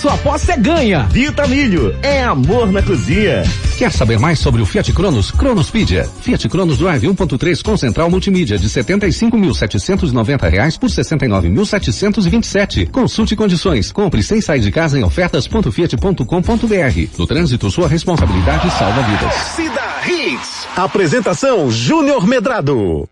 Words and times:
sua 0.00 0.14
aposta 0.14 0.52
é 0.52 0.56
ganha. 0.56 1.02
Vitamilho, 1.10 1.94
é 2.02 2.24
amor 2.24 2.72
na 2.72 2.80
cozinha. 2.80 3.42
Quer 3.76 3.92
saber 3.92 4.18
mais 4.18 4.38
sobre 4.38 4.62
o 4.62 4.66
Fiat 4.66 4.90
Cronos? 4.94 5.30
Cronospedia. 5.30 6.08
Fiat 6.22 6.48
Cronos 6.48 6.78
Drive 6.78 7.06
1.3 7.06 7.62
com 7.62 7.76
central 7.76 8.08
multimídia 8.08 8.56
de 8.56 8.66
75.790 8.66 10.50
reais 10.50 10.78
por 10.78 10.88
69.727. 10.88 12.90
Consulte 12.90 13.36
condições. 13.36 13.92
Compre 13.92 14.22
sem 14.22 14.40
sair 14.40 14.60
de 14.60 14.72
casa 14.72 14.98
em 14.98 15.04
ofertas.fiat.com.br. 15.04 17.18
No 17.18 17.26
trânsito, 17.26 17.70
sua 17.70 17.86
responsabilidade 17.86 18.70
salva 18.70 19.02
vidas. 19.02 19.34
Cida 19.54 19.82
Hits. 20.08 20.66
Apresentação 20.76 21.70
Júnior 21.70 22.26
Medrado. 22.26 23.06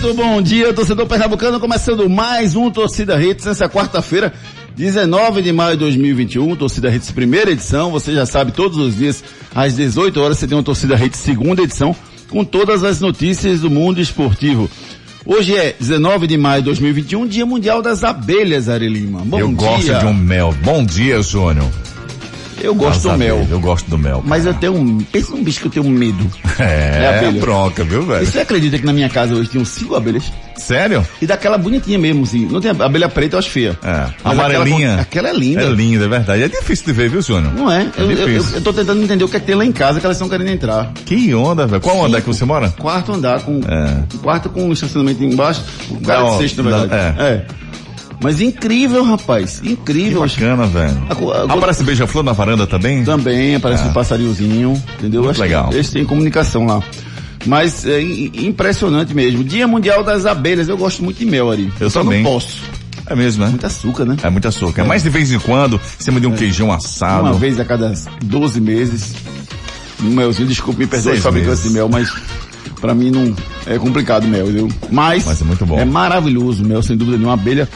Muito 0.00 0.14
bom 0.14 0.40
dia, 0.40 0.72
torcedor 0.72 1.06
pernambucano, 1.06 1.60
começando 1.60 2.08
mais 2.08 2.56
um 2.56 2.70
Torcida 2.70 3.22
Hits 3.22 3.44
nessa 3.44 3.68
quarta-feira, 3.68 4.32
19 4.74 5.42
de 5.42 5.52
maio 5.52 5.72
de 5.72 5.80
2021, 5.80 6.56
Torcida 6.56 6.94
Hits 6.94 7.10
primeira 7.10 7.50
edição, 7.50 7.90
você 7.90 8.14
já 8.14 8.24
sabe, 8.24 8.52
todos 8.52 8.78
os 8.78 8.96
dias, 8.96 9.22
às 9.54 9.76
18 9.76 10.18
horas, 10.18 10.38
você 10.38 10.46
tem 10.46 10.56
uma 10.56 10.64
Torcida 10.64 10.94
Hits 10.94 11.18
segunda 11.18 11.62
edição, 11.62 11.94
com 12.30 12.42
todas 12.44 12.82
as 12.82 12.98
notícias 12.98 13.60
do 13.60 13.70
mundo 13.70 14.00
esportivo. 14.00 14.70
Hoje 15.26 15.54
é 15.54 15.74
19 15.78 16.26
de 16.26 16.38
maio 16.38 16.62
de 16.62 16.66
2021, 16.66 17.26
Dia 17.26 17.44
Mundial 17.44 17.82
das 17.82 18.02
Abelhas, 18.02 18.70
Ari 18.70 18.88
Lima. 18.88 19.20
Bom 19.22 19.38
Eu 19.38 19.48
dia. 19.48 19.56
gosto 19.56 19.98
de 19.98 20.06
um 20.06 20.14
mel. 20.14 20.54
Bom 20.62 20.82
dia, 20.82 21.20
Júnior. 21.20 21.68
Eu 22.60 22.74
gosto 22.74 23.08
do 23.08 23.16
mel. 23.18 23.46
Eu 23.50 23.60
gosto 23.60 23.88
do 23.90 23.98
mel. 23.98 24.22
Mas 24.24 24.46
eu 24.46 24.54
tenho 24.54 24.74
um, 24.74 24.98
pensa 24.98 25.30
num 25.32 25.42
bicho 25.42 25.60
que 25.60 25.66
eu 25.66 25.70
tenho 25.70 25.88
medo. 25.88 26.26
É 26.58 27.00
É, 27.04 27.18
abelha. 27.18 27.40
bronca, 27.40 27.82
viu, 27.84 28.02
E 28.02 28.06
velho? 28.06 28.26
você 28.26 28.40
acredita 28.40 28.78
que 28.78 28.84
na 28.86 28.92
minha 28.92 29.08
casa 29.08 29.34
hoje 29.34 29.48
tinham 29.50 29.64
cinco 29.64 29.94
abelhas? 29.96 30.30
Sério? 30.56 31.06
E 31.22 31.26
daquela 31.26 31.56
bonitinha 31.56 31.98
mesmo, 31.98 32.22
assim. 32.24 32.46
Não 32.46 32.60
tem 32.60 32.70
abelha 32.70 33.08
preta, 33.08 33.36
eu 33.36 33.38
acho 33.38 33.48
feia. 33.50 33.78
É. 33.82 34.06
Amarelinha. 34.22 35.00
Aquela, 35.00 35.02
aquela 35.02 35.28
é 35.30 35.32
linda. 35.32 35.62
É 35.62 35.68
linda, 35.70 36.04
é 36.04 36.08
verdade. 36.08 36.42
É 36.42 36.48
difícil 36.48 36.84
de 36.86 36.92
ver, 36.92 37.08
viu, 37.08 37.22
Júnior? 37.22 37.52
Não 37.54 37.70
é? 37.70 37.86
Eu, 37.96 38.10
eu, 38.10 38.10
eu, 38.18 38.26
difícil. 38.28 38.56
eu 38.56 38.62
tô 38.62 38.72
tentando 38.72 39.02
entender 39.02 39.24
o 39.24 39.28
que 39.28 39.36
é 39.36 39.40
que 39.40 39.46
tem 39.46 39.54
lá 39.54 39.64
em 39.64 39.72
casa 39.72 39.98
que 40.00 40.06
elas 40.06 40.16
estão 40.16 40.28
querendo 40.28 40.50
entrar. 40.50 40.92
Que 41.06 41.34
onda, 41.34 41.66
velho. 41.66 41.80
Qual 41.80 42.04
andar 42.04 42.20
que 42.20 42.26
você 42.26 42.44
mora? 42.44 42.68
Quarto 42.78 43.12
andar 43.12 43.40
com. 43.40 43.60
É. 43.66 44.18
Quarto 44.22 44.50
com 44.50 44.70
estacionamento 44.72 45.24
embaixo. 45.24 45.62
Um 45.90 46.00
cara 46.00 46.30
de 46.30 46.38
sexto, 46.38 46.62
na 46.62 46.70
verdade. 46.78 47.22
É. 47.22 47.46
Mas 48.22 48.40
incrível, 48.40 49.02
rapaz. 49.04 49.60
Que 49.60 49.70
Incrível. 49.72 50.20
bacana, 50.20 50.66
velho. 50.66 50.94
Aparece 51.48 51.82
beija-flor 51.82 52.22
na 52.22 52.32
varanda 52.32 52.66
também? 52.66 53.02
Também 53.04 53.54
aparece 53.54 53.82
É. 53.82 53.86
um 53.86 53.92
passarinhozinho, 53.92 54.82
entendeu? 54.98 55.22
Muito 55.22 55.30
Acho 55.30 55.36
que 55.42 55.46
legal. 55.48 55.70
Eles 55.72 55.90
têm 55.90 56.04
comunicação 56.04 56.66
lá. 56.66 56.82
Mas 57.46 57.86
é 57.86 58.02
impressionante 58.02 59.14
mesmo. 59.14 59.42
Dia 59.42 59.66
Mundial 59.66 60.04
das 60.04 60.26
Abelhas. 60.26 60.68
Eu 60.68 60.76
gosto 60.76 61.02
muito 61.02 61.16
de 61.18 61.24
mel, 61.24 61.50
Ari. 61.50 61.72
Eu 61.80 61.88
Só 61.88 62.02
também. 62.02 62.22
não 62.22 62.30
posso. 62.32 62.62
É 63.06 63.16
mesmo, 63.16 63.42
né? 63.42 63.48
Muito 63.50 63.66
açúcar, 63.66 64.04
né? 64.04 64.16
É 64.22 64.28
muito 64.30 64.46
açúcar. 64.46 64.84
Mas 64.84 65.02
de 65.02 65.08
vez 65.08 65.32
em 65.32 65.38
quando, 65.38 65.80
você 65.98 66.10
me 66.10 66.20
deu 66.20 66.30
um 66.30 66.34
queijão 66.36 66.70
assado. 66.70 67.22
Uma 67.24 67.32
vez 67.32 67.58
a 67.58 67.64
cada 67.64 67.92
12 68.22 68.60
meses. 68.60 69.14
Um 70.02 70.10
melzinho, 70.10 70.46
desculpe, 70.46 70.80
me 70.80 70.86
perdoe 70.86 71.14
os 71.16 71.22
fabricantes 71.22 71.62
de 71.62 71.70
mel, 71.70 71.88
mas 71.88 72.10
pra 72.80 72.94
mim 72.94 73.10
não 73.10 73.34
é 73.66 73.78
complicado 73.78 74.24
o 74.24 74.28
mel, 74.28 74.46
viu? 74.46 74.68
Mas, 74.90 75.24
Mas 75.26 75.40
é 75.40 75.44
muito 75.44 75.64
bom. 75.66 75.78
É 75.78 75.84
maravilhoso 75.84 76.62
o 76.62 76.66
mel, 76.66 76.82
sem 76.82 76.96
dúvida 76.96 77.16
nenhuma. 77.16 77.34
Abelha, 77.34 77.68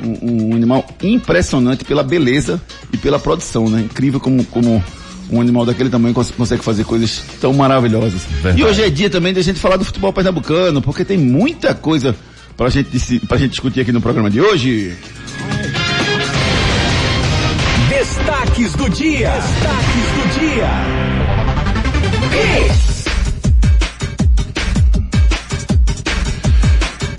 um, 0.00 0.50
um 0.50 0.54
animal 0.54 0.86
impressionante 1.02 1.84
pela 1.84 2.02
beleza 2.02 2.60
e 2.92 2.96
pela 2.96 3.18
produção, 3.18 3.68
né? 3.68 3.80
Incrível 3.82 4.20
como, 4.20 4.44
como 4.46 4.82
um 5.30 5.40
animal 5.40 5.64
daquele 5.64 5.90
tamanho 5.90 6.14
cons- 6.14 6.30
consegue 6.30 6.62
fazer 6.64 6.84
coisas 6.84 7.22
tão 7.40 7.52
maravilhosas. 7.52 8.22
Verdade. 8.42 8.60
E 8.60 8.64
hoje 8.64 8.82
é 8.82 8.90
dia 8.90 9.08
também 9.10 9.32
da 9.32 9.42
gente 9.42 9.58
falar 9.58 9.76
do 9.76 9.84
futebol 9.84 10.12
pernambucano, 10.12 10.80
porque 10.82 11.04
tem 11.04 11.18
muita 11.18 11.74
coisa 11.74 12.14
pra 12.56 12.68
gente, 12.68 13.20
pra 13.26 13.36
gente 13.38 13.50
discutir 13.50 13.80
aqui 13.80 13.92
no 13.92 14.00
programa 14.00 14.30
de 14.30 14.40
hoje. 14.40 14.96
Destaques 17.88 18.72
do 18.74 18.88
dia. 18.90 19.30
Destaques 19.30 20.04
do 20.16 20.40
dia. 20.40 20.70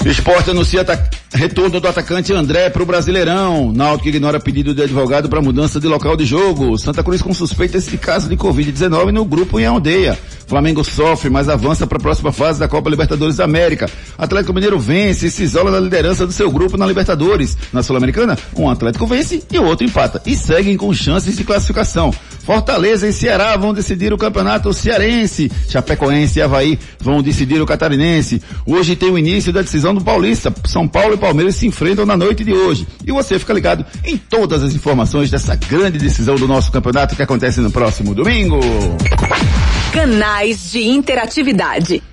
Esporte 0.06 0.52
anuncia 0.52 0.84
retorno 1.34 1.80
do 1.80 1.88
atacante 1.88 2.32
André 2.32 2.70
para 2.70 2.84
o 2.84 2.86
Brasileirão. 2.86 3.72
Náutico 3.74 4.10
ignora 4.10 4.40
pedido 4.40 4.74
de 4.74 4.84
advogado 4.84 5.28
para 5.28 5.42
mudança 5.42 5.80
de 5.80 5.88
local 5.88 6.16
de 6.16 6.26
jogo. 6.26 6.78
Santa 6.78 7.04
Cruz 7.04 7.22
com 7.22 7.34
suspeitas 7.34 7.88
de 7.88 7.98
caso 7.98 8.30
de 8.30 8.38
Covid-19 8.38 9.12
no 9.12 9.26
grupo 9.26 9.60
em 9.60 9.66
aldeia. 9.66 10.18
Flamengo 10.48 10.84
sofre, 10.84 11.30
mas 11.30 11.50
avança 11.50 11.88
para 11.88 11.98
a 11.98 12.02
próxima 12.02 12.32
fase 12.32 12.60
da 12.60 12.68
Copa 12.68 12.90
Libertadores 12.90 13.38
da 13.38 13.46
América. 13.46 13.90
Atlético 14.18 14.54
Mineiro 14.54 14.80
vence 14.80 15.28
e 15.28 15.32
se 15.32 15.44
isola 15.44 15.72
na 15.72 15.80
liderança 15.80 16.28
do 16.28 16.32
seu 16.32 16.52
grupo 16.52 16.78
na 16.78 16.86
Libertadores. 16.86 17.58
Na 17.72 17.82
Sul-Americana, 17.82 18.38
um 18.56 18.70
Atlético 18.70 19.08
vence 19.08 19.44
e 19.52 19.58
o 19.58 19.66
outro 19.66 19.86
empata. 19.86 20.22
E 20.26 20.36
seguem 20.36 20.78
com 20.78 20.94
chances 20.94 21.36
de 21.36 21.44
classificação. 21.44 22.14
Fortaleza 22.44 23.08
e 23.08 23.14
Ceará 23.14 23.56
vão 23.56 23.74
decidir 23.74 24.14
o 24.14 24.18
campeonato 24.18 24.74
cearense. 24.74 25.50
Chapecoense 25.70 26.40
e 26.40 26.42
Havaí 26.42 26.78
vão 27.00 27.24
decidir 27.24 27.62
o 27.62 27.66
catarinense. 27.66 28.42
Hoje 28.66 28.96
tem 28.96 29.10
o 29.10 29.18
início 29.18 29.54
da 29.54 29.62
decisão 29.62 29.96
do 29.96 30.02
Paulista. 30.02 30.54
São 30.66 30.88
Paulo 30.88 31.14
e 31.14 31.18
Palmeiras 31.24 31.56
se 31.56 31.66
enfrentam 31.66 32.06
na 32.06 32.18
noite 32.18 32.44
de 32.44 32.52
hoje. 32.52 32.86
E 33.08 33.12
você 33.14 33.40
fica 33.40 33.54
ligado 33.54 33.86
em 34.04 34.18
todas 34.18 34.62
as 34.62 34.76
informações 34.76 35.32
dessa 35.32 35.56
grande 35.56 35.98
decisão 35.98 36.36
do 36.36 36.50
nosso 36.50 36.70
campeonato 36.70 37.16
que 37.16 37.24
acontece 37.24 37.62
no 37.62 37.72
próximo 37.72 38.14
domingo. 38.14 38.60
Canais 39.94 40.74
de 40.74 40.82
interatividade. 40.82 42.04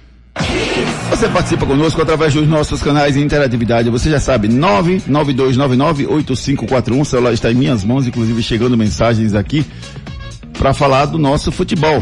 Você 1.11 1.29
participa 1.29 1.67
conosco 1.67 2.01
através 2.01 2.35
dos 2.35 2.47
nossos 2.47 2.81
canais 2.81 3.15
de 3.15 3.21
interatividade. 3.21 3.91
Você 3.91 4.09
já 4.09 4.21
sabe, 4.21 4.49
992998541. 4.49 7.01
O 7.01 7.05
celular 7.05 7.33
está 7.33 7.51
em 7.51 7.57
minhas 7.57 7.83
mãos, 7.83 8.07
inclusive 8.07 8.41
chegando 8.45 8.77
mensagens 8.77 9.35
aqui 9.35 9.67
para 10.57 10.73
falar 10.73 11.07
do 11.07 11.19
nosso 11.19 11.51
futebol. 11.51 12.01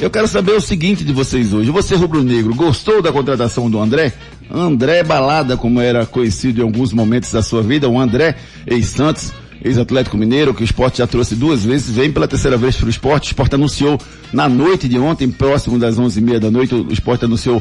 Eu 0.00 0.08
quero 0.10 0.28
saber 0.28 0.52
o 0.52 0.60
seguinte 0.60 1.02
de 1.02 1.12
vocês 1.12 1.52
hoje. 1.52 1.72
Você, 1.72 1.96
rubro-negro, 1.96 2.54
gostou 2.54 3.02
da 3.02 3.10
contratação 3.10 3.68
do 3.68 3.80
André? 3.80 4.12
André 4.48 5.02
Balada, 5.02 5.56
como 5.56 5.80
era 5.80 6.06
conhecido 6.06 6.60
em 6.60 6.62
alguns 6.62 6.92
momentos 6.92 7.32
da 7.32 7.42
sua 7.42 7.62
vida, 7.62 7.88
o 7.88 7.98
André 7.98 8.36
ex-Santos, 8.64 9.32
ex-Atlético 9.62 10.16
Mineiro, 10.16 10.54
que 10.54 10.62
o 10.62 10.64
esporte 10.64 10.98
já 10.98 11.06
trouxe 11.08 11.34
duas 11.34 11.64
vezes, 11.64 11.90
vem 11.90 12.12
pela 12.12 12.28
terceira 12.28 12.56
vez 12.56 12.76
para 12.76 12.86
o 12.86 12.88
esporte. 12.88 13.24
O 13.24 13.30
esporte 13.30 13.56
anunciou 13.56 13.98
na 14.32 14.48
noite 14.48 14.88
de 14.88 14.96
ontem, 14.96 15.28
próximo 15.28 15.80
das 15.80 15.98
onze 15.98 16.20
e 16.20 16.22
meia 16.22 16.38
da 16.38 16.50
noite, 16.50 16.76
o 16.76 16.92
esporte 16.92 17.24
anunciou 17.24 17.60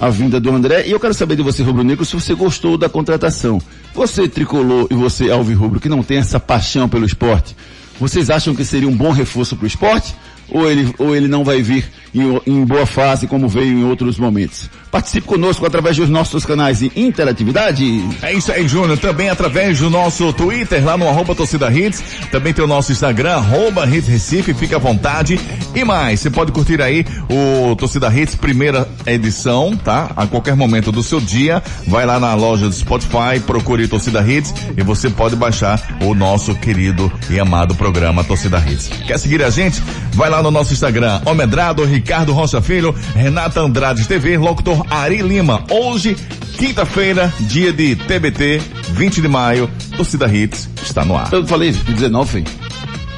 a 0.00 0.08
vinda 0.08 0.40
do 0.40 0.50
André. 0.50 0.86
E 0.86 0.90
eu 0.90 0.98
quero 0.98 1.12
saber 1.12 1.36
de 1.36 1.42
você, 1.42 1.62
rubro-negro, 1.62 2.02
se 2.06 2.14
você 2.14 2.34
gostou 2.34 2.78
da 2.78 2.88
contratação. 2.88 3.60
Você, 3.94 4.26
tricolor, 4.26 4.88
e 4.90 4.94
você, 4.94 5.30
alvirrubro, 5.30 5.78
que 5.78 5.90
não 5.90 6.02
tem 6.02 6.16
essa 6.16 6.40
paixão 6.40 6.88
pelo 6.88 7.04
esporte, 7.04 7.54
vocês 8.00 8.30
acham 8.30 8.54
que 8.54 8.64
seria 8.64 8.88
um 8.88 8.96
bom 8.96 9.10
reforço 9.10 9.54
para 9.54 9.64
o 9.64 9.68
esporte? 9.68 10.14
Ou 10.50 10.70
ele, 10.70 10.94
ou 10.98 11.14
ele 11.14 11.28
não 11.28 11.44
vai 11.44 11.62
vir 11.62 11.84
em, 12.14 12.40
em 12.46 12.64
boa 12.64 12.86
fase 12.86 13.26
como 13.26 13.48
veio 13.48 13.78
em 13.78 13.84
outros 13.84 14.18
momentos? 14.18 14.70
Participe 14.90 15.26
conosco 15.26 15.66
através 15.66 15.96
dos 15.96 16.08
nossos 16.08 16.46
canais 16.46 16.78
de 16.78 16.92
interatividade. 16.94 17.84
É 18.22 18.32
isso 18.32 18.52
aí, 18.52 18.68
Júnior. 18.68 18.98
Também 18.98 19.28
através 19.28 19.80
do 19.80 19.90
nosso 19.90 20.32
Twitter, 20.32 20.84
lá 20.84 20.96
no 20.96 21.08
arroba 21.08 21.34
torcida 21.34 21.70
hits. 21.72 22.02
Também 22.30 22.52
tem 22.52 22.64
o 22.64 22.68
nosso 22.68 22.92
Instagram, 22.92 23.32
arroba 23.32 23.86
Hits 23.86 24.08
Recife, 24.08 24.54
fica 24.54 24.76
à 24.76 24.78
vontade. 24.78 25.40
E 25.74 25.84
mais, 25.84 26.20
você 26.20 26.30
pode 26.30 26.52
curtir 26.52 26.80
aí 26.80 27.04
o 27.28 27.74
Torcida 27.74 28.08
Hits 28.14 28.36
primeira 28.36 28.88
edição, 29.06 29.76
tá? 29.76 30.12
A 30.16 30.26
qualquer 30.26 30.54
momento 30.54 30.92
do 30.92 31.02
seu 31.02 31.20
dia, 31.20 31.62
vai 31.88 32.06
lá 32.06 32.20
na 32.20 32.34
loja 32.34 32.68
do 32.68 32.72
Spotify, 32.72 33.40
procure 33.44 33.88
Torcida 33.88 34.22
Hits 34.22 34.54
e 34.76 34.82
você 34.82 35.10
pode 35.10 35.34
baixar 35.34 35.80
o 36.02 36.14
nosso 36.14 36.54
querido 36.54 37.12
e 37.28 37.40
amado 37.40 37.74
programa 37.74 38.22
Torcida 38.22 38.58
Hits. 38.58 38.88
Quer 39.06 39.18
seguir 39.18 39.42
a 39.42 39.50
gente? 39.50 39.82
Vai 40.12 40.30
lá 40.30 40.33
no 40.42 40.50
nosso 40.50 40.72
Instagram, 40.72 41.20
Omedrado, 41.24 41.84
Ricardo 41.84 42.32
Rocha 42.32 42.60
Filho, 42.60 42.94
Renata 43.14 43.60
Andrade 43.60 44.06
TV, 44.06 44.36
locutor 44.38 44.84
Ari 44.90 45.18
Lima. 45.22 45.64
Hoje, 45.70 46.16
quinta-feira, 46.58 47.32
dia 47.40 47.72
de 47.72 47.96
TBT, 47.96 48.60
20 48.92 49.20
de 49.20 49.28
maio, 49.28 49.70
Torcida 49.96 50.26
Hits 50.26 50.68
está 50.82 51.04
no 51.04 51.16
ar. 51.16 51.32
Eu 51.32 51.46
falei 51.46 51.72
19, 51.72 52.44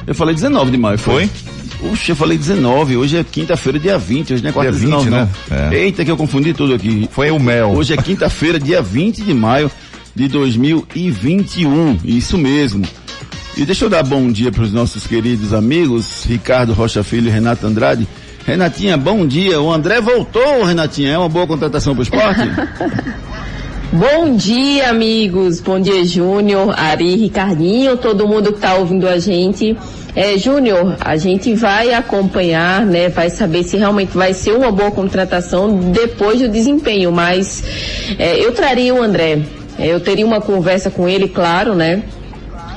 Eu 0.05 0.15
falei 0.15 0.35
19 0.35 0.71
de 0.71 0.77
maio, 0.77 0.97
foi? 0.97 1.27
Foi? 1.27 1.89
Puxa, 1.89 2.11
eu 2.13 2.15
falei 2.15 2.37
19, 2.37 2.97
hoje 2.97 3.17
é 3.17 3.23
quinta-feira, 3.23 3.77
dia 3.77 3.97
20, 3.99 4.33
hoje 4.33 4.41
não 4.43 4.49
é 4.49 4.53
quarta 4.53 4.71
Dia 4.71 4.79
19, 4.79 5.03
20, 5.05 5.11
não. 5.11 5.25
né? 5.25 5.29
É. 5.71 5.75
Eita, 5.83 6.03
que 6.03 6.09
eu 6.09 6.17
confundi 6.17 6.51
tudo 6.53 6.73
aqui. 6.73 7.07
Foi 7.11 7.29
o 7.29 7.39
mel. 7.39 7.69
Hoje 7.69 7.93
é 7.93 7.97
quinta-feira, 7.97 8.59
dia 8.59 8.81
20 8.81 9.21
de 9.21 9.33
maio 9.33 9.69
de 10.15 10.27
2021. 10.27 11.99
Isso 12.03 12.37
mesmo. 12.37 12.83
E 13.57 13.65
deixa 13.65 13.85
eu 13.85 13.89
dar 13.89 14.03
bom 14.03 14.31
dia 14.31 14.51
para 14.51 14.61
os 14.61 14.71
nossos 14.71 15.07
queridos 15.07 15.51
amigos, 15.51 16.23
Ricardo 16.25 16.73
Rocha 16.73 17.03
Filho 17.03 17.27
e 17.27 17.31
Renato 17.31 17.65
Andrade. 17.65 18.07
Renatinha, 18.45 18.95
bom 18.95 19.25
dia. 19.25 19.59
O 19.59 19.73
André 19.73 19.99
voltou, 19.99 20.63
Renatinha. 20.63 21.13
É 21.13 21.17
uma 21.17 21.27
boa 21.27 21.47
contratação 21.47 21.95
para 21.95 22.01
o 22.01 22.03
esporte? 22.03 22.41
Bom 23.91 24.35
dia, 24.35 24.89
amigos. 24.89 25.61
Bom 25.61 25.79
dia, 25.79 26.03
Júnior, 26.03 26.77
Ari, 26.77 27.15
Ricardinho, 27.15 27.95
todo 27.95 28.27
mundo 28.27 28.51
que 28.51 28.57
está 28.57 28.75
ouvindo 28.75 29.07
a 29.07 29.17
gente. 29.17 29.77
É, 30.13 30.37
Júnior, 30.37 30.97
a 30.99 31.15
gente 31.15 31.55
vai 31.55 31.93
acompanhar, 31.93 32.85
né? 32.85 33.07
Vai 33.07 33.29
saber 33.29 33.63
se 33.63 33.77
realmente 33.77 34.11
vai 34.15 34.33
ser 34.33 34.51
uma 34.51 34.73
boa 34.73 34.91
contratação 34.91 35.91
depois 35.91 36.41
do 36.41 36.49
desempenho, 36.49 37.13
mas 37.13 37.63
é, 38.19 38.37
eu 38.37 38.51
traria 38.51 38.93
o 38.93 39.01
André. 39.01 39.39
É, 39.79 39.87
eu 39.87 40.01
teria 40.01 40.25
uma 40.25 40.41
conversa 40.41 40.91
com 40.91 41.07
ele, 41.07 41.29
claro, 41.29 41.73
né? 41.73 42.03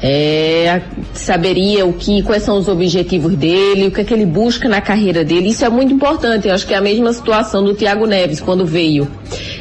É, 0.02 0.80
saberia 1.12 1.84
o 1.84 1.92
que, 1.92 2.22
quais 2.22 2.42
são 2.42 2.56
os 2.58 2.68
objetivos 2.68 3.34
dele, 3.34 3.88
o 3.88 3.90
que 3.90 4.00
é 4.00 4.04
que 4.04 4.14
ele 4.14 4.24
busca 4.24 4.68
na 4.68 4.80
carreira 4.80 5.24
dele. 5.24 5.48
Isso 5.50 5.64
é 5.64 5.68
muito 5.68 5.92
importante. 5.92 6.48
Eu 6.48 6.54
acho 6.54 6.66
que 6.66 6.72
é 6.72 6.76
a 6.76 6.80
mesma 6.80 7.12
situação 7.12 7.62
do 7.62 7.74
Thiago 7.74 8.06
Neves 8.06 8.40
quando 8.40 8.64
veio. 8.64 9.06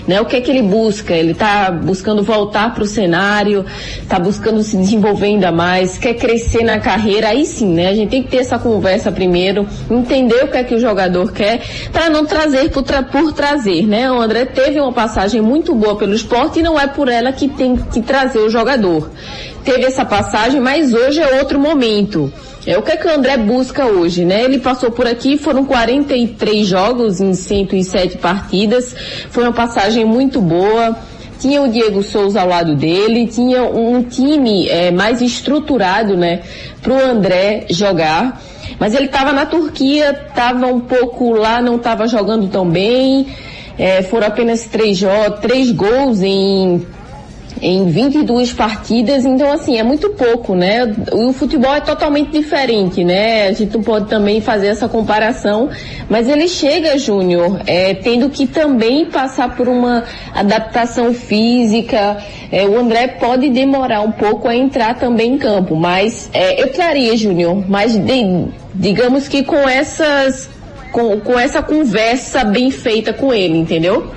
Né? 0.07 0.19
O 0.21 0.25
que 0.25 0.35
é 0.35 0.41
que 0.41 0.49
ele 0.49 0.61
busca? 0.61 1.13
Ele 1.13 1.31
está 1.31 1.71
buscando 1.71 2.23
voltar 2.23 2.73
para 2.73 2.83
o 2.83 2.87
cenário, 2.87 3.65
está 4.01 4.19
buscando 4.19 4.63
se 4.63 4.77
desenvolver 4.77 5.27
ainda 5.27 5.51
mais, 5.51 5.97
quer 5.97 6.15
crescer 6.15 6.63
na 6.63 6.79
carreira. 6.79 7.29
Aí 7.29 7.45
sim, 7.45 7.73
né? 7.73 7.89
A 7.89 7.93
gente 7.93 8.09
tem 8.09 8.23
que 8.23 8.29
ter 8.29 8.37
essa 8.37 8.57
conversa 8.57 9.11
primeiro, 9.11 9.67
entender 9.89 10.43
o 10.43 10.47
que 10.47 10.57
é 10.57 10.63
que 10.63 10.75
o 10.75 10.79
jogador 10.79 11.31
quer, 11.31 11.61
para 11.91 12.09
não 12.09 12.25
trazer 12.25 12.69
por, 12.69 12.83
por 13.11 13.33
trazer, 13.33 13.85
né? 13.85 14.11
O 14.11 14.19
André 14.19 14.45
teve 14.45 14.79
uma 14.79 14.93
passagem 14.93 15.41
muito 15.41 15.75
boa 15.75 15.95
pelo 15.95 16.13
esporte 16.13 16.59
e 16.59 16.63
não 16.63 16.79
é 16.79 16.87
por 16.87 17.07
ela 17.07 17.31
que 17.31 17.47
tem 17.47 17.75
que 17.75 18.01
trazer 18.01 18.39
o 18.39 18.49
jogador 18.49 19.09
teve 19.63 19.85
essa 19.85 20.05
passagem, 20.05 20.59
mas 20.59 20.93
hoje 20.93 21.19
é 21.19 21.39
outro 21.39 21.59
momento. 21.59 22.31
É 22.65 22.77
o 22.77 22.81
que, 22.81 22.91
é 22.91 22.97
que 22.97 23.07
o 23.07 23.11
André 23.11 23.37
busca 23.37 23.85
hoje, 23.85 24.25
né? 24.25 24.43
Ele 24.43 24.59
passou 24.59 24.91
por 24.91 25.07
aqui, 25.07 25.37
foram 25.37 25.63
43 25.65 26.67
jogos 26.67 27.21
em 27.21 27.33
107 27.33 28.17
partidas, 28.17 28.93
foi 29.29 29.43
uma 29.43 29.53
passagem 29.53 30.05
muito 30.05 30.41
boa. 30.41 30.95
Tinha 31.39 31.61
o 31.61 31.69
Diego 31.69 32.03
Souza 32.03 32.41
ao 32.41 32.49
lado 32.49 32.75
dele, 32.75 33.27
tinha 33.27 33.63
um 33.63 34.03
time 34.03 34.67
é, 34.67 34.91
mais 34.91 35.21
estruturado, 35.21 36.17
né, 36.17 36.41
para 36.81 36.93
o 36.93 36.99
André 36.99 37.65
jogar. 37.69 38.41
Mas 38.77 38.93
ele 38.93 39.05
estava 39.05 39.31
na 39.31 39.45
Turquia, 39.45 40.11
estava 40.27 40.67
um 40.67 40.81
pouco 40.81 41.31
lá, 41.31 41.61
não 41.61 41.77
estava 41.77 42.07
jogando 42.07 42.49
tão 42.49 42.69
bem. 42.69 43.27
É, 43.77 44.03
foram 44.03 44.27
apenas 44.27 44.65
três, 44.65 44.99
três 45.41 45.71
gols 45.71 46.21
em 46.21 46.85
em 47.61 47.89
22 47.89 48.53
partidas, 48.53 49.25
então 49.25 49.51
assim, 49.51 49.77
é 49.77 49.83
muito 49.83 50.09
pouco, 50.11 50.55
né? 50.55 50.95
O 51.11 51.33
futebol 51.33 51.73
é 51.73 51.81
totalmente 51.81 52.31
diferente, 52.31 53.03
né? 53.03 53.47
A 53.47 53.53
gente 53.53 53.75
não 53.75 53.83
pode 53.83 54.07
também 54.07 54.39
fazer 54.39 54.67
essa 54.67 54.87
comparação, 54.87 55.69
mas 56.09 56.29
ele 56.29 56.47
chega, 56.47 56.97
Júnior, 56.97 57.61
é, 57.65 57.93
tendo 57.93 58.29
que 58.29 58.47
também 58.47 59.05
passar 59.05 59.55
por 59.55 59.67
uma 59.67 60.03
adaptação 60.33 61.13
física. 61.13 62.17
É, 62.51 62.65
o 62.65 62.77
André 62.79 63.07
pode 63.07 63.49
demorar 63.49 64.01
um 64.01 64.11
pouco 64.11 64.47
a 64.47 64.55
entrar 64.55 64.95
também 64.97 65.33
em 65.33 65.37
campo, 65.37 65.75
mas 65.75 66.29
é, 66.33 66.61
eu 66.61 66.71
traria, 66.71 67.15
Júnior, 67.17 67.63
mas 67.67 67.97
de, 67.97 68.45
digamos 68.73 69.27
que 69.27 69.43
com 69.43 69.67
essas 69.67 70.49
com, 70.91 71.19
com 71.19 71.37
essa 71.37 71.61
conversa 71.61 72.43
bem 72.43 72.71
feita 72.71 73.13
com 73.13 73.33
ele, 73.33 73.57
entendeu? 73.57 74.11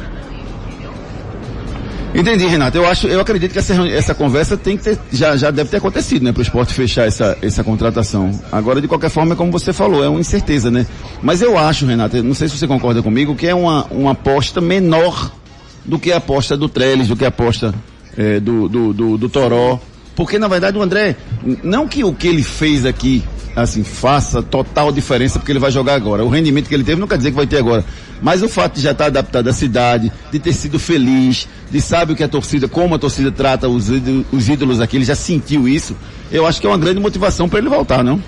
Entendi, 2.15 2.47
Renato. 2.47 2.77
Eu 2.77 2.87
acho, 2.87 3.07
eu 3.07 3.21
acredito 3.21 3.53
que 3.53 3.59
essa, 3.59 3.75
essa 3.89 4.15
conversa 4.15 4.57
tem 4.57 4.77
que 4.77 4.85
ter, 4.85 4.99
já, 5.11 5.37
já 5.37 5.51
deve 5.51 5.71
ter 5.71 5.79
acontecido, 5.79 6.23
né, 6.23 6.33
para 6.33 6.41
o 6.41 6.43
esporte 6.43 6.75
fechar 6.75 7.07
essa, 7.07 7.37
essa 7.41 7.65
contratação. 7.65 8.31
Agora, 8.51 8.81
de 8.81 8.89
qualquer 8.89 9.11
forma, 9.11 9.35
como 9.35 9.51
você 9.51 9.73
falou, 9.73 10.05
é 10.05 10.09
uma 10.09 10.21
incerteza, 10.21 10.71
né? 10.71 10.87
Mas 11.23 11.41
eu 11.41 11.57
acho, 11.57 11.87
Renato, 11.87 12.23
não 12.23 12.35
sei 12.35 12.49
se 12.49 12.59
você 12.59 12.67
concorda 12.67 13.03
comigo, 13.03 13.35
que 13.35 13.47
é 13.47 13.55
uma, 13.55 13.87
uma 13.87 14.13
aposta 14.13 14.61
menor 14.61 15.33
do 15.85 15.99
que 15.99 16.13
a 16.13 16.19
aposta 16.19 16.57
do 16.57 16.69
Trellis, 16.69 17.09
do 17.09 17.17
que 17.17 17.25
a 17.25 17.29
aposta 17.29 17.75
é, 18.17 18.39
do, 18.39 18.69
do, 18.69 18.93
do, 18.93 19.19
do 19.19 19.29
Toró. 19.29 19.81
Porque, 20.15 20.39
na 20.39 20.49
verdade, 20.49 20.77
o 20.77 20.83
André, 20.83 21.17
não 21.63 21.89
que 21.89 22.05
o 22.05 22.13
que 22.13 22.29
ele 22.29 22.43
fez 22.43 22.85
aqui, 22.85 23.25
assim, 23.55 23.85
faça 23.85 24.43
total 24.43 24.91
diferença 24.91 25.39
porque 25.39 25.53
ele 25.53 25.59
vai 25.59 25.71
jogar 25.71 25.95
agora. 25.95 26.25
O 26.25 26.29
rendimento 26.29 26.69
que 26.69 26.75
ele 26.75 26.85
teve 26.85 27.01
não 27.01 27.07
quer 27.07 27.17
dizer 27.17 27.31
que 27.31 27.37
vai 27.37 27.47
ter 27.47 27.59
agora. 27.59 27.85
Mas 28.21 28.43
o 28.43 28.49
fato 28.49 28.77
de 28.77 28.81
já 28.81 28.93
estar 28.93 29.07
adaptado 29.07 29.49
à 29.49 29.53
cidade, 29.53 30.13
de 30.31 30.39
ter 30.39 30.53
sido 30.53 30.79
feliz, 30.79 31.49
de 31.71 31.81
saber 31.81 32.13
o 32.13 32.17
que 32.17 32.23
a 32.23 32.29
torcida, 32.29 32.69
como 32.69 32.95
a 32.95 32.99
torcida 32.99 33.31
trata 33.31 33.69
os, 33.69 33.89
ídolos, 33.89 34.27
os 34.33 34.49
ídolos 34.49 34.81
aqui, 34.81 34.97
ele 34.97 35.05
já 35.05 35.15
sentiu 35.15 35.69
isso, 35.69 35.97
eu 36.31 36.47
acho 36.47 36.61
que 36.61 36.67
é 36.67 36.71
uma 36.71 36.79
grande 36.79 37.01
motivação 37.01 37.49
para 37.49 37.59
ele 37.59 37.69
voltar, 37.69 38.03
não? 38.05 38.23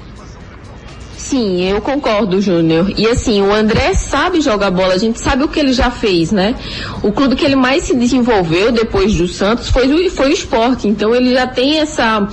Sim, 1.24 1.62
eu 1.62 1.80
concordo, 1.80 2.38
Júnior. 2.38 2.92
E 2.98 3.06
assim, 3.06 3.40
o 3.40 3.50
André 3.50 3.94
sabe 3.94 4.42
jogar 4.42 4.70
bola, 4.70 4.92
a 4.92 4.98
gente 4.98 5.18
sabe 5.18 5.42
o 5.42 5.48
que 5.48 5.58
ele 5.58 5.72
já 5.72 5.90
fez, 5.90 6.30
né? 6.30 6.54
O 7.02 7.10
clube 7.12 7.34
que 7.34 7.46
ele 7.46 7.56
mais 7.56 7.84
se 7.84 7.96
desenvolveu 7.96 8.70
depois 8.70 9.14
do 9.14 9.26
Santos 9.26 9.70
foi 9.70 9.90
o, 9.90 10.10
foi 10.10 10.28
o 10.28 10.32
esporte. 10.34 10.86
Então 10.86 11.14
ele 11.14 11.32
já 11.32 11.46
tem 11.46 11.78
essa, 11.78 12.28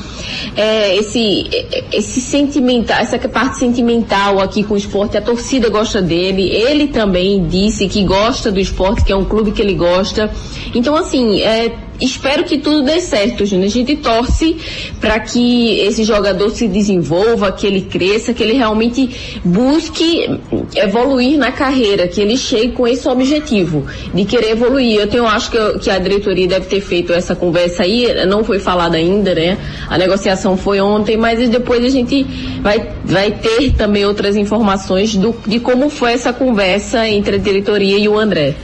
é, 0.58 0.98
esse, 0.98 1.50
esse 1.94 2.20
sentimental, 2.20 3.00
essa 3.00 3.18
parte 3.30 3.60
sentimental 3.60 4.42
aqui 4.42 4.62
com 4.62 4.74
o 4.74 4.78
esporte. 4.78 5.16
A 5.16 5.22
torcida 5.22 5.70
gosta 5.70 6.02
dele. 6.02 6.50
Ele 6.50 6.88
também 6.88 7.48
disse 7.48 7.88
que 7.88 8.04
gosta 8.04 8.52
do 8.52 8.60
esporte, 8.60 9.06
que 9.06 9.14
é 9.14 9.16
um 9.16 9.24
clube 9.24 9.54
que 9.54 9.62
ele 9.62 9.74
gosta. 9.74 10.30
Então, 10.76 10.98
assim, 10.98 11.40
é, 11.42 11.72
espero 12.02 12.44
que 12.44 12.58
tudo 12.58 12.84
dê 12.84 13.00
certo, 13.00 13.46
Júnior. 13.46 13.68
A 13.68 13.70
gente 13.70 13.96
torce 13.98 14.58
para 15.00 15.20
que 15.20 15.80
esse 15.80 16.04
jogador 16.04 16.50
se 16.50 16.68
desenvolva, 16.68 17.52
que 17.52 17.66
ele 17.68 17.82
cresça, 17.82 18.34
que 18.34 18.44
ele 18.44 18.54
realmente 18.54 19.40
busque 19.44 20.30
evoluir 20.76 21.38
na 21.38 21.52
carreira, 21.52 22.08
que 22.08 22.20
ele 22.20 22.36
chegue 22.36 22.72
com 22.74 22.88
esse 22.88 23.08
objetivo 23.08 23.86
de 24.14 24.26
querer 24.26 24.52
evoluir. 24.52 25.00
Eu 25.00 25.08
tenho, 25.08 25.26
acho 25.28 25.52
que, 25.52 25.80
que 25.80 25.90
a 25.90 26.00
diretoria 26.00 26.48
deve 26.48 26.66
ter 26.66 26.82
feito 26.82 27.14
essa 27.14 27.36
conversa 27.36 27.84
aí, 27.84 28.26
não 28.26 28.44
foi 28.44 28.60
falada 28.60 28.98
ainda, 28.98 29.36
né? 29.36 29.58
A 29.88 29.98
negociação 29.98 30.58
foi 30.58 30.82
ontem, 30.82 31.18
mas 31.18 31.48
depois 31.50 31.84
a 31.84 31.90
gente 31.90 32.26
vai, 32.62 32.90
vai 33.06 33.32
ter 33.32 33.74
também 33.74 34.06
outras 34.06 34.36
informações 34.36 35.16
do, 35.16 35.36
de 35.46 35.60
como 35.60 35.90
foi 35.90 36.14
essa 36.14 36.34
conversa 36.34 37.08
entre 37.08 37.36
a 37.36 37.40
diretoria 37.40 37.98
e 37.98 38.08
o 38.08 38.18
André. 38.18 38.56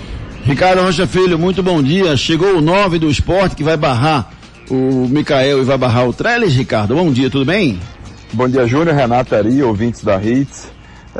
Ricardo 0.47 0.81
Rocha 0.81 1.05
Filho, 1.05 1.37
muito 1.37 1.61
bom 1.61 1.81
dia. 1.83 2.15
Chegou 2.15 2.57
o 2.57 2.61
9 2.61 2.99
do 2.99 3.09
esporte 3.09 3.55
que 3.55 3.63
vai 3.63 3.75
barrar 3.75 4.29
o 4.69 5.07
Micael 5.09 5.59
e 5.59 5.63
vai 5.63 5.77
barrar 5.77 6.07
o 6.07 6.13
Trellis, 6.13 6.55
Ricardo. 6.55 6.95
Bom 6.95 7.11
dia, 7.11 7.29
tudo 7.29 7.45
bem? 7.45 7.79
Bom 8.33 8.47
dia, 8.47 8.65
Júnior, 8.65 8.95
Renata 8.95 9.37
Ari, 9.37 9.61
ouvintes 9.61 10.03
da 10.03 10.21
Hits. 10.21 10.71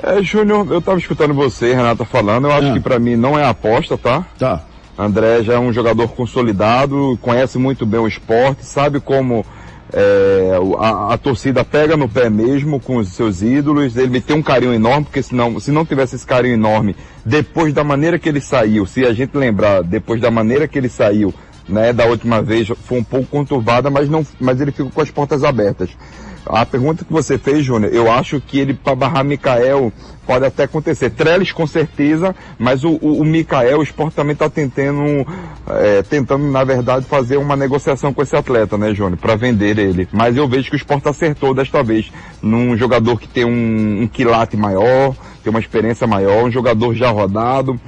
É, 0.01 0.21
Júnior, 0.23 0.67
eu 0.71 0.81
tava 0.81 0.97
escutando 0.97 1.33
você, 1.33 1.73
Renata, 1.73 2.05
falando, 2.05 2.47
eu 2.47 2.51
acho 2.53 2.67
Ah. 2.69 2.73
que 2.73 2.79
para 2.79 2.99
mim 2.99 3.15
não 3.15 3.37
é 3.37 3.45
aposta, 3.45 3.97
tá? 3.97 4.25
Tá. 4.39 4.61
André 4.97 5.43
já 5.43 5.53
é 5.53 5.59
um 5.59 5.71
jogador 5.73 6.07
consolidado, 6.09 7.17
conhece 7.21 7.57
muito 7.57 7.85
bem 7.85 7.99
o 7.99 8.07
esporte, 8.07 8.65
sabe 8.65 8.99
como 8.99 9.45
é, 9.93 10.51
a, 10.79 11.13
a 11.13 11.17
torcida 11.17 11.63
pega 11.63 11.95
no 11.95 12.09
pé 12.09 12.29
mesmo 12.29 12.79
com 12.79 12.97
os 12.97 13.09
seus 13.09 13.41
ídolos, 13.41 13.95
ele 13.95 14.19
tem 14.19 14.35
um 14.35 14.43
carinho 14.43 14.73
enorme, 14.73 15.05
porque 15.05 15.23
senão, 15.23 15.59
se 15.59 15.71
não 15.71 15.85
tivesse 15.85 16.15
esse 16.15 16.25
carinho 16.25 16.55
enorme, 16.55 16.95
depois 17.25 17.73
da 17.73 17.83
maneira 17.83 18.19
que 18.19 18.27
ele 18.27 18.41
saiu, 18.41 18.85
se 18.85 19.05
a 19.05 19.13
gente 19.13 19.37
lembrar, 19.37 19.83
depois 19.83 20.19
da 20.19 20.29
maneira 20.29 20.67
que 20.67 20.77
ele 20.77 20.89
saiu, 20.89 21.33
né, 21.67 21.91
da 21.91 22.05
última 22.05 22.41
vez, 22.41 22.67
foi 22.83 22.99
um 22.99 23.03
pouco 23.03 23.27
conturbada, 23.27 23.89
mas 23.89 24.09
não, 24.09 24.25
mas 24.39 24.59
ele 24.61 24.71
ficou 24.71 24.91
com 24.91 25.01
as 25.01 25.11
portas 25.11 25.43
abertas. 25.43 25.89
A 26.49 26.65
pergunta 26.65 27.03
que 27.03 27.11
você 27.11 27.37
fez, 27.37 27.65
Júnior, 27.65 27.93
eu 27.93 28.11
acho 28.11 28.39
que 28.39 28.59
ele 28.59 28.73
para 28.73 28.95
barrar 28.95 29.23
Mikael 29.23 29.91
pode 30.25 30.45
até 30.45 30.63
acontecer. 30.63 31.09
Trellis 31.09 31.51
com 31.51 31.65
certeza, 31.65 32.35
mas 32.57 32.83
o, 32.83 32.97
o, 33.01 33.21
o 33.21 33.25
Mikael, 33.25 33.79
o 33.79 33.83
Sport 33.83 34.13
também 34.13 34.33
está 34.33 34.49
tentando, 34.49 35.25
é, 35.67 36.03
tentando 36.03 36.45
na 36.51 36.63
verdade 36.63 37.05
fazer 37.05 37.37
uma 37.37 37.55
negociação 37.55 38.13
com 38.13 38.21
esse 38.21 38.35
atleta, 38.35 38.77
né, 38.77 38.93
Júnior, 38.93 39.17
para 39.17 39.35
vender 39.35 39.77
ele. 39.77 40.07
Mas 40.11 40.35
eu 40.35 40.47
vejo 40.47 40.69
que 40.69 40.75
o 40.75 40.77
Sport 40.77 41.05
acertou 41.07 41.53
desta 41.53 41.81
vez 41.83 42.11
num 42.41 42.75
jogador 42.77 43.19
que 43.19 43.27
tem 43.27 43.45
um, 43.45 44.03
um 44.03 44.07
quilate 44.07 44.57
maior, 44.57 45.15
tem 45.43 45.49
uma 45.49 45.59
experiência 45.59 46.05
maior, 46.05 46.43
um 46.43 46.51
jogador 46.51 46.93
já 46.93 47.09
rodado, 47.09 47.79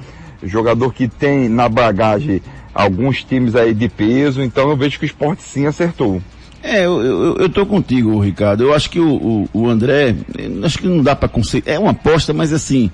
jogador 0.42 0.92
que 0.92 1.08
tem 1.08 1.48
na 1.48 1.68
bagagem 1.68 2.40
alguns 2.74 3.22
times 3.24 3.56
aí 3.56 3.74
de 3.74 3.88
peso, 3.88 4.42
então 4.42 4.70
eu 4.70 4.76
vejo 4.76 4.98
que 4.98 5.04
o 5.04 5.06
Sport 5.06 5.40
sim 5.40 5.66
acertou. 5.66 6.22
É, 6.62 6.84
eu, 6.84 7.02
eu, 7.02 7.36
eu 7.36 7.48
tô 7.48 7.64
contigo, 7.64 8.18
Ricardo. 8.20 8.64
Eu 8.64 8.74
acho 8.74 8.90
que 8.90 9.00
o, 9.00 9.14
o, 9.14 9.48
o 9.52 9.68
André, 9.68 10.14
acho 10.62 10.78
que 10.78 10.86
não 10.86 11.02
dá 11.02 11.16
para 11.16 11.28
conseguir. 11.28 11.68
É 11.68 11.78
uma 11.78 11.92
aposta, 11.92 12.32
mas 12.32 12.52
assim, 12.52 12.90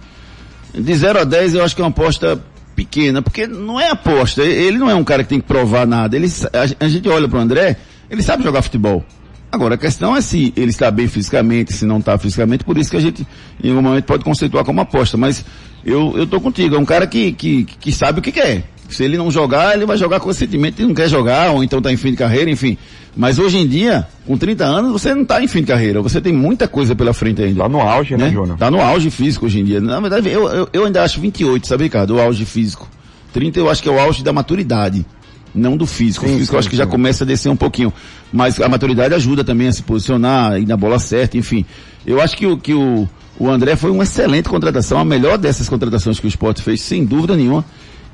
de 0.73 0.95
0 0.95 1.21
a 1.21 1.25
10 1.25 1.55
eu 1.55 1.65
acho 1.65 1.75
que 1.75 1.83
é 1.83 1.85
uma 1.85 1.91
aposta 1.91 2.41
pequena, 2.77 3.23
porque 3.23 3.47
não 3.47 3.81
é 3.81 3.91
aposta. 3.91 4.43
Ele 4.43 4.79
não 4.79 4.91
é 4.91 4.95
um 4.95 5.03
cara 5.03 5.25
que 5.25 5.31
tem 5.31 5.41
que 5.41 5.47
provar 5.47 5.87
nada. 5.87 6.15
Ele, 6.15 6.29
a, 6.53 6.85
a 6.85 6.89
gente 6.89 7.09
olha 7.09 7.29
pro 7.29 7.39
André, 7.39 7.77
ele 8.11 8.23
sabe 8.23 8.45
jogar 8.45 8.63
futebol. 8.63 9.05
Agora, 9.51 9.75
a 9.77 9.79
questão 9.79 10.15
é 10.15 10.21
se 10.21 10.53
ele 10.57 10.71
está 10.71 10.91
bem 10.91 11.09
fisicamente, 11.09 11.73
se 11.73 11.87
não 11.87 11.99
está 11.99 12.19
fisicamente, 12.19 12.63
por 12.63 12.77
isso 12.77 12.91
que 12.91 12.97
a 12.97 13.01
gente, 13.01 13.27
em 13.63 13.71
algum 13.71 13.81
momento, 13.81 14.05
pode 14.05 14.23
conceituar 14.23 14.65
como 14.65 14.81
aposta. 14.81 15.17
Mas 15.17 15.45
eu, 15.85 16.13
eu 16.17 16.27
tô 16.27 16.41
contigo, 16.41 16.77
é 16.77 16.79
um 16.79 16.85
cara 16.85 17.07
que, 17.07 17.33
que, 17.33 17.65
que 17.65 17.93
sabe 17.93 18.19
o 18.19 18.23
que 18.23 18.33
quer. 18.33 18.65
Se 18.89 19.03
ele 19.03 19.17
não 19.17 19.31
jogar, 19.31 19.75
ele 19.75 19.87
vai 19.87 19.97
jogar 19.97 20.21
com 20.21 20.29
o 20.29 20.35
sentimento 20.35 20.77
de 20.77 20.87
não 20.87 20.95
quer 20.95 21.09
jogar, 21.09 21.51
ou 21.51 21.65
então 21.65 21.79
está 21.79 21.93
em 21.93 21.97
fim 21.97 22.11
de 22.11 22.17
carreira, 22.17 22.51
enfim. 22.51 22.77
Mas 23.17 23.39
hoje 23.39 23.57
em 23.57 23.67
dia, 23.67 24.07
com 24.27 24.37
30 24.37 24.65
anos, 24.65 24.93
você 24.93 25.15
não 25.15 25.23
está 25.23 25.43
em 25.43 25.49
fim 25.49 25.61
de 25.61 25.67
carreira, 25.67 26.03
você 26.03 26.21
tem 26.21 26.33
muita 26.33 26.69
coisa 26.69 26.95
pela 26.95 27.15
frente 27.15 27.43
ainda. 27.43 27.63
Tá 27.63 27.69
no 27.69 27.81
auge, 27.81 28.17
né, 28.17 28.27
né 28.27 28.31
Júnior? 28.31 28.59
Tá 28.59 28.71
no 28.71 28.81
auge 28.81 29.11
físico 29.11 29.47
hoje 29.47 29.61
em 29.61 29.65
dia. 29.65 29.81
Na 29.81 29.99
verdade, 30.01 30.29
eu, 30.29 30.47
eu, 30.49 30.69
eu 30.71 30.85
ainda 30.85 31.03
acho 31.03 31.19
28, 31.21 31.67
sabe, 31.67 31.85
Ricardo? 31.85 32.17
O 32.17 32.21
auge 32.21 32.45
físico. 32.45 32.87
30 33.33 33.59
eu 33.59 33.71
acho 33.71 33.83
que 33.83 33.89
é 33.89 33.93
o 33.93 33.99
auge 33.99 34.23
da 34.23 34.33
maturidade 34.33 35.05
não 35.57 35.77
do 35.77 35.87
físico. 35.87 36.27
Sim, 36.27 36.35
o 36.35 36.39
físico 36.39 36.51
sim, 36.51 36.55
eu 36.55 36.59
acho 36.59 36.69
que 36.69 36.77
sim. 36.77 36.83
já 36.83 36.87
começa 36.87 37.25
a 37.25 37.27
descer 37.27 37.49
um 37.49 37.57
pouquinho. 37.57 37.93
Mas 38.31 38.61
a 38.61 38.69
maturidade 38.69 39.15
ajuda 39.15 39.43
também 39.43 39.69
a 39.69 39.73
se 39.73 39.83
posicionar, 39.83 40.61
ir 40.61 40.67
na 40.67 40.77
bola 40.77 40.99
certa, 40.99 41.39
enfim. 41.39 41.65
Eu 42.07 42.21
acho 42.21 42.37
que 42.37 42.47
o, 42.47 42.59
que 42.59 42.75
o, 42.75 43.09
o 43.39 43.49
André 43.49 43.75
foi 43.77 43.91
uma 43.91 44.03
excelente 44.03 44.49
contratação, 44.49 44.99
a 44.99 45.05
melhor 45.05 45.39
dessas 45.39 45.69
contratações 45.69 46.21
que 46.21 46.27
o 46.27 46.29
esporte 46.29 46.63
fez, 46.63 46.83
sem 46.83 47.05
dúvida 47.05 47.35
nenhuma. 47.35 47.65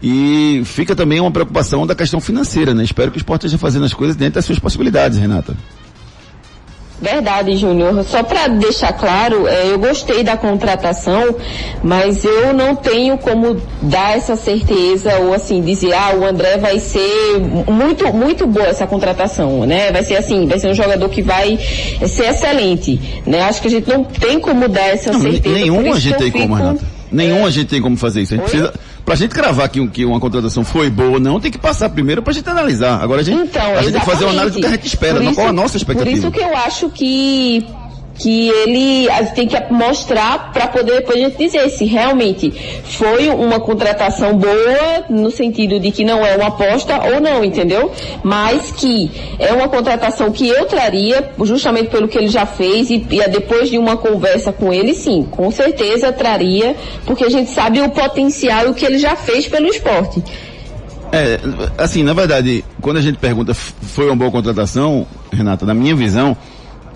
E 0.03 0.63
fica 0.65 0.97
também 0.97 1.21
uma 1.21 1.31
preocupação 1.31 1.87
da 1.87 1.95
questão 1.95 2.21
financeira, 2.21 2.75
né? 2.75 2.83
Espero 2.83 3.11
que 3.11 3.19
o 3.19 3.21
esporte 3.21 3.47
esteja 3.47 3.59
fazendo 3.59 3.85
as 3.85 3.95
coisas 3.95 4.17
dentro 4.17 4.35
das 4.35 4.45
suas 4.45 4.59
possibilidades, 4.59 5.17
Renata. 5.17 5.57
Verdade, 7.03 7.57
Júnior. 7.57 8.05
Só 8.05 8.23
para 8.23 8.47
deixar 8.47 8.93
claro, 8.93 9.49
é, 9.49 9.73
eu 9.73 9.79
gostei 9.79 10.23
da 10.23 10.37
contratação, 10.37 11.35
mas 11.83 12.25
eu 12.25 12.53
não 12.53 12.77
tenho 12.77 13.19
como 13.19 13.61
dar 13.83 14.17
essa 14.17 14.37
certeza 14.37 15.19
ou 15.19 15.35
assim 15.35 15.61
dizer, 15.61 15.93
ah, 15.93 16.15
o 16.17 16.25
André 16.25 16.59
vai 16.59 16.79
ser 16.79 17.41
muito 17.69 18.13
muito 18.13 18.47
boa 18.47 18.67
essa 18.67 18.87
contratação, 18.87 19.67
né? 19.67 19.91
Vai 19.91 20.05
ser 20.05 20.17
assim, 20.17 20.47
vai 20.47 20.61
ser 20.61 20.69
um 20.69 20.75
jogador 20.75 21.09
que 21.09 21.23
vai 21.23 21.59
ser 22.07 22.27
excelente, 22.31 23.01
né? 23.27 23.41
Acho 23.43 23.61
que 23.61 23.67
a 23.67 23.71
gente 23.71 23.89
não 23.89 24.05
tem 24.05 24.39
como 24.39 24.69
dar 24.69 24.87
essa 24.87 25.13
não, 25.13 25.21
certeza. 25.21 25.57
Nenhum 25.57 25.93
a 25.93 25.99
gente 25.99 26.19
tem 26.19 26.31
como, 26.31 26.55
Renata. 26.55 26.85
Nenhum 27.11 27.39
é... 27.39 27.45
a 27.45 27.51
gente 27.51 27.67
tem 27.67 27.83
como 27.83 27.97
fazer 27.97 28.23
isso. 28.23 28.35
A 28.35 28.37
gente 28.37 28.45
Oi? 28.45 28.51
precisa 28.51 28.75
Pra 29.05 29.15
gente 29.15 29.35
cravar 29.35 29.69
que, 29.69 29.87
que 29.89 30.05
uma 30.05 30.21
contratação 30.21 30.65
foi 30.65 30.89
boa 30.89 31.11
ou 31.11 31.21
não, 31.21 31.41
tem 31.41 31.51
que 31.51 31.59
passar 31.59 31.89
primeiro 31.91 32.23
pra 32.23 32.33
gente 32.33 32.49
analisar. 32.49 33.03
Agora 33.03 33.21
a 33.21 33.25
gente, 33.25 33.49
então, 33.49 33.75
a 33.75 33.83
gente 33.83 33.93
tem 33.93 34.01
que 34.01 34.07
fazer 34.07 34.25
uma 34.25 34.33
análise 34.33 34.57
do 34.57 34.61
que 34.61 34.67
a 34.67 34.71
gente 34.71 34.87
espera, 34.87 35.21
não 35.21 35.35
qual 35.35 35.49
a 35.49 35.53
nossa 35.53 35.77
expectativa. 35.77 36.11
Por 36.11 36.19
isso 36.19 36.31
que 36.31 36.41
eu 36.41 36.57
acho 36.57 36.89
que 36.91 37.67
que 38.15 38.49
ele 38.49 39.09
tem 39.35 39.47
que 39.47 39.57
mostrar 39.73 40.53
para 40.53 40.69
poder 40.69 41.01
depois 41.01 41.19
a 41.19 41.29
gente 41.29 41.39
dizer 41.39 41.69
se 41.71 41.85
realmente 41.85 42.53
foi 42.85 43.29
uma 43.29 43.59
contratação 43.59 44.37
boa 44.37 45.05
no 45.09 45.31
sentido 45.31 45.81
de 45.81 45.91
que 45.91 46.05
não 46.05 46.25
é 46.25 46.37
uma 46.37 46.49
aposta 46.49 47.01
ou 47.15 47.21
não, 47.21 47.45
entendeu? 47.45 47.91
Mas 48.23 48.71
que 48.73 49.11
é 49.39 49.53
uma 49.53 49.69
contratação 49.69 50.31
que 50.31 50.49
eu 50.49 50.67
traria 50.67 51.31
justamente 51.43 51.89
pelo 51.89 52.09
que 52.09 52.19
ele 52.19 52.29
já 52.29 52.47
fez 52.47 52.91
e, 52.91 53.07
e 53.11 53.29
depois 53.29 53.71
de 53.71 53.79
uma 53.79 53.97
conversa 53.97 54.53
com 54.53 54.73
ele, 54.73 54.95
sim, 54.95 55.27
com 55.31 55.51
certeza 55.51 56.13
traria, 56.13 56.77
porque 57.07 57.25
a 57.25 57.31
gente 57.31 57.51
sabe 57.51 57.81
o 57.81 57.89
potencial 57.91 58.67
e 58.67 58.71
o 58.71 58.75
que 58.75 58.85
ele 58.85 58.99
já 58.99 59.17
fez 59.17 59.49
pelo 59.49 59.67
esporte. 59.67 60.23
É, 61.13 61.39
assim, 61.77 62.03
na 62.03 62.15
verdade, 62.15 62.65
quando 62.81 62.97
a 62.97 63.03
gente 63.03 63.19
pergunta 63.19 63.53
foi 63.53 64.07
uma 64.07 64.17
boa 64.17 64.31
contratação, 64.31 65.07
Renata, 65.31 65.67
na 65.67 65.75
minha 65.75 65.95
visão, 65.95 66.35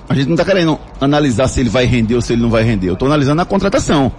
a 0.08 0.14
gente 0.14 0.26
não 0.26 0.34
está 0.34 0.44
querendo 0.44 0.78
analisar 1.00 1.48
se 1.48 1.60
ele 1.60 1.68
vai 1.68 1.84
render 1.84 2.14
ou 2.14 2.22
se 2.22 2.32
ele 2.32 2.42
não 2.42 2.50
vai 2.50 2.62
render. 2.62 2.88
Eu 2.88 2.94
estou 2.94 3.06
analisando 3.06 3.42
a 3.42 3.44
contratação. 3.44 4.12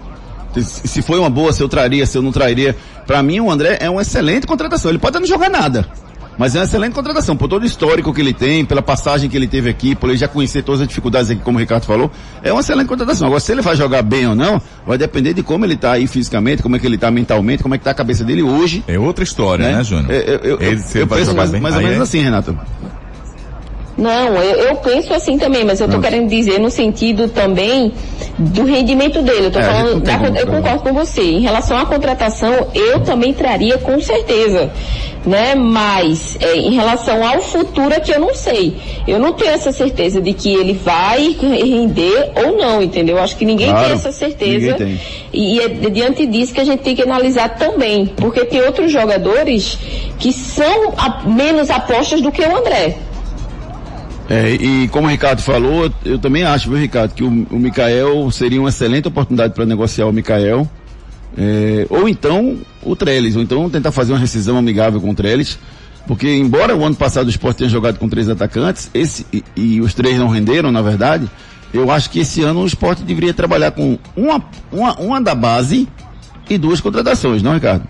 Se 0.60 1.02
foi 1.02 1.18
uma 1.18 1.30
boa, 1.30 1.52
se 1.52 1.62
eu 1.62 1.68
traria, 1.68 2.04
se 2.06 2.16
eu 2.16 2.22
não 2.22 2.32
traria. 2.32 2.76
Para 3.06 3.22
mim, 3.22 3.40
o 3.40 3.50
André 3.50 3.78
é 3.80 3.88
uma 3.88 4.02
excelente 4.02 4.46
contratação. 4.46 4.90
Ele 4.90 4.98
pode 4.98 5.18
não 5.18 5.26
jogar 5.26 5.48
nada. 5.48 5.86
Mas 6.38 6.54
é 6.54 6.60
uma 6.60 6.64
excelente 6.64 6.92
contratação, 6.92 7.36
por 7.36 7.48
todo 7.48 7.64
o 7.64 7.66
histórico 7.66 8.14
que 8.14 8.20
ele 8.20 8.32
tem, 8.32 8.64
pela 8.64 8.80
passagem 8.80 9.28
que 9.28 9.36
ele 9.36 9.48
teve 9.48 9.68
aqui, 9.68 9.96
por 9.96 10.08
ele 10.08 10.16
já 10.16 10.28
conhecer 10.28 10.62
todas 10.62 10.80
as 10.80 10.86
dificuldades 10.86 11.28
aqui, 11.32 11.40
como 11.42 11.58
o 11.58 11.60
Ricardo 11.60 11.84
falou, 11.84 12.08
é 12.44 12.52
uma 12.52 12.60
excelente 12.60 12.86
contratação. 12.86 13.26
Agora, 13.26 13.40
se 13.40 13.50
ele 13.50 13.60
vai 13.60 13.74
jogar 13.74 14.02
bem 14.02 14.28
ou 14.28 14.36
não, 14.36 14.62
vai 14.86 14.96
depender 14.96 15.34
de 15.34 15.42
como 15.42 15.64
ele 15.64 15.74
está 15.74 15.92
aí 15.92 16.06
fisicamente, 16.06 16.62
como 16.62 16.76
é 16.76 16.78
que 16.78 16.86
ele 16.86 16.94
está 16.94 17.10
mentalmente, 17.10 17.60
como 17.60 17.74
é 17.74 17.78
que 17.78 17.82
está 17.82 17.90
a 17.90 17.94
cabeça 17.94 18.22
dele 18.22 18.44
hoje. 18.44 18.84
É 18.86 18.96
outra 18.96 19.24
história, 19.24 19.66
né, 19.66 19.78
né 19.78 19.84
Júnior? 19.84 20.12
É, 20.12 20.18
eu, 20.18 20.38
eu, 20.38 20.62
ele, 20.62 20.80
eu, 20.94 21.00
eu 21.00 21.06
penso 21.08 21.34
mais, 21.34 21.50
mais 21.50 21.74
ou 21.74 21.82
menos 21.82 21.98
é? 21.98 22.02
assim, 22.02 22.20
Renato. 22.20 22.56
Não, 23.98 24.36
eu, 24.36 24.68
eu, 24.68 24.76
penso 24.76 25.12
assim 25.12 25.36
também, 25.36 25.64
mas 25.64 25.80
eu 25.80 25.86
estou 25.86 26.00
querendo 26.00 26.28
dizer 26.28 26.60
no 26.60 26.70
sentido 26.70 27.28
também 27.28 27.92
do 28.38 28.64
rendimento 28.64 29.20
dele. 29.22 29.46
Eu, 29.46 29.50
tô 29.50 29.58
é, 29.58 29.62
falando, 29.64 30.00
da, 30.00 30.40
eu 30.40 30.46
concordo 30.46 30.78
com 30.84 30.92
você. 30.92 31.20
Em 31.20 31.40
relação 31.40 31.76
à 31.76 31.84
contratação, 31.84 32.68
eu 32.72 33.00
também 33.00 33.34
traria 33.34 33.76
com 33.78 34.00
certeza. 34.00 34.70
Né? 35.26 35.56
Mas 35.56 36.38
é, 36.40 36.56
em 36.56 36.74
relação 36.74 37.26
ao 37.26 37.42
futuro 37.42 37.92
é 37.92 37.98
que 37.98 38.12
eu 38.12 38.20
não 38.20 38.32
sei. 38.36 38.76
Eu 39.06 39.18
não 39.18 39.32
tenho 39.32 39.50
essa 39.50 39.72
certeza 39.72 40.20
de 40.20 40.32
que 40.32 40.54
ele 40.54 40.74
vai 40.74 41.36
render 41.40 42.30
ou 42.36 42.56
não, 42.56 42.80
entendeu? 42.80 43.16
Eu 43.16 43.22
acho 43.22 43.36
que 43.36 43.44
ninguém 43.44 43.68
claro, 43.68 43.84
tem 43.84 43.94
essa 43.94 44.12
certeza. 44.12 44.74
Tem. 44.74 44.98
E 45.32 45.60
é 45.60 45.68
diante 45.68 46.24
disso 46.24 46.54
que 46.54 46.60
a 46.60 46.64
gente 46.64 46.84
tem 46.84 46.94
que 46.94 47.02
analisar 47.02 47.56
também. 47.56 48.06
Porque 48.06 48.44
tem 48.44 48.62
outros 48.62 48.92
jogadores 48.92 49.76
que 50.20 50.32
são 50.32 50.94
a, 50.96 51.24
menos 51.26 51.68
apostas 51.68 52.20
do 52.20 52.30
que 52.30 52.40
o 52.40 52.56
André. 52.56 52.96
É, 54.28 54.50
e 54.50 54.88
como 54.88 55.06
o 55.06 55.10
Ricardo 55.10 55.40
falou, 55.40 55.90
eu 56.04 56.18
também 56.18 56.44
acho, 56.44 56.68
viu, 56.68 56.78
Ricardo, 56.78 57.14
que 57.14 57.24
o, 57.24 57.28
o 57.28 57.58
Mikael 57.58 58.30
seria 58.30 58.60
uma 58.60 58.68
excelente 58.68 59.08
oportunidade 59.08 59.54
para 59.54 59.64
negociar 59.64 60.06
o 60.06 60.12
Mikael. 60.12 60.68
É, 61.36 61.86
ou 61.88 62.08
então 62.08 62.58
o 62.82 62.94
Trellis, 62.94 63.36
ou 63.36 63.42
então 63.42 63.70
tentar 63.70 63.90
fazer 63.90 64.12
uma 64.12 64.18
rescisão 64.18 64.58
amigável 64.58 65.00
com 65.00 65.10
o 65.10 65.14
Trellis. 65.14 65.58
Porque 66.06 66.28
embora 66.36 66.76
o 66.76 66.84
ano 66.84 66.94
passado 66.94 67.26
o 67.26 67.30
Sport 67.30 67.58
tenha 67.58 67.70
jogado 67.70 67.98
com 67.98 68.08
três 68.08 68.28
atacantes, 68.28 68.90
esse, 68.94 69.26
e, 69.32 69.44
e 69.56 69.80
os 69.80 69.94
três 69.94 70.18
não 70.18 70.28
renderam, 70.28 70.72
na 70.72 70.80
verdade, 70.82 71.28
eu 71.72 71.90
acho 71.90 72.10
que 72.10 72.20
esse 72.20 72.42
ano 72.42 72.60
o 72.60 72.66
Sport 72.66 73.00
deveria 73.00 73.34
trabalhar 73.34 73.72
com 73.72 73.98
uma, 74.16 74.42
uma, 74.72 74.94
uma 74.98 75.20
da 75.20 75.34
base 75.34 75.88
e 76.48 76.56
duas 76.56 76.80
contratações, 76.80 77.42
não, 77.42 77.54
Ricardo? 77.54 77.86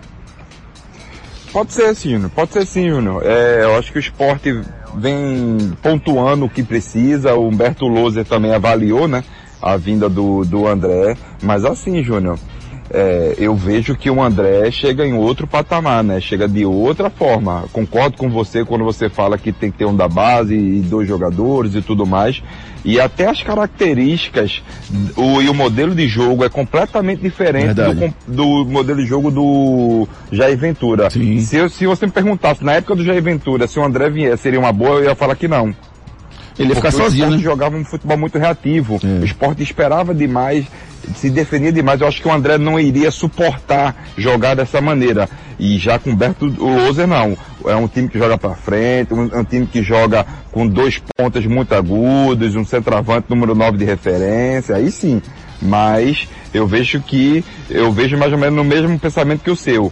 Pode 1.51 1.73
ser 1.73 1.95
sim. 1.95 2.27
Pode 2.29 2.53
ser 2.53 2.65
sim, 2.65 2.89
Júnior. 2.89 3.23
É, 3.25 3.63
eu 3.63 3.77
acho 3.77 3.91
que 3.91 3.97
o 3.97 4.01
esporte 4.01 4.61
vem 4.95 5.73
pontuando 5.81 6.45
o 6.45 6.49
que 6.49 6.63
precisa. 6.63 7.35
O 7.35 7.47
Humberto 7.47 7.87
Loser 7.87 8.25
também 8.25 8.53
avaliou, 8.53 9.07
né? 9.07 9.23
A 9.61 9.77
vinda 9.77 10.07
do, 10.09 10.45
do 10.45 10.67
André. 10.67 11.15
Mas 11.41 11.65
assim, 11.65 12.03
Júnior, 12.03 12.39
é, 12.91 13.35
eu 13.37 13.55
vejo 13.55 13.95
que 13.95 14.09
o 14.09 14.21
André 14.21 14.71
chega 14.71 15.05
em 15.05 15.13
outro 15.13 15.45
patamar, 15.45 16.03
né? 16.03 16.19
Chega 16.19 16.47
de 16.47 16.65
outra 16.65 17.09
forma. 17.09 17.65
Concordo 17.71 18.17
com 18.17 18.29
você 18.29 18.65
quando 18.65 18.83
você 18.83 19.09
fala 19.09 19.37
que 19.37 19.51
tem 19.51 19.71
que 19.71 19.77
ter 19.77 19.85
um 19.85 19.95
da 19.95 20.07
base 20.07 20.55
e 20.55 20.79
dois 20.81 21.07
jogadores 21.07 21.75
e 21.75 21.81
tudo 21.81 22.05
mais. 22.05 22.41
E 22.83 22.99
até 22.99 23.27
as 23.27 23.43
características 23.43 24.63
o, 25.15 25.41
e 25.41 25.49
o 25.49 25.53
modelo 25.53 25.93
de 25.93 26.07
jogo 26.07 26.45
é 26.45 26.49
completamente 26.49 27.21
diferente 27.21 27.73
do, 27.73 28.13
do, 28.25 28.65
modelo 28.65 29.01
de 29.01 29.05
jogo 29.05 29.29
do 29.29 30.07
Jair 30.31 30.57
Ventura. 30.57 31.09
Se, 31.09 31.69
se 31.69 31.85
você 31.85 32.05
me 32.05 32.11
perguntasse 32.11 32.63
na 32.63 32.73
época 32.73 32.95
do 32.95 33.03
Jair 33.03 33.21
Ventura 33.21 33.67
se 33.67 33.77
o 33.77 33.83
André 33.83 34.09
viesse 34.09 34.43
seria 34.43 34.59
uma 34.59 34.71
boa, 34.71 34.99
eu 34.99 35.05
ia 35.05 35.15
falar 35.15 35.35
que 35.35 35.47
não. 35.47 35.75
Ele 36.57 36.69
ia 36.69 36.75
ficar 36.75 36.91
sozinho, 36.91 37.31
né? 37.31 37.37
jogava 37.37 37.77
um 37.77 37.85
futebol 37.85 38.17
muito 38.17 38.37
reativo. 38.37 38.99
É. 39.03 39.21
O 39.21 39.25
esporte 39.25 39.63
esperava 39.63 40.13
demais, 40.13 40.65
se 41.15 41.29
defendia 41.29 41.71
demais. 41.71 42.01
Eu 42.01 42.07
acho 42.07 42.21
que 42.21 42.27
o 42.27 42.31
André 42.31 42.57
não 42.57 42.79
iria 42.79 43.11
suportar 43.11 43.95
jogar 44.17 44.55
dessa 44.55 44.81
maneira. 44.81 45.29
E 45.59 45.77
já 45.77 45.99
com 45.99 46.11
o 46.11 46.15
Berto 46.15 46.45
Loser, 46.45 47.07
não. 47.07 47.37
É 47.65 47.75
um 47.75 47.87
time 47.87 48.07
que 48.07 48.17
joga 48.17 48.37
para 48.37 48.55
frente, 48.55 49.13
um, 49.13 49.39
um, 49.39 49.43
time 49.43 49.67
que 49.67 49.83
joga 49.83 50.25
com 50.51 50.65
dois 50.65 51.01
pontas 51.17 51.45
muito 51.45 51.75
agudos, 51.75 52.55
um 52.55 52.63
centroavante 52.63 53.27
número 53.29 53.53
9 53.53 53.77
de 53.77 53.85
referência. 53.85 54.75
Aí 54.75 54.89
sim. 54.89 55.21
Mas 55.61 56.27
eu 56.53 56.65
vejo 56.65 57.01
que, 57.01 57.43
eu 57.69 57.91
vejo 57.91 58.17
mais 58.17 58.31
ou 58.31 58.39
menos 58.39 58.55
no 58.55 58.63
mesmo 58.63 58.97
pensamento 58.97 59.43
que 59.43 59.51
o 59.51 59.55
seu. 59.55 59.91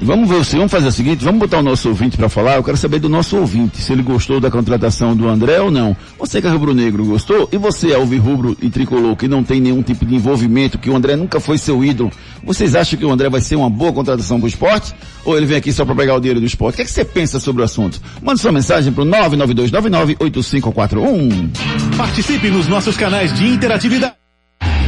Vamos 0.00 0.28
ver 0.28 0.44
vamos 0.56 0.70
fazer 0.70 0.86
o 0.88 0.92
seguinte, 0.92 1.24
vamos 1.24 1.40
botar 1.40 1.58
o 1.58 1.62
nosso 1.62 1.88
ouvinte 1.88 2.16
para 2.16 2.28
falar. 2.28 2.54
Eu 2.56 2.62
quero 2.62 2.76
saber 2.76 3.00
do 3.00 3.08
nosso 3.08 3.36
ouvinte, 3.36 3.78
se 3.78 3.92
ele 3.92 4.02
gostou 4.02 4.38
da 4.40 4.48
contratação 4.50 5.16
do 5.16 5.28
André 5.28 5.60
ou 5.60 5.70
não. 5.70 5.96
Você 6.18 6.40
que 6.40 6.46
é 6.46 6.50
rubro-negro 6.50 7.04
gostou? 7.04 7.48
E 7.52 7.58
você, 7.58 7.92
rubro 7.96 8.56
e 8.62 8.70
tricolor, 8.70 9.16
que 9.16 9.26
não 9.26 9.42
tem 9.42 9.60
nenhum 9.60 9.82
tipo 9.82 10.06
de 10.06 10.14
envolvimento, 10.14 10.78
que 10.78 10.88
o 10.88 10.94
André 10.96 11.16
nunca 11.16 11.40
foi 11.40 11.58
seu 11.58 11.84
ídolo, 11.84 12.12
vocês 12.44 12.76
acham 12.76 12.96
que 12.98 13.04
o 13.04 13.10
André 13.10 13.28
vai 13.28 13.40
ser 13.40 13.56
uma 13.56 13.68
boa 13.68 13.92
contratação 13.92 14.38
para 14.38 14.46
o 14.46 14.48
esporte? 14.48 14.94
Ou 15.24 15.36
ele 15.36 15.46
vem 15.46 15.56
aqui 15.56 15.72
só 15.72 15.84
para 15.84 15.96
pegar 15.96 16.14
o 16.14 16.20
dinheiro 16.20 16.38
do 16.40 16.46
esporte? 16.46 16.74
O 16.74 16.76
que, 16.76 16.82
é 16.82 16.84
que 16.84 16.90
você 16.90 17.04
pensa 17.04 17.40
sobre 17.40 17.62
o 17.62 17.64
assunto? 17.64 18.00
Mande 18.22 18.40
sua 18.40 18.52
mensagem 18.52 18.92
para 18.92 19.02
o 19.02 19.06
992998541. 19.06 21.50
Participe 21.96 22.48
nos 22.48 22.68
nossos 22.68 22.96
canais 22.96 23.34
de 23.34 23.48
interatividade. 23.48 24.14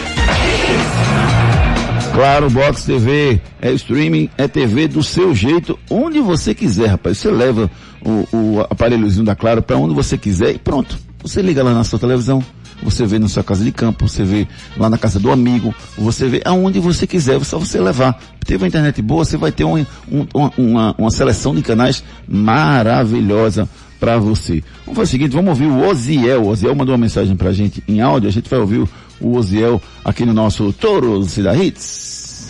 Claro, 2.14 2.48
Box 2.50 2.84
TV 2.84 3.42
é 3.60 3.72
streaming, 3.72 4.30
é 4.38 4.48
TV 4.48 4.88
do 4.88 5.02
seu 5.02 5.34
jeito, 5.34 5.78
onde 5.90 6.20
você 6.20 6.54
quiser, 6.54 6.86
rapaz. 6.88 7.18
Você 7.18 7.32
leva 7.32 7.70
o, 8.06 8.28
o 8.32 8.62
aparelhozinho 8.70 9.26
da 9.26 9.36
Claro 9.36 9.64
para 9.64 9.78
onde 9.78 9.96
você 9.96 10.16
quiser 10.16 10.52
e 10.52 10.60
pronto. 10.60 10.96
Você 11.24 11.42
liga 11.42 11.64
lá 11.64 11.74
na 11.74 11.84
sua 11.84 11.98
televisão, 11.98 12.44
você 12.84 13.06
vê 13.06 13.18
na 13.18 13.28
sua 13.28 13.44
casa 13.44 13.64
de 13.64 13.72
campo, 13.72 14.08
você 14.08 14.24
vê 14.24 14.48
lá 14.78 14.90
na 14.90 14.98
casa 14.98 15.20
do 15.20 15.32
amigo, 15.32 15.74
você 15.98 16.28
vê 16.28 16.42
aonde 16.46 16.80
você 16.80 17.08
quiser, 17.08 17.44
só 17.44 17.58
você 17.58 17.80
levar. 17.80 18.22
Teve 18.46 18.64
uma 18.64 18.68
internet 18.68 19.02
boa, 19.02 19.26
você 19.26 19.38
vai 19.38 19.52
ter 19.52 19.64
um, 19.64 19.84
um, 20.12 20.28
uma, 20.56 20.94
uma 20.98 21.10
seleção 21.10 21.56
de 21.56 21.64
canais 21.64 22.04
maravilhosa 22.28 23.68
para 24.04 24.18
você. 24.18 24.62
Vamos 24.86 24.98
fazer 24.98 25.02
o 25.02 25.12
seguinte, 25.12 25.32
vamos 25.32 25.52
ouvir 25.52 25.68
o 25.68 25.88
Oziel. 25.88 26.44
O 26.44 26.48
Oziel 26.50 26.76
mandou 26.76 26.94
uma 26.94 27.00
mensagem 27.00 27.38
pra 27.38 27.54
gente 27.54 27.82
em 27.88 28.02
áudio, 28.02 28.28
a 28.28 28.32
gente 28.34 28.50
vai 28.50 28.60
ouvir 28.60 28.86
o 29.22 29.38
Oziel 29.38 29.82
aqui 30.04 30.26
no 30.26 30.34
nosso 30.34 30.74
Toro 30.74 31.26
da 31.26 31.56
Hits. 31.56 32.50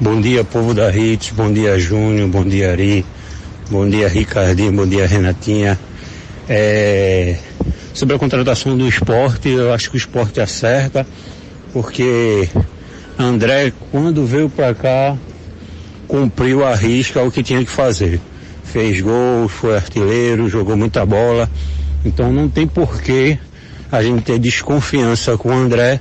Bom 0.00 0.18
dia, 0.18 0.42
povo 0.44 0.72
da 0.72 0.90
Hits, 0.90 1.32
bom 1.36 1.52
dia, 1.52 1.78
Júnior, 1.78 2.30
bom 2.30 2.44
dia, 2.44 2.70
Ari, 2.70 3.04
bom 3.70 3.86
dia, 3.86 4.08
Ricardinho, 4.08 4.72
bom 4.72 4.86
dia, 4.86 5.06
Renatinha. 5.06 5.78
É, 6.48 7.36
sobre 7.92 8.16
a 8.16 8.18
contratação 8.18 8.74
do 8.74 8.88
esporte, 8.88 9.50
eu 9.50 9.74
acho 9.74 9.90
que 9.90 9.96
o 9.96 9.98
esporte 9.98 10.40
acerta, 10.40 11.06
porque 11.74 12.48
André, 13.18 13.70
quando 13.90 14.24
veio 14.24 14.48
para 14.48 14.74
cá, 14.74 15.14
cumpriu 16.06 16.64
a 16.64 16.74
risca 16.74 17.22
o 17.22 17.30
que 17.30 17.42
tinha 17.42 17.62
que 17.62 17.70
fazer. 17.70 18.18
Fez 18.78 19.00
gol, 19.00 19.48
foi 19.48 19.74
artilheiro, 19.74 20.48
jogou 20.48 20.76
muita 20.76 21.04
bola. 21.04 21.50
Então 22.04 22.32
não 22.32 22.48
tem 22.48 22.64
porquê 22.64 23.36
a 23.90 24.00
gente 24.04 24.22
ter 24.22 24.38
desconfiança 24.38 25.36
com 25.36 25.48
o 25.48 25.52
André, 25.52 26.00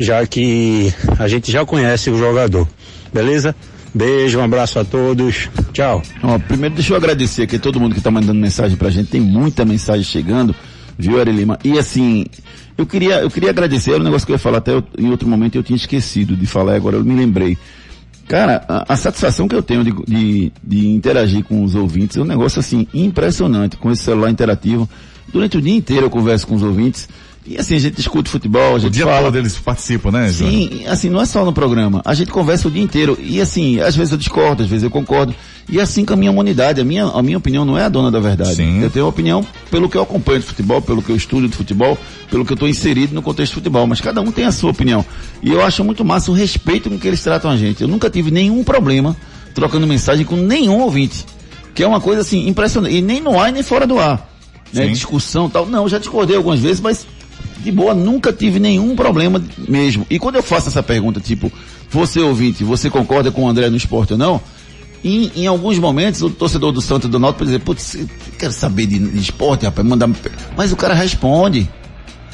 já 0.00 0.26
que 0.26 0.92
a 1.16 1.28
gente 1.28 1.52
já 1.52 1.64
conhece 1.64 2.10
o 2.10 2.18
jogador. 2.18 2.66
Beleza? 3.14 3.54
Beijo, 3.94 4.40
um 4.40 4.42
abraço 4.42 4.80
a 4.80 4.84
todos. 4.84 5.48
Tchau. 5.72 6.02
Primeiro 6.48 6.74
deixa 6.74 6.92
eu 6.92 6.96
agradecer 6.96 7.42
aqui 7.42 7.54
a 7.54 7.60
todo 7.60 7.78
mundo 7.78 7.92
que 7.92 8.00
está 8.00 8.10
mandando 8.10 8.40
mensagem 8.40 8.76
pra 8.76 8.90
gente. 8.90 9.08
Tem 9.08 9.20
muita 9.20 9.64
mensagem 9.64 10.02
chegando, 10.02 10.56
viu, 10.98 11.20
Ari 11.20 11.30
Lima? 11.30 11.56
E 11.62 11.78
assim, 11.78 12.26
eu 12.76 12.84
queria, 12.84 13.20
eu 13.20 13.30
queria 13.30 13.50
agradecer, 13.50 13.92
era 13.92 14.00
um 14.00 14.04
negócio 14.04 14.26
que 14.26 14.32
eu 14.32 14.34
ia 14.34 14.40
falar 14.40 14.58
até 14.58 14.72
em 14.98 15.08
outro 15.08 15.28
momento 15.28 15.54
eu 15.54 15.62
tinha 15.62 15.76
esquecido 15.76 16.34
de 16.34 16.48
falar, 16.48 16.74
agora 16.74 16.96
eu 16.96 17.04
me 17.04 17.14
lembrei. 17.14 17.56
Cara, 18.32 18.64
a, 18.66 18.94
a 18.94 18.96
satisfação 18.96 19.46
que 19.46 19.54
eu 19.54 19.62
tenho 19.62 19.84
de, 19.84 19.92
de, 20.06 20.52
de, 20.64 20.88
interagir 20.88 21.44
com 21.44 21.62
os 21.62 21.74
ouvintes 21.74 22.16
é 22.16 22.22
um 22.22 22.24
negócio 22.24 22.60
assim, 22.60 22.88
impressionante, 22.94 23.76
com 23.76 23.90
esse 23.90 24.04
celular 24.04 24.30
interativo. 24.30 24.88
Durante 25.30 25.58
o 25.58 25.60
dia 25.60 25.76
inteiro 25.76 26.06
eu 26.06 26.10
converso 26.10 26.46
com 26.46 26.54
os 26.54 26.62
ouvintes. 26.62 27.10
E 27.44 27.58
assim, 27.58 27.74
a 27.74 27.78
gente 27.78 27.96
discute 27.96 28.30
futebol, 28.30 28.76
a 28.76 28.78
gente 28.78 28.88
o 28.88 28.90
dia 28.90 29.04
fala. 29.04 29.22
todo 29.22 29.38
eles 29.38 29.56
participam, 29.58 30.12
né, 30.12 30.30
João? 30.30 30.48
Sim, 30.48 30.86
assim, 30.86 31.10
não 31.10 31.20
é 31.20 31.26
só 31.26 31.44
no 31.44 31.52
programa. 31.52 32.00
A 32.04 32.14
gente 32.14 32.30
conversa 32.30 32.68
o 32.68 32.70
dia 32.70 32.82
inteiro. 32.82 33.18
E 33.20 33.40
assim, 33.40 33.80
às 33.80 33.96
vezes 33.96 34.12
eu 34.12 34.18
discordo, 34.18 34.62
às 34.62 34.68
vezes 34.68 34.84
eu 34.84 34.90
concordo. 34.90 35.34
E 35.68 35.80
assim 35.80 36.04
com 36.04 36.12
a 36.12 36.16
minha 36.16 36.30
humanidade. 36.30 36.80
A 36.80 36.84
minha, 36.84 37.04
a 37.04 37.20
minha 37.20 37.36
opinião 37.36 37.64
não 37.64 37.76
é 37.76 37.84
a 37.84 37.88
dona 37.88 38.12
da 38.12 38.20
verdade. 38.20 38.54
Sim. 38.54 38.80
Eu 38.80 38.90
tenho 38.90 39.04
uma 39.06 39.10
opinião 39.10 39.44
pelo 39.70 39.88
que 39.88 39.96
eu 39.96 40.02
acompanho 40.02 40.38
de 40.38 40.46
futebol, 40.46 40.80
pelo 40.80 41.02
que 41.02 41.10
eu 41.10 41.16
estudo 41.16 41.48
de 41.48 41.56
futebol, 41.56 41.98
pelo 42.30 42.44
que 42.44 42.52
eu 42.52 42.54
estou 42.54 42.68
inserido 42.68 43.12
no 43.12 43.22
contexto 43.22 43.50
de 43.50 43.54
futebol. 43.56 43.88
Mas 43.88 44.00
cada 44.00 44.20
um 44.20 44.30
tem 44.30 44.44
a 44.44 44.52
sua 44.52 44.70
opinião. 44.70 45.04
E 45.42 45.50
eu 45.50 45.64
acho 45.64 45.82
muito 45.82 46.04
massa 46.04 46.30
o 46.30 46.34
respeito 46.34 46.88
com 46.88 46.96
que 46.96 47.08
eles 47.08 47.22
tratam 47.22 47.50
a 47.50 47.56
gente. 47.56 47.82
Eu 47.82 47.88
nunca 47.88 48.08
tive 48.08 48.30
nenhum 48.30 48.62
problema 48.62 49.16
trocando 49.52 49.84
mensagem 49.84 50.24
com 50.24 50.36
nenhum 50.36 50.80
ouvinte. 50.80 51.26
Que 51.74 51.82
é 51.82 51.86
uma 51.88 52.00
coisa 52.00 52.20
assim, 52.20 52.46
impressionante. 52.46 52.94
E 52.94 53.02
nem 53.02 53.20
no 53.20 53.40
ar, 53.40 53.50
nem 53.50 53.64
fora 53.64 53.84
do 53.84 53.98
ar. 53.98 54.30
Né? 54.72 54.86
Discussão 54.86 55.50
tal. 55.50 55.66
Não, 55.66 55.88
já 55.88 55.98
discordei 55.98 56.36
algumas 56.36 56.60
vezes, 56.60 56.80
mas 56.80 57.06
de 57.62 57.72
boa, 57.72 57.94
nunca 57.94 58.32
tive 58.32 58.58
nenhum 58.58 58.94
problema 58.94 59.42
mesmo. 59.68 60.06
E 60.10 60.18
quando 60.18 60.36
eu 60.36 60.42
faço 60.42 60.68
essa 60.68 60.82
pergunta, 60.82 61.20
tipo, 61.20 61.50
você 61.90 62.20
ouvinte, 62.20 62.64
você 62.64 62.88
concorda 62.90 63.30
com 63.30 63.44
o 63.44 63.48
André 63.48 63.68
no 63.70 63.76
esporte 63.76 64.12
ou 64.12 64.18
não? 64.18 64.40
Em, 65.04 65.32
em 65.34 65.46
alguns 65.46 65.78
momentos, 65.78 66.22
o 66.22 66.30
torcedor 66.30 66.72
do 66.72 66.80
Santos 66.80 67.10
do 67.10 67.18
Norte 67.18 67.38
pode 67.38 67.50
dizer, 67.50 67.60
putz, 67.60 67.98
quero 68.38 68.52
saber 68.52 68.86
de, 68.86 68.98
de 68.98 69.18
esporte, 69.18 69.64
rapaz, 69.64 69.86
mandar. 69.86 70.08
Mas 70.56 70.72
o 70.72 70.76
cara 70.76 70.94
responde. 70.94 71.68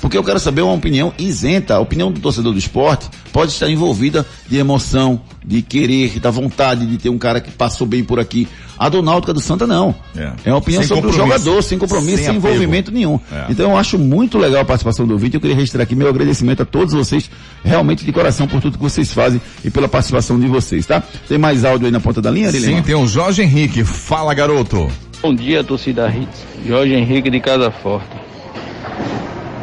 Porque 0.00 0.16
eu 0.16 0.22
quero 0.22 0.38
saber 0.38 0.62
uma 0.62 0.74
opinião 0.74 1.12
isenta. 1.18 1.74
A 1.74 1.80
opinião 1.80 2.12
do 2.12 2.20
torcedor 2.20 2.52
do 2.52 2.58
esporte 2.58 3.08
pode 3.32 3.52
estar 3.52 3.68
envolvida 3.68 4.24
de 4.48 4.56
emoção, 4.56 5.20
de 5.44 5.60
querer, 5.60 6.20
da 6.20 6.30
vontade 6.30 6.86
de 6.86 6.98
ter 6.98 7.08
um 7.08 7.18
cara 7.18 7.40
que 7.40 7.50
passou 7.50 7.86
bem 7.86 8.04
por 8.04 8.20
aqui. 8.20 8.46
A 8.78 8.88
do 8.88 9.02
Náutica 9.02 9.32
do 9.32 9.40
Santa 9.40 9.66
não. 9.66 9.94
É, 10.16 10.32
é 10.44 10.50
uma 10.50 10.58
opinião 10.58 10.82
sem 10.82 10.96
sobre 10.96 11.10
o 11.10 11.12
jogador, 11.12 11.62
sem 11.62 11.78
compromisso, 11.78 12.18
sem, 12.18 12.26
sem 12.26 12.36
envolvimento 12.36 12.92
nenhum. 12.92 13.18
É. 13.32 13.46
Então 13.50 13.70
eu 13.70 13.76
acho 13.76 13.98
muito 13.98 14.38
legal 14.38 14.62
a 14.62 14.64
participação 14.64 15.06
do 15.06 15.18
vídeo. 15.18 15.38
Eu 15.38 15.40
queria 15.40 15.56
registrar 15.56 15.82
aqui 15.82 15.94
meu 15.94 16.08
agradecimento 16.08 16.62
a 16.62 16.66
todos 16.66 16.94
vocês, 16.94 17.28
realmente 17.64 18.04
de 18.04 18.12
coração 18.12 18.46
por 18.46 18.60
tudo 18.60 18.78
que 18.78 18.82
vocês 18.82 19.12
fazem 19.12 19.40
e 19.64 19.70
pela 19.70 19.88
participação 19.88 20.38
de 20.38 20.46
vocês, 20.46 20.86
tá? 20.86 21.02
Tem 21.28 21.38
mais 21.38 21.64
áudio 21.64 21.86
aí 21.86 21.92
na 21.92 22.00
ponta 22.00 22.22
da 22.22 22.30
linha, 22.30 22.50
Sim, 22.52 22.82
tem 22.82 22.94
o 22.94 23.06
Jorge 23.06 23.42
Henrique. 23.42 23.84
Fala, 23.84 24.32
garoto. 24.34 24.88
Bom 25.20 25.34
dia, 25.34 25.64
torcida 25.64 26.08
Hits. 26.08 26.46
Jorge 26.66 26.94
Henrique 26.94 27.30
de 27.30 27.40
Casa 27.40 27.70
Forte. 27.70 28.16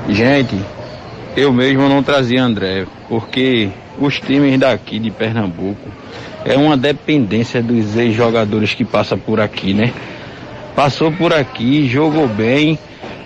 Gente, 0.10 0.60
eu 1.36 1.52
mesmo 1.54 1.88
não 1.88 2.04
trazia 2.04 2.44
André, 2.44 2.86
porque 3.08 3.70
os 4.00 4.20
times 4.20 4.60
daqui 4.60 5.00
de 5.00 5.12
Pernambuco 5.12 5.90
é 6.46 6.56
uma 6.56 6.78
dependência 6.78 7.62
dos 7.62 7.98
ex-jogadores 7.98 8.74
que 8.74 8.86
passam 8.86 9.18
por 9.18 9.42
aqui, 9.42 9.74
né? 9.74 9.92
Passou 10.76 11.12
por 11.12 11.34
aqui, 11.34 11.88
jogou 11.88 12.28
bem, 12.28 12.78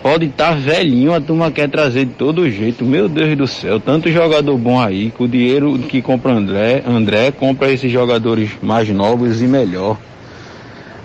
pode 0.02 0.28
estar 0.28 0.52
tá 0.52 0.56
velhinho, 0.56 1.14
a 1.14 1.20
turma 1.20 1.52
quer 1.52 1.70
trazer 1.70 2.06
de 2.06 2.14
todo 2.14 2.50
jeito. 2.50 2.86
Meu 2.86 3.10
Deus 3.10 3.38
do 3.38 3.46
céu, 3.46 3.80
tanto 3.80 4.10
jogador 4.10 4.58
bom 4.58 4.80
aí, 4.80 5.12
com 5.12 5.26
o 5.26 5.28
dinheiro 5.28 5.78
que 5.80 6.02
compra 6.02 6.32
André, 6.32 6.82
André 6.88 7.32
compra 7.32 7.72
esses 7.72 7.92
jogadores 7.92 8.52
mais 8.62 8.88
novos 8.90 9.42
e 9.42 9.48
melhor. 9.48 9.98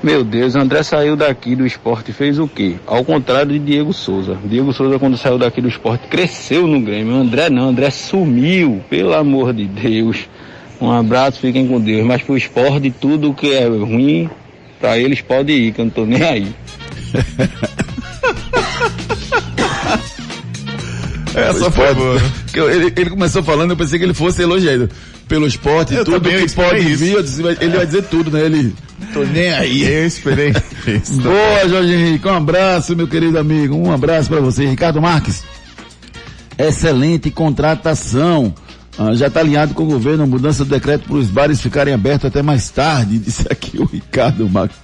Meu 0.01 0.23
Deus, 0.23 0.55
André 0.55 0.83
saiu 0.83 1.17
daqui 1.17 1.57
do 1.57 1.67
esporte 1.67 2.13
fez 2.13 2.39
o 2.39 2.47
quê? 2.47 2.75
Ao 2.87 3.03
contrário 3.03 3.53
de 3.53 3.59
Diego 3.59 3.91
Souza. 3.95 4.37
Diego 4.45 4.71
Souza, 4.71 4.99
quando 4.99 5.17
saiu 5.17 5.39
daqui 5.39 5.63
do 5.63 5.69
esporte, 5.69 6.07
cresceu 6.09 6.67
no 6.67 6.79
Grêmio. 6.79 7.15
André 7.15 7.49
não, 7.49 7.71
André 7.71 7.89
sumiu, 7.89 8.83
pelo 8.91 9.15
amor 9.15 9.55
de 9.55 9.65
Deus. 9.65 10.29
Um 10.81 10.91
abraço, 10.91 11.41
fiquem 11.41 11.67
com 11.67 11.81
Deus. 11.81 12.05
Mas 12.05 12.23
pro 12.23 12.37
esporte, 12.37 12.91
tudo 12.91 13.33
que 13.35 13.53
é 13.53 13.67
ruim, 13.67 14.29
pra 14.81 14.99
eles 14.99 15.21
pode 15.21 15.53
ir, 15.53 15.73
que 15.73 15.81
eu 15.81 15.85
não 15.87 15.93
tô 15.93 16.05
nem 16.05 16.23
aí. 16.23 16.55
Essa 21.35 21.71
foi 21.71 21.95
boa. 21.95 22.21
Ele, 22.73 22.93
ele 22.97 23.11
começou 23.11 23.43
falando, 23.43 23.73
eu 23.73 23.77
pensei 23.77 23.99
que 23.99 24.05
ele 24.05 24.15
fosse 24.15 24.41
elogiado 24.41 24.89
pelo 25.27 25.47
esporte, 25.47 25.95
eu 25.95 26.05
tudo 26.05 26.21
que 26.21 26.55
pode 26.55 26.81
vir, 26.95 27.17
ele 27.61 27.77
vai 27.77 27.87
dizer 27.87 28.05
tudo, 28.05 28.31
né? 28.31 28.45
Ele, 28.45 28.73
tô 29.13 29.25
nem 29.25 29.51
aí. 29.51 29.83
Eu 29.83 30.07
esperei. 30.07 30.53
Boa, 31.23 31.69
Jorge 31.69 31.93
Henrique, 31.93 32.29
um 32.29 32.35
abraço, 32.35 32.95
meu 32.95 33.09
querido 33.09 33.39
amigo, 33.39 33.75
um 33.75 33.91
abraço 33.91 34.29
para 34.29 34.41
você. 34.41 34.65
Ricardo 34.67 35.03
Marques, 35.03 35.43
excelente 36.57 37.31
contratação. 37.31 38.55
Ah, 38.99 39.15
já 39.15 39.27
está 39.27 39.41
alinhado 39.41 39.75
com 39.75 39.83
o 39.83 39.87
governo, 39.87 40.27
mudança 40.27 40.65
do 40.65 40.71
decreto 40.71 41.09
para 41.09 41.17
os 41.17 41.29
bares 41.29 41.61
ficarem 41.61 41.93
abertos 41.93 42.27
até 42.27 42.43
mais 42.43 42.71
tarde, 42.71 43.19
disse 43.21 43.47
aqui 43.51 43.79
o 43.79 43.85
Ricardo 43.85 44.49
Marques. 44.49 44.79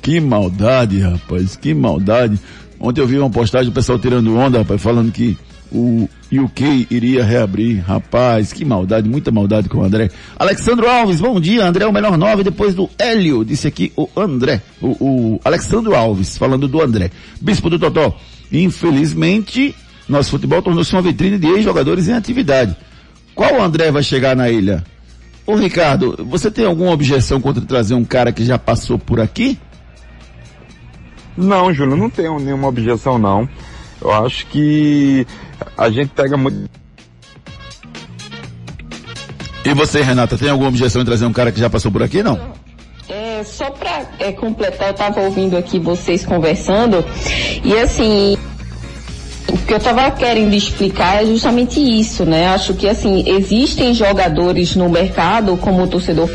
Que 0.00 0.20
maldade, 0.20 1.00
rapaz, 1.00 1.56
que 1.56 1.74
maldade. 1.74 2.38
Ontem 2.78 3.00
eu 3.00 3.06
vi 3.06 3.18
uma 3.18 3.30
postagem 3.30 3.66
do 3.66 3.74
pessoal 3.74 3.98
tirando 3.98 4.36
onda, 4.36 4.58
rapaz, 4.58 4.80
falando 4.80 5.10
que 5.10 5.36
o 5.72 6.08
UK 6.32 6.86
iria 6.90 7.24
reabrir. 7.24 7.80
Rapaz, 7.80 8.52
que 8.52 8.64
maldade, 8.64 9.08
muita 9.08 9.32
maldade 9.32 9.68
com 9.68 9.78
o 9.78 9.84
André. 9.84 10.10
Alexandro 10.38 10.88
Alves, 10.88 11.20
bom 11.20 11.40
dia. 11.40 11.66
André 11.66 11.84
é 11.84 11.88
o 11.88 11.92
melhor 11.92 12.16
nove 12.16 12.44
depois 12.44 12.74
do 12.74 12.88
Hélio, 12.98 13.44
disse 13.44 13.66
aqui 13.66 13.92
o 13.96 14.08
André. 14.16 14.62
O, 14.80 14.86
o 15.00 15.40
Alexandro 15.44 15.94
Alves, 15.94 16.38
falando 16.38 16.68
do 16.68 16.80
André. 16.80 17.10
Bispo 17.40 17.68
do 17.68 17.78
Totó, 17.78 18.16
infelizmente, 18.52 19.74
nosso 20.08 20.30
futebol 20.30 20.62
tornou-se 20.62 20.92
uma 20.94 21.02
vitrine 21.02 21.38
de 21.38 21.48
ex-jogadores 21.48 22.06
em 22.08 22.12
atividade. 22.12 22.76
Qual 23.36 23.60
André 23.62 23.92
vai 23.92 24.02
chegar 24.02 24.34
na 24.34 24.48
ilha? 24.48 24.82
Ô 25.46 25.54
Ricardo, 25.54 26.16
você 26.26 26.50
tem 26.50 26.64
alguma 26.64 26.90
objeção 26.90 27.38
contra 27.38 27.62
trazer 27.62 27.94
um 27.94 28.04
cara 28.04 28.32
que 28.32 28.44
já 28.44 28.58
passou 28.58 28.98
por 28.98 29.20
aqui? 29.20 29.58
Não, 31.36 31.72
Júnior, 31.72 31.98
não 31.98 32.08
tenho 32.08 32.38
nenhuma 32.40 32.66
objeção 32.66 33.18
não. 33.18 33.46
Eu 34.00 34.10
acho 34.10 34.46
que 34.46 35.26
a 35.76 35.90
gente 35.90 36.08
pega 36.08 36.36
muito. 36.38 36.68
E 39.64 39.74
você, 39.74 40.00
Renata, 40.00 40.38
tem 40.38 40.48
alguma 40.48 40.70
objeção 40.70 41.02
em 41.02 41.04
trazer 41.04 41.26
um 41.26 41.32
cara 41.32 41.52
que 41.52 41.60
já 41.60 41.68
passou 41.68 41.92
por 41.92 42.02
aqui, 42.02 42.22
não? 42.22 42.54
É, 43.08 43.44
só 43.44 43.70
para 43.70 44.06
é, 44.18 44.32
completar, 44.32 44.88
eu 44.88 44.92
estava 44.92 45.20
ouvindo 45.20 45.58
aqui 45.58 45.78
vocês 45.78 46.24
conversando, 46.24 47.04
e 47.62 47.74
assim, 47.74 48.36
o 49.48 49.58
que 49.58 49.72
eu 49.72 49.76
estava 49.76 50.10
querendo 50.10 50.54
explicar 50.54 51.22
é 51.22 51.26
justamente 51.26 51.80
isso, 51.80 52.24
né? 52.24 52.48
Acho 52.48 52.74
que 52.74 52.88
assim, 52.88 53.24
existem 53.26 53.94
jogadores 53.94 54.74
no 54.74 54.88
mercado, 54.88 55.56
como 55.56 55.82
o 55.82 55.86
torcedor 55.86 56.28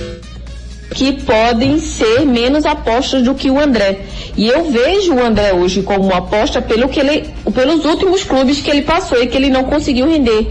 que 0.93 1.13
podem 1.13 1.79
ser 1.79 2.25
menos 2.25 2.65
apostas 2.65 3.23
do 3.23 3.33
que 3.33 3.49
o 3.49 3.59
André. 3.59 4.01
E 4.35 4.47
eu 4.47 4.69
vejo 4.69 5.13
o 5.13 5.23
André 5.23 5.53
hoje 5.53 5.81
como 5.81 6.05
uma 6.05 6.17
aposta 6.17 6.61
pelo 6.61 6.89
que 6.89 6.99
ele, 6.99 7.29
pelos 7.53 7.85
últimos 7.85 8.23
clubes 8.23 8.59
que 8.61 8.69
ele 8.69 8.81
passou 8.81 9.21
e 9.21 9.27
que 9.27 9.37
ele 9.37 9.49
não 9.49 9.63
conseguiu 9.63 10.07
render. 10.07 10.47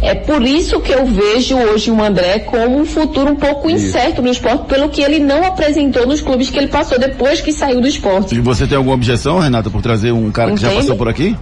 É 0.00 0.14
por 0.14 0.42
isso 0.42 0.80
que 0.80 0.92
eu 0.92 1.04
vejo 1.06 1.56
hoje 1.56 1.90
o 1.90 2.02
André 2.02 2.40
como 2.40 2.80
um 2.80 2.84
futuro 2.84 3.32
um 3.32 3.36
pouco 3.36 3.70
incerto 3.70 4.22
no 4.22 4.28
esporte, 4.28 4.66
pelo 4.66 4.88
que 4.88 5.02
ele 5.02 5.18
não 5.18 5.46
apresentou 5.46 6.06
nos 6.06 6.20
clubes 6.20 6.50
que 6.50 6.58
ele 6.58 6.68
passou 6.68 6.98
depois 6.98 7.40
que 7.40 7.52
saiu 7.52 7.80
do 7.80 7.86
esporte. 7.86 8.34
E 8.34 8.40
você 8.40 8.66
tem 8.66 8.76
alguma 8.76 8.94
objeção, 8.94 9.38
Renata, 9.38 9.70
por 9.70 9.82
trazer 9.82 10.12
um 10.12 10.30
cara 10.30 10.50
Entende? 10.50 10.66
que 10.66 10.74
já 10.74 10.80
passou 10.80 10.96
por 10.96 11.08
aqui? 11.08 11.36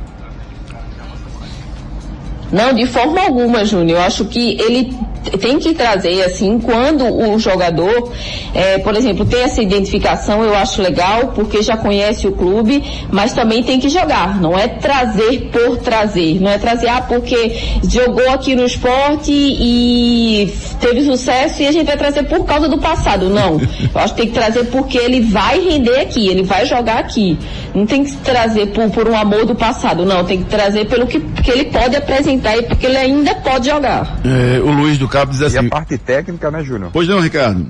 Não, 2.53 2.73
de 2.73 2.87
forma 2.87 3.21
alguma, 3.21 3.65
Júnior. 3.65 3.99
Eu 3.99 4.05
acho 4.05 4.25
que 4.25 4.61
ele 4.61 4.93
tem 5.39 5.59
que 5.59 5.75
trazer, 5.75 6.23
assim, 6.23 6.59
quando 6.59 7.05
o 7.05 7.39
jogador, 7.39 8.11
é, 8.55 8.79
por 8.79 8.97
exemplo, 8.97 9.25
tem 9.25 9.43
essa 9.43 9.63
identificação, 9.63 10.43
eu 10.43 10.55
acho 10.55 10.81
legal, 10.81 11.33
porque 11.35 11.63
já 11.63 11.77
conhece 11.77 12.27
o 12.27 12.33
clube, 12.33 12.83
mas 13.11 13.33
também 13.33 13.63
tem 13.63 13.79
que 13.79 13.89
jogar. 13.89 14.41
Não 14.41 14.59
é 14.59 14.67
trazer 14.67 15.51
por 15.53 15.77
trazer. 15.79 16.41
Não 16.41 16.51
é 16.51 16.59
trazer, 16.59 16.89
ah, 16.89 17.03
porque 17.03 17.57
jogou 17.89 18.29
aqui 18.31 18.55
no 18.55 18.65
esporte 18.65 19.31
e 19.31 20.53
teve 20.81 21.05
sucesso 21.05 21.63
e 21.63 21.67
a 21.67 21.73
gente 21.73 21.87
vai 21.87 21.97
trazer 21.97 22.25
por 22.25 22.45
causa 22.45 22.69
do 22.69 22.79
passado. 22.79 23.29
Não. 23.29 23.61
Eu 23.95 24.01
acho 24.01 24.15
que 24.15 24.23
tem 24.23 24.29
que 24.29 24.35
trazer 24.35 24.65
porque 24.65 24.99
ele 24.99 25.21
vai 25.21 25.61
render 25.61 26.01
aqui, 26.01 26.29
ele 26.29 26.43
vai 26.43 26.65
jogar 26.65 26.99
aqui. 26.99 27.39
Não 27.75 27.87
tem 27.87 28.05
que 28.05 28.17
trazer 28.17 28.67
por, 28.69 28.89
por 28.91 29.09
um 29.09 29.17
amor 29.17 29.45
do 29.45 29.55
passado, 29.55 30.05
não. 30.05 30.25
Tem 30.25 30.39
que 30.39 30.45
trazer 30.51 30.87
pelo 30.87 31.07
que, 31.07 31.21
que 31.21 31.51
ele 31.51 31.65
pode 31.67 31.95
apresentar 31.95 32.40
e 32.57 32.63
porque 32.63 32.87
ele 32.87 32.97
ainda 32.97 33.35
pode 33.37 33.69
jogar. 33.69 34.19
É, 34.25 34.59
o 34.61 34.71
Luiz 34.71 34.99
do 34.99 35.09
Cabo 35.09 35.31
diz 35.33 35.41
E 35.41 35.45
assim. 35.47 35.59
a 35.67 35.69
parte 35.69 35.97
técnica, 35.99 36.51
né, 36.51 36.63
Júnior? 36.65 36.91
Pois 36.93 37.07
não, 37.09 37.21
Ricardo? 37.21 37.67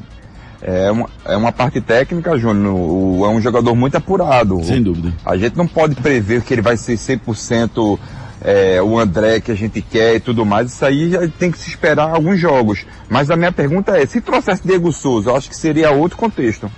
É 0.63 0.91
uma, 0.91 1.09
é 1.25 1.37
uma 1.37 1.53
parte 1.53 1.81
técnica, 1.81 2.37
Júnior. 2.39 2.75
O- 2.75 3.25
É 3.25 3.29
um 3.29 3.41
jogador 3.41 3.75
muito 3.75 3.97
apurado. 3.97 4.63
Sem 4.65 4.83
dúvida. 4.83 5.13
A 5.25 5.37
gente 5.37 5.57
não 5.57 5.67
pode 5.67 5.95
prever 5.95 6.43
que 6.43 6.53
ele 6.55 6.61
vai 6.63 6.77
ser 6.77 6.97
100% 6.99 7.99
é, 8.43 8.81
o 8.83 8.99
André 8.99 9.41
que 9.41 9.51
a 9.51 9.55
gente 9.55 9.81
quer 9.83 10.17
e 10.17 10.21
tudo 10.21 10.45
mais. 10.45 10.73
Isso 10.73 10.85
aí 10.85 11.11
já 11.11 11.27
tem 11.29 11.51
que 11.51 11.59
se 11.59 11.69
esperar 11.71 12.11
alguns 12.11 12.39
jogos. 12.39 12.85
Mas 13.09 13.31
a 13.31 13.37
minha 13.37 13.53
pergunta 13.53 13.97
é, 13.97 14.05
se 14.07 14.21
trouxesse 14.21 14.63
Diego 14.67 14.93
Souza, 14.93 15.31
eu 15.31 15.37
acho 15.37 15.49
que 15.49 15.57
seria 15.57 15.91
outro 15.93 16.17
contexto. 16.19 16.71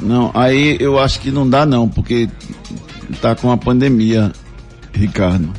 Não, 0.00 0.30
aí 0.34 0.76
eu 0.80 0.98
acho 0.98 1.18
que 1.20 1.30
não 1.30 1.48
dá 1.48 1.66
não, 1.66 1.88
porque 1.88 2.28
tá 3.20 3.34
com 3.34 3.50
a 3.50 3.56
pandemia, 3.56 4.30
Ricardo. 4.92 5.52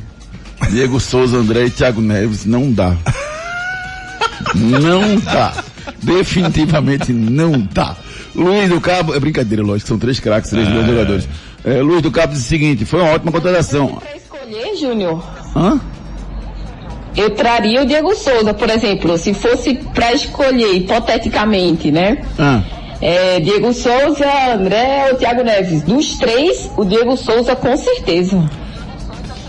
Diego 0.70 1.00
Souza, 1.00 1.36
André 1.38 1.64
e 1.66 1.70
Thiago 1.70 2.00
Neves, 2.00 2.44
não 2.44 2.70
dá. 2.72 2.94
Não 4.54 5.16
dá. 5.20 5.52
Definitivamente 6.02 7.12
não 7.12 7.52
dá. 7.72 7.96
Luiz 8.34 8.68
do 8.68 8.80
Cabo, 8.80 9.14
é 9.14 9.20
brincadeira, 9.20 9.62
lógico, 9.62 9.88
são 9.88 9.98
três 9.98 10.20
craques, 10.20 10.50
três 10.50 10.68
bons 10.68 10.86
jogadores. 10.86 11.28
É, 11.64 11.82
Luiz 11.82 12.00
do 12.02 12.10
Cabo 12.10 12.32
diz 12.32 12.42
o 12.44 12.48
seguinte, 12.48 12.84
foi 12.84 13.00
uma 13.00 13.10
ótima 13.12 13.32
contratação. 13.32 13.88
Pra 13.96 14.16
escolher, 14.16 14.76
Júnior, 14.76 15.22
Hã? 15.56 15.80
eu 17.16 17.30
traria 17.34 17.82
o 17.82 17.86
Diego 17.86 18.14
Souza, 18.14 18.54
por 18.54 18.70
exemplo, 18.70 19.18
se 19.18 19.34
fosse 19.34 19.74
para 19.94 20.12
escolher, 20.14 20.74
hipoteticamente, 20.76 21.90
né? 21.90 22.18
Ah, 22.38 22.62
É, 23.02 23.40
Diego 23.40 23.72
Souza, 23.72 24.26
André 24.54 25.08
ou 25.10 25.16
Thiago 25.16 25.42
Neves. 25.42 25.82
Dos 25.82 26.16
três, 26.18 26.70
o 26.76 26.84
Diego 26.84 27.16
Souza 27.16 27.56
com 27.56 27.74
certeza. 27.76 28.48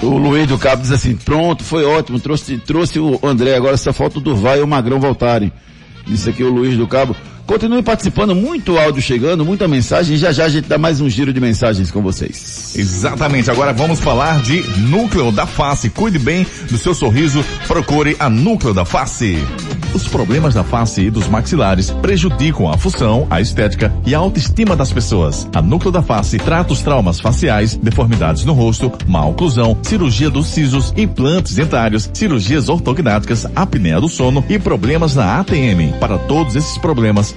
O 0.01 0.17
Luiz 0.17 0.47
do 0.47 0.57
Cabo 0.57 0.81
diz 0.81 0.91
assim, 0.91 1.15
pronto, 1.15 1.63
foi 1.63 1.85
ótimo, 1.85 2.19
trouxe, 2.19 2.57
trouxe 2.57 2.99
o 2.99 3.19
André, 3.23 3.55
agora 3.55 3.77
só 3.77 3.93
falta 3.93 4.17
o 4.17 4.21
Durval 4.21 4.57
e 4.57 4.61
o 4.61 4.67
Magrão 4.67 4.99
voltarem. 4.99 5.51
Disse 6.05 6.29
aqui 6.29 6.43
o 6.43 6.49
Luiz 6.51 6.77
do 6.77 6.87
Cabo. 6.87 7.15
Continue 7.51 7.83
participando, 7.83 8.33
muito 8.33 8.77
áudio 8.77 9.01
chegando, 9.01 9.43
muita 9.43 9.67
mensagem, 9.67 10.15
já 10.15 10.31
já 10.31 10.45
a 10.45 10.49
gente 10.49 10.69
dá 10.69 10.77
mais 10.77 11.01
um 11.01 11.09
giro 11.09 11.33
de 11.33 11.41
mensagens 11.41 11.91
com 11.91 12.01
vocês. 12.01 12.73
Exatamente, 12.77 13.51
agora 13.51 13.73
vamos 13.73 13.99
falar 13.99 14.41
de 14.41 14.61
Núcleo 14.79 15.33
da 15.33 15.45
Face. 15.45 15.89
Cuide 15.89 16.17
bem 16.17 16.47
do 16.69 16.77
seu 16.77 16.93
sorriso, 16.93 17.43
procure 17.67 18.15
a 18.17 18.29
Núcleo 18.29 18.73
da 18.73 18.85
Face. 18.85 19.37
Os 19.93 20.07
problemas 20.07 20.53
da 20.53 20.63
face 20.63 21.01
e 21.01 21.11
dos 21.11 21.27
maxilares 21.27 21.91
prejudicam 21.91 22.69
a 22.69 22.77
função, 22.77 23.27
a 23.29 23.41
estética 23.41 23.93
e 24.05 24.15
a 24.15 24.19
autoestima 24.19 24.73
das 24.73 24.93
pessoas. 24.93 25.49
A 25.53 25.61
Núcleo 25.61 25.91
da 25.91 26.01
Face 26.01 26.37
trata 26.37 26.71
os 26.71 26.81
traumas 26.81 27.19
faciais, 27.19 27.75
deformidades 27.75 28.45
no 28.45 28.53
rosto, 28.53 28.89
má 29.05 29.25
oclusão, 29.25 29.77
cirurgia 29.83 30.29
dos 30.29 30.47
sisos, 30.47 30.93
implantes 30.95 31.55
dentários, 31.55 32.09
cirurgias 32.13 32.69
ortognáticas, 32.69 33.45
apneia 33.53 33.99
do 33.99 34.07
sono 34.07 34.43
e 34.47 34.57
problemas 34.57 35.15
na 35.15 35.39
ATM. 35.41 35.91
Para 35.99 36.17
todos 36.17 36.55
esses 36.55 36.77
problemas, 36.77 37.35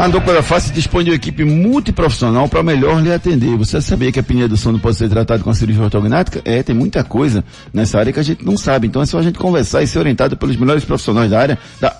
A 0.00 0.08
da 0.08 0.42
Face 0.42 0.72
dispõe 0.72 1.04
de 1.04 1.10
uma 1.10 1.16
equipe 1.16 1.44
multiprofissional 1.44 2.48
para 2.48 2.62
melhor 2.62 3.02
lhe 3.02 3.12
atender. 3.12 3.54
Você 3.58 3.82
sabia 3.82 4.10
que 4.10 4.18
a 4.18 4.22
apneia 4.22 4.48
do 4.48 4.56
sono 4.56 4.78
pode 4.78 4.96
ser 4.96 5.10
tratada 5.10 5.44
com 5.44 5.50
a 5.50 5.54
cirurgia 5.54 5.84
ortognática? 5.84 6.40
É, 6.42 6.62
tem 6.62 6.74
muita 6.74 7.04
coisa 7.04 7.44
nessa 7.70 7.98
área 7.98 8.10
que 8.10 8.18
a 8.18 8.22
gente 8.22 8.42
não 8.42 8.56
sabe. 8.56 8.86
Então 8.86 9.02
é 9.02 9.04
só 9.04 9.18
a 9.18 9.22
gente 9.22 9.38
conversar 9.38 9.82
e 9.82 9.86
ser 9.86 9.98
orientado 9.98 10.38
pelos 10.38 10.56
melhores 10.56 10.86
profissionais 10.86 11.30
da 11.30 11.38
área 11.38 11.58
da 11.78 11.94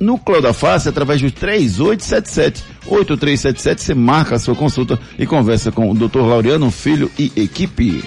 Núcleo 0.00 0.42
da 0.42 0.52
Face 0.52 0.88
através 0.88 1.22
do 1.22 1.30
3877 1.30 2.64
8377. 2.88 3.80
Você 3.80 3.94
marca 3.94 4.34
a 4.34 4.38
sua 4.40 4.56
consulta 4.56 4.98
e 5.16 5.24
conversa 5.24 5.70
com 5.70 5.88
o 5.88 5.94
Dr. 5.94 6.22
Laureano 6.22 6.68
Filho 6.72 7.08
e 7.16 7.30
equipe. 7.36 8.02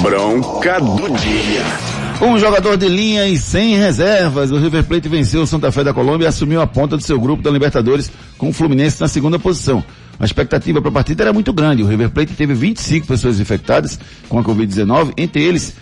Bronca 0.00 0.78
do 0.78 1.18
dia. 1.18 1.93
Um 2.20 2.38
jogador 2.38 2.76
de 2.76 2.88
linha 2.88 3.26
e 3.26 3.36
sem 3.36 3.76
reservas, 3.76 4.50
o 4.50 4.56
River 4.56 4.84
Plate 4.84 5.08
venceu 5.08 5.42
o 5.42 5.46
Santa 5.46 5.70
Fé 5.72 5.82
da 5.82 5.92
Colômbia 5.92 6.26
e 6.26 6.28
assumiu 6.28 6.60
a 6.60 6.66
ponta 6.66 6.96
do 6.96 7.02
seu 7.02 7.20
grupo 7.20 7.42
da 7.42 7.50
Libertadores 7.50 8.10
com 8.38 8.48
o 8.48 8.52
Fluminense 8.52 9.00
na 9.00 9.08
segunda 9.08 9.38
posição. 9.38 9.84
A 10.18 10.24
expectativa 10.24 10.80
para 10.80 10.90
a 10.90 10.92
partida 10.92 11.24
era 11.24 11.32
muito 11.32 11.52
grande. 11.52 11.82
O 11.82 11.86
River 11.86 12.10
Plate 12.10 12.32
teve 12.34 12.54
25 12.54 13.06
pessoas 13.06 13.40
infectadas 13.40 13.98
com 14.28 14.38
a 14.38 14.44
Covid-19, 14.44 15.12
entre 15.16 15.42
eles 15.42 15.74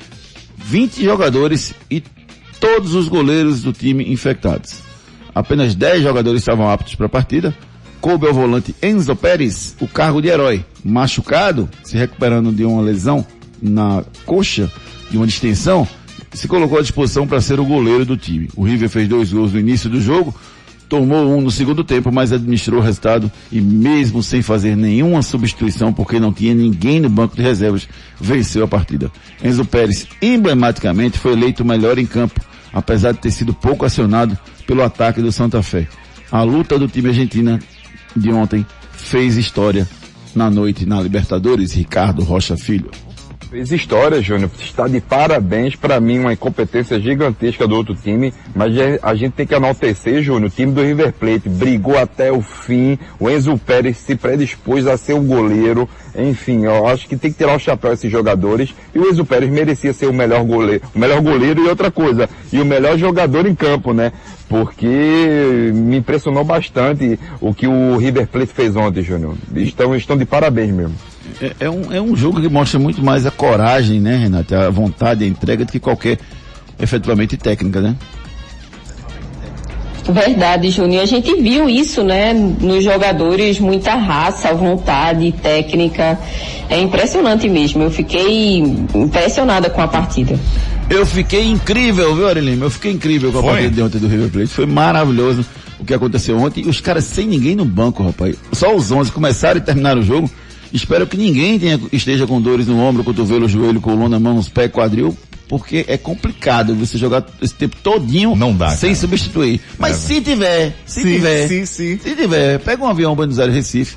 20 0.57 1.05
jogadores 1.05 1.75
e 1.91 2.03
todos 2.59 2.95
os 2.95 3.09
goleiros 3.09 3.63
do 3.63 3.73
time 3.73 4.11
infectados. 4.11 4.81
Apenas 5.35 5.75
10 5.75 6.03
jogadores 6.03 6.41
estavam 6.41 6.69
aptos 6.69 6.95
para 6.95 7.07
a 7.07 7.11
partida. 7.11 7.55
Coube 8.01 8.27
ao 8.27 8.35
volante 8.35 8.75
Enzo 8.83 9.15
Pérez 9.15 9.77
o 9.81 9.87
cargo 9.87 10.21
de 10.21 10.29
herói, 10.29 10.65
machucado, 10.85 11.69
se 11.85 11.97
recuperando 11.97 12.51
de 12.51 12.65
uma 12.65 12.83
lesão 12.83 13.25
na 13.61 14.03
coxa, 14.27 14.71
de 15.09 15.17
uma 15.17 15.27
distensão, 15.27 15.87
se 16.33 16.49
colocou 16.49 16.79
à 16.79 16.83
disposição 16.83 17.27
para 17.27 17.41
ser 17.41 17.61
o 17.61 17.65
goleiro 17.65 18.05
do 18.05 18.17
time. 18.17 18.49
O 18.57 18.65
River 18.65 18.89
fez 18.89 19.09
dois 19.09 19.33
gols 19.33 19.53
no 19.53 19.61
início 19.61 19.89
do 19.91 20.01
jogo, 20.01 20.35
tomou 20.89 21.37
um 21.37 21.41
no 21.41 21.51
segundo 21.51 21.83
tempo, 21.83 22.13
mas 22.13 22.33
administrou 22.33 22.81
o 22.81 22.83
resultado 22.83 23.31
e 23.51 23.61
mesmo 23.61 24.23
sem 24.23 24.43
fazer 24.43 24.77
nenhuma 24.77 25.23
substituição, 25.23 25.93
porque 25.93 26.21
não 26.21 26.33
tinha 26.33 26.55
ninguém 26.55 27.01
no 27.01 27.09
banco 27.09 27.37
de 27.37 27.43
reservas, 27.43 27.89
venceu 28.21 28.65
a 28.65 28.69
partida. 28.69 29.11
Enzo 29.43 29.65
Pérez, 29.65 30.07
emblematicamente, 30.21 31.19
foi 31.19 31.33
eleito 31.33 31.63
o 31.63 31.67
melhor 31.67 31.99
em 31.99 32.07
campo, 32.07 32.41
apesar 32.73 33.13
de 33.13 33.19
ter 33.19 33.31
sido 33.31 33.55
pouco 33.55 33.85
acionado 33.85 34.37
pelo 34.67 34.83
ataque 34.83 35.23
do 35.23 35.33
Santa 35.33 35.63
Fé. 35.63 35.87
A 36.31 36.43
luta 36.43 36.79
do 36.79 36.89
time 36.89 37.09
argentina 37.09 37.59
de 38.17 38.31
ontem 38.31 38.67
fez 38.93 39.37
história 39.37 39.89
na 40.35 40.51
noite 40.51 40.87
na 40.87 41.01
Libertadores, 41.01 41.73
Ricardo 41.73 42.23
Rocha 42.23 42.57
Filho. 42.57 42.91
Fez 43.53 43.71
história, 43.71 44.23
Júnior. 44.23 44.51
Está 44.59 44.89
de 44.89 44.99
parabéns 44.99 45.77
para 45.77 46.01
mim, 46.01 46.19
uma 46.21 46.33
incompetência 46.33 46.99
gigantesca 46.99 47.69
do 47.69 47.77
outro 47.77 47.95
time, 47.95 48.33
mas 48.55 48.75
é- 48.79 48.99
a 49.03 49.15
gente 49.15 49.33
tem 49.33 49.47
que 49.47 49.55
enaltecer, 49.55 50.23
Júnior. 50.23 50.51
O 50.51 50.55
time 50.55 50.73
do 50.73 50.81
River 50.81 51.13
Plate 51.13 51.51
brigou 51.51 51.99
até 51.99 52.33
o 52.33 52.41
fim. 52.41 52.99
O 53.21 53.29
Enzo 53.29 53.59
Pérez 53.59 53.99
se 53.99 54.17
predispôs 54.17 54.87
a 54.87 54.97
ser 54.97 55.13
o 55.13 55.21
goleiro. 55.21 55.87
Enfim, 56.17 56.65
eu 56.65 56.87
acho 56.87 57.07
que 57.07 57.15
tem 57.15 57.31
que 57.31 57.37
tirar 57.37 57.55
o 57.55 57.59
chapéu 57.59 57.91
a 57.91 57.95
esses 57.95 58.11
jogadores. 58.11 58.75
E 58.95 58.99
o 58.99 59.11
Enzo 59.11 59.27
Pérez 59.27 59.51
merecia 59.51 59.93
ser 59.93 60.07
o 60.07 60.15
melhor 60.15 60.43
goleiro, 60.45 60.83
o 60.95 60.99
melhor 60.99 61.21
goleiro 61.21 61.63
e 61.63 61.69
outra 61.69 61.91
coisa, 61.91 62.31
e 62.51 62.59
o 62.59 62.65
melhor 62.65 62.97
jogador 62.97 63.47
em 63.47 63.55
campo, 63.55 63.93
né? 63.93 64.13
Porque 64.49 65.71
me 65.75 65.99
impressionou 65.99 66.43
bastante 66.43 67.21
o 67.39 67.53
que 67.53 67.67
o 67.67 67.99
River 67.99 68.27
Plate 68.29 68.55
fez 68.55 68.75
ontem, 68.77 69.03
Júnior. 69.03 69.35
Estão, 69.57 69.95
estão 69.95 70.17
de 70.17 70.25
parabéns 70.25 70.71
mesmo. 70.73 70.95
É, 71.41 71.67
é 71.67 71.71
um, 71.71 71.93
é 71.93 72.01
um 72.01 72.17
jogo 72.17 72.41
que 72.41 72.49
mostra 72.49 72.79
muito 72.79 73.03
mais 73.03 73.27
a 73.27 73.31
coragem, 73.31 74.01
né, 74.01 74.17
Renato? 74.17 74.55
A 74.55 74.71
vontade, 74.71 75.25
a 75.25 75.27
entrega 75.27 75.65
do 75.65 75.73
que 75.73 75.79
qualquer 75.79 76.19
efetivamente 76.79 77.37
técnica, 77.37 77.81
né? 77.81 77.97
Verdade, 80.09 80.71
Júnior. 80.71 81.03
A 81.03 81.07
gente 81.07 81.33
viu 81.41 81.69
isso, 81.69 82.03
né, 82.03 82.33
nos 82.33 82.83
jogadores, 82.83 83.61
muita 83.61 83.95
raça, 83.95 84.53
vontade, 84.53 85.31
técnica. 85.33 86.19
É 86.69 86.81
impressionante 86.81 87.49
mesmo. 87.49 87.83
Eu 87.85 87.91
fiquei 87.91 88.59
impressionada 88.95 89.71
com 89.71 89.81
a 89.81 89.87
partida. 89.87 90.39
Eu 90.91 91.07
fiquei 91.07 91.47
incrível, 91.47 92.15
viu, 92.15 92.27
Aurelino? 92.27 92.67
Eu 92.67 92.71
fiquei 92.71 92.93
incrível 92.93 93.31
com 93.31 93.39
a 93.39 93.43
Foi? 93.43 93.51
partida 93.53 93.75
de 93.75 93.83
ontem 93.83 93.99
do 93.99 94.09
River 94.09 94.29
Plate. 94.31 94.49
Foi 94.49 94.67
maravilhoso 94.67 95.45
o 95.79 95.85
que 95.85 95.95
aconteceu 95.95 96.37
ontem. 96.39 96.65
E 96.65 96.69
os 96.69 96.81
caras 96.81 97.05
sem 97.05 97.27
ninguém 97.27 97.55
no 97.55 97.65
banco, 97.65 98.03
rapaz. 98.03 98.37
Só 98.53 98.75
os 98.75 98.91
11 98.91 99.13
começaram 99.13 99.59
e 99.59 99.61
terminaram 99.61 100.01
o 100.01 100.05
jogo. 100.05 100.29
Espero 100.73 101.07
que 101.07 101.17
ninguém 101.17 101.59
tenha, 101.59 101.79
esteja 101.93 102.27
com 102.27 102.41
dores 102.41 102.67
no 102.67 102.79
ombro, 102.79 103.05
cotovelo, 103.05 103.49
joelho, 103.49 103.81
coluna, 103.81 104.19
mãos, 104.19 104.49
pé, 104.49 104.69
quadril. 104.69 105.17
porque 105.49 105.85
é 105.87 105.99
complicado 105.99 106.75
você 106.75 106.97
jogar 106.97 107.27
esse 107.43 107.53
tempo 107.53 107.77
todinho 107.83 108.35
Não 108.35 108.55
dá, 108.55 108.71
sem 108.71 108.91
cara. 108.95 109.01
substituir. 109.01 109.61
Mas 109.79 109.97
É. 109.97 109.99
se 110.15 110.21
tiver, 110.23 110.75
se 110.87 111.03
tiver, 111.03 111.47
sim. 111.67 111.67
se 111.67 111.99
tiver, 112.17 112.59
pega 112.61 112.83
um 112.83 112.89
avião 112.89 113.15
Buenos 113.15 113.39
Aires 113.39 113.55
Recife 113.55 113.97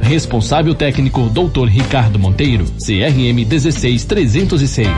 Responsável 0.00 0.74
técnico 0.74 1.28
Dr. 1.28 1.66
Ricardo 1.66 2.18
Monteiro, 2.18 2.64
CRM 2.78 3.44
16306. 3.44 4.88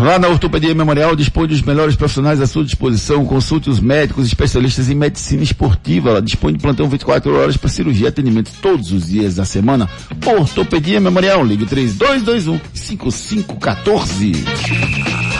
Lá 0.00 0.18
na 0.18 0.28
Ortopedia 0.28 0.74
Memorial 0.74 1.14
dispõe 1.14 1.46
dos 1.46 1.60
melhores 1.60 1.94
profissionais 1.94 2.40
à 2.40 2.46
sua 2.46 2.64
disposição. 2.64 3.22
Consulte 3.26 3.68
os 3.68 3.80
médicos 3.80 4.26
especialistas 4.26 4.88
em 4.88 4.94
medicina 4.94 5.42
esportiva. 5.42 6.08
Ela 6.08 6.22
dispõe 6.22 6.54
de 6.54 6.58
plantão 6.58 6.88
24 6.88 7.36
horas 7.36 7.58
para 7.58 7.68
cirurgia 7.68 8.06
e 8.06 8.08
atendimento 8.08 8.50
todos 8.62 8.92
os 8.92 9.08
dias 9.08 9.34
da 9.34 9.44
semana. 9.44 9.90
Ortopedia 10.24 10.98
Memorial, 11.00 11.44
ligue 11.44 11.66
3221 11.66 12.58
5514. 12.72 14.32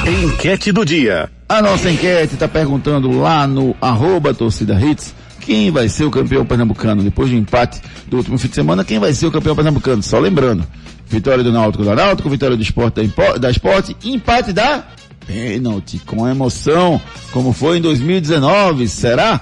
Enquete 0.06 0.72
do 0.72 0.84
dia. 0.84 1.30
A 1.48 1.60
nossa 1.60 1.90
enquete 1.90 2.34
está 2.34 2.48
perguntando 2.48 3.10
lá 3.18 3.46
no 3.46 3.74
arroba 3.80 4.32
torcida 4.32 4.78
hits 4.80 5.14
quem 5.40 5.70
vai 5.70 5.88
ser 5.88 6.04
o 6.04 6.10
campeão 6.10 6.44
pernambucano 6.44 7.02
depois 7.02 7.30
do 7.30 7.36
empate 7.36 7.80
do 8.06 8.18
último 8.18 8.38
fim 8.38 8.48
de 8.48 8.54
semana. 8.54 8.84
Quem 8.84 8.98
vai 8.98 9.12
ser 9.12 9.26
o 9.26 9.30
campeão 9.32 9.54
pernambucano? 9.54 10.02
Só 10.02 10.18
lembrando, 10.18 10.64
vitória 11.08 11.42
do 11.42 11.52
Náutico 11.52 11.84
da 11.84 11.94
Náutico, 11.94 12.28
vitória 12.30 12.56
do 12.56 12.62
Esporte 12.62 12.96
da, 12.96 13.04
Impo- 13.04 13.38
da 13.38 13.50
Esporte, 13.50 13.96
empate 14.04 14.52
da 14.52 14.84
pênalti 15.26 15.98
com 16.06 16.26
emoção, 16.28 17.00
como 17.32 17.52
foi 17.52 17.78
em 17.78 17.80
2019. 17.80 18.86
Será? 18.88 19.40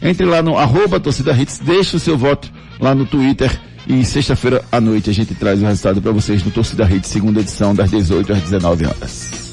Entre 0.00 0.24
lá 0.24 0.42
no 0.42 0.56
arroba 0.56 1.00
torcida 1.00 1.32
hits, 1.32 1.58
deixe 1.58 1.96
o 1.96 2.00
seu 2.00 2.16
voto 2.16 2.50
lá 2.80 2.94
no 2.94 3.04
Twitter. 3.04 3.50
E 3.86 4.04
sexta-feira 4.04 4.62
à 4.70 4.80
noite 4.80 5.08
a 5.08 5.14
gente 5.14 5.34
traz 5.34 5.60
o 5.62 5.64
resultado 5.64 6.00
para 6.02 6.12
vocês 6.12 6.44
no 6.44 6.50
Torcida 6.50 6.84
Hits, 6.84 7.08
segunda 7.08 7.40
edição, 7.40 7.74
das 7.74 7.90
18 7.90 8.34
às 8.34 8.42
19 8.42 8.84
horas. 8.84 9.47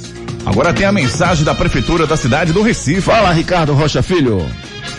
Agora 0.46 0.74
tem 0.74 0.86
a 0.86 0.92
mensagem 0.92 1.44
da 1.44 1.56
Prefeitura 1.56 2.06
da 2.06 2.16
cidade 2.16 2.54
do 2.54 2.62
Recife. 2.62 3.02
Fala, 3.02 3.32
Ricardo 3.32 3.74
Rocha 3.74 4.04
Filho. 4.04 4.46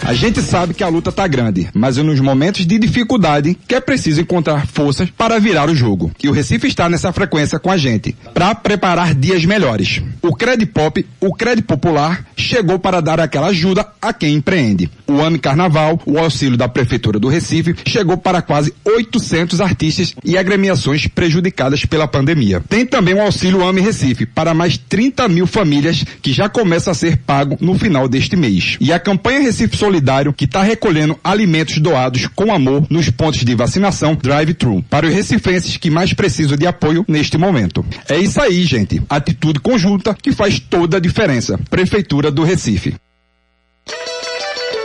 A 0.03 0.15
gente 0.15 0.41
sabe 0.41 0.75
que 0.75 0.85
a 0.85 0.89
luta 0.89 1.11
tá 1.11 1.27
grande, 1.27 1.69
mas 1.75 1.99
é 1.99 2.03
nos 2.03 2.21
momentos 2.21 2.67
de 2.67 2.79
dificuldade 2.79 3.57
que 3.67 3.75
é 3.75 3.81
preciso 3.81 4.21
encontrar 4.21 4.67
forças 4.67 5.11
para 5.11 5.39
virar 5.41 5.69
o 5.69 5.75
jogo. 5.75 6.13
E 6.23 6.29
o 6.29 6.33
Recife 6.33 6.67
está 6.67 6.89
nessa 6.89 7.13
frequência 7.13 7.59
com 7.59 7.71
a 7.71 7.77
gente, 7.77 8.15
para 8.33 8.55
preparar 8.55 9.15
dias 9.15 9.45
melhores. 9.45 10.03
O 10.23 10.35
Credipop, 10.35 11.05
o 11.21 11.35
Crédito 11.35 11.67
Popular, 11.67 12.25
chegou 12.37 12.79
para 12.79 13.01
dar 13.01 13.21
aquela 13.21 13.49
ajuda 13.49 13.87
a 14.01 14.13
quem 14.13 14.35
empreende. 14.35 14.91
O 15.07 15.21
AME 15.21 15.39
Carnaval, 15.39 16.01
o 16.05 16.19
auxílio 16.19 16.57
da 16.57 16.69
Prefeitura 16.69 17.19
do 17.19 17.29
Recife, 17.29 17.75
chegou 17.87 18.17
para 18.17 18.43
quase 18.43 18.73
800 18.85 19.61
artistas 19.61 20.15
e 20.25 20.37
agremiações 20.37 21.07
prejudicadas 21.07 21.85
pela 21.85 22.09
pandemia. 22.09 22.63
Tem 22.69 22.85
também 22.85 23.15
o 23.15 23.23
auxílio 23.23 23.65
AME 23.67 23.81
Recife, 23.81 24.27
para 24.27 24.55
mais 24.55 24.77
30 24.77 25.29
mil 25.29 25.47
famílias 25.47 26.05
que 26.21 26.33
já 26.33 26.49
começa 26.49 26.91
a 26.91 26.95
ser 26.95 27.17
pago 27.19 27.57
no 27.61 27.79
final 27.79 28.09
deste 28.09 28.37
mês. 28.37 28.77
E 28.81 28.93
a 28.93 28.99
campanha 28.99 29.41
Recife 29.41 29.77
Solidário, 29.87 30.33
que 30.33 30.47
está 30.47 30.65
recolhendo 30.65 31.17
alimentos 31.23 31.79
doados 31.79 32.27
com 32.35 32.53
amor 32.53 32.85
nos 32.91 33.09
pontos 33.09 33.45
de 33.45 33.55
vacinação 33.55 34.17
drive-thru, 34.17 34.85
para 34.91 35.07
os 35.07 35.15
recifenses 35.15 35.77
que 35.77 35.91
mais 35.91 36.13
precisam 36.13 36.57
de 36.57 36.67
apoio 36.67 37.05
neste 37.07 37.39
momento. 37.39 37.87
É 38.09 38.17
isso 38.19 38.41
aí, 38.41 38.65
gente. 38.65 39.01
Atitude 39.09 39.61
conjunta 39.61 40.13
que 40.13 40.33
faz 40.33 40.59
toda 40.59 40.97
a 40.97 41.01
diferença. 41.01 41.57
Prefeitura 41.71 42.33
do 42.33 42.43
Recife. 42.43 42.97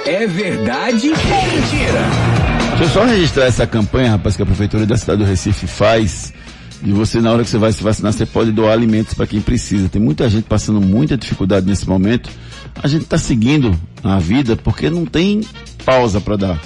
É 0.06 0.28
verdade 0.28 1.10
ou 1.10 1.16
mentira? 1.16 2.02
Deixa 2.70 2.84
eu 2.84 2.90
só 2.90 3.04
registrar 3.04 3.46
essa 3.46 3.66
campanha, 3.66 4.12
rapaz, 4.12 4.36
que 4.36 4.44
a 4.44 4.46
Prefeitura 4.46 4.86
da 4.86 4.98
cidade 4.98 5.24
do 5.24 5.26
Recife 5.28 5.66
faz. 5.66 6.32
E 6.84 6.92
você, 6.92 7.22
na 7.22 7.32
hora 7.32 7.44
que 7.44 7.50
você 7.50 7.58
vai 7.58 7.72
se 7.72 7.84
vacinar, 7.84 8.12
você 8.12 8.26
pode 8.26 8.52
doar 8.52 8.74
alimentos 8.74 9.14
para 9.14 9.28
quem 9.28 9.40
precisa. 9.40 9.88
Tem 9.88 10.02
muita 10.02 10.28
gente 10.30 10.46
passando 10.46 10.82
muita 10.82 11.16
dificuldade 11.16 11.66
nesse 11.66 11.88
momento. 11.88 12.30
A 12.82 12.88
gente 12.88 13.04
está 13.04 13.18
seguindo 13.18 13.80
a 14.04 14.18
vida 14.18 14.56
porque 14.56 14.90
não 14.90 15.06
tem 15.06 15.42
pausa 15.86 16.20
para 16.20 16.36
dar. 16.36 16.62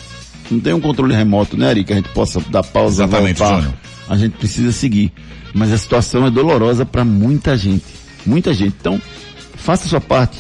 Não 0.50 0.60
tem 0.60 0.74
um 0.74 0.80
controle 0.80 1.14
remoto, 1.14 1.58
né, 1.58 1.70
Ari? 1.70 1.84
Que 1.84 1.94
a 1.94 1.96
gente 1.98 2.10
possa 2.10 2.40
dar 2.50 2.64
pausa 2.64 3.04
Exatamente, 3.04 3.40
voltar. 3.40 3.74
A 4.08 4.18
gente 4.18 4.38
precisa 4.38 4.72
seguir. 4.72 5.12
Mas 5.54 5.72
a 5.72 5.78
situação 5.78 6.26
é 6.26 6.32
dolorosa 6.32 6.86
para 6.86 7.04
muita 7.04 7.58
gente. 7.58 7.86
Muita 8.26 8.54
gente. 8.54 8.76
Então, 8.80 9.02
faça 9.56 9.86
a 9.86 9.90
sua 9.90 10.02
parte. 10.02 10.38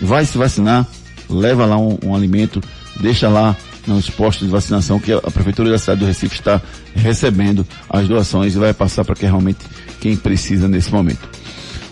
Vai 0.00 0.24
se 0.24 0.36
vacinar, 0.36 0.86
leva 1.28 1.64
lá 1.64 1.78
um, 1.78 1.98
um 2.04 2.14
alimento, 2.14 2.60
deixa 3.00 3.28
lá 3.28 3.56
nos 3.86 4.10
postos 4.10 4.46
de 4.46 4.52
vacinação 4.52 4.98
que 4.98 5.12
a 5.12 5.20
Prefeitura 5.20 5.70
da 5.70 5.78
cidade 5.78 6.00
do 6.00 6.06
Recife 6.06 6.34
está 6.34 6.60
recebendo 6.94 7.66
as 7.88 8.08
doações 8.08 8.54
e 8.54 8.58
vai 8.58 8.74
passar 8.74 9.04
para 9.04 9.14
que 9.14 9.24
realmente 9.24 9.58
quem 10.00 10.16
precisa 10.16 10.68
nesse 10.68 10.92
momento. 10.92 11.28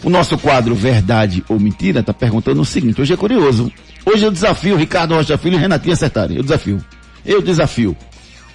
O 0.02 0.10
nosso 0.10 0.36
quadro 0.36 0.74
Verdade 0.74 1.42
ou 1.48 1.58
Mentira 1.58 2.00
está 2.00 2.12
perguntando 2.12 2.60
o 2.60 2.64
seguinte, 2.64 3.00
hoje 3.00 3.14
é 3.14 3.16
curioso. 3.16 3.72
Hoje 4.04 4.24
eu 4.24 4.30
desafio 4.30 4.76
Ricardo 4.76 5.14
Rocha 5.14 5.38
Filho 5.38 5.56
e 5.56 5.58
Renatinho 5.58 5.94
acertarem. 5.94 6.36
Eu 6.36 6.42
desafio. 6.42 6.84
Eu 7.24 7.40
desafio. 7.40 7.96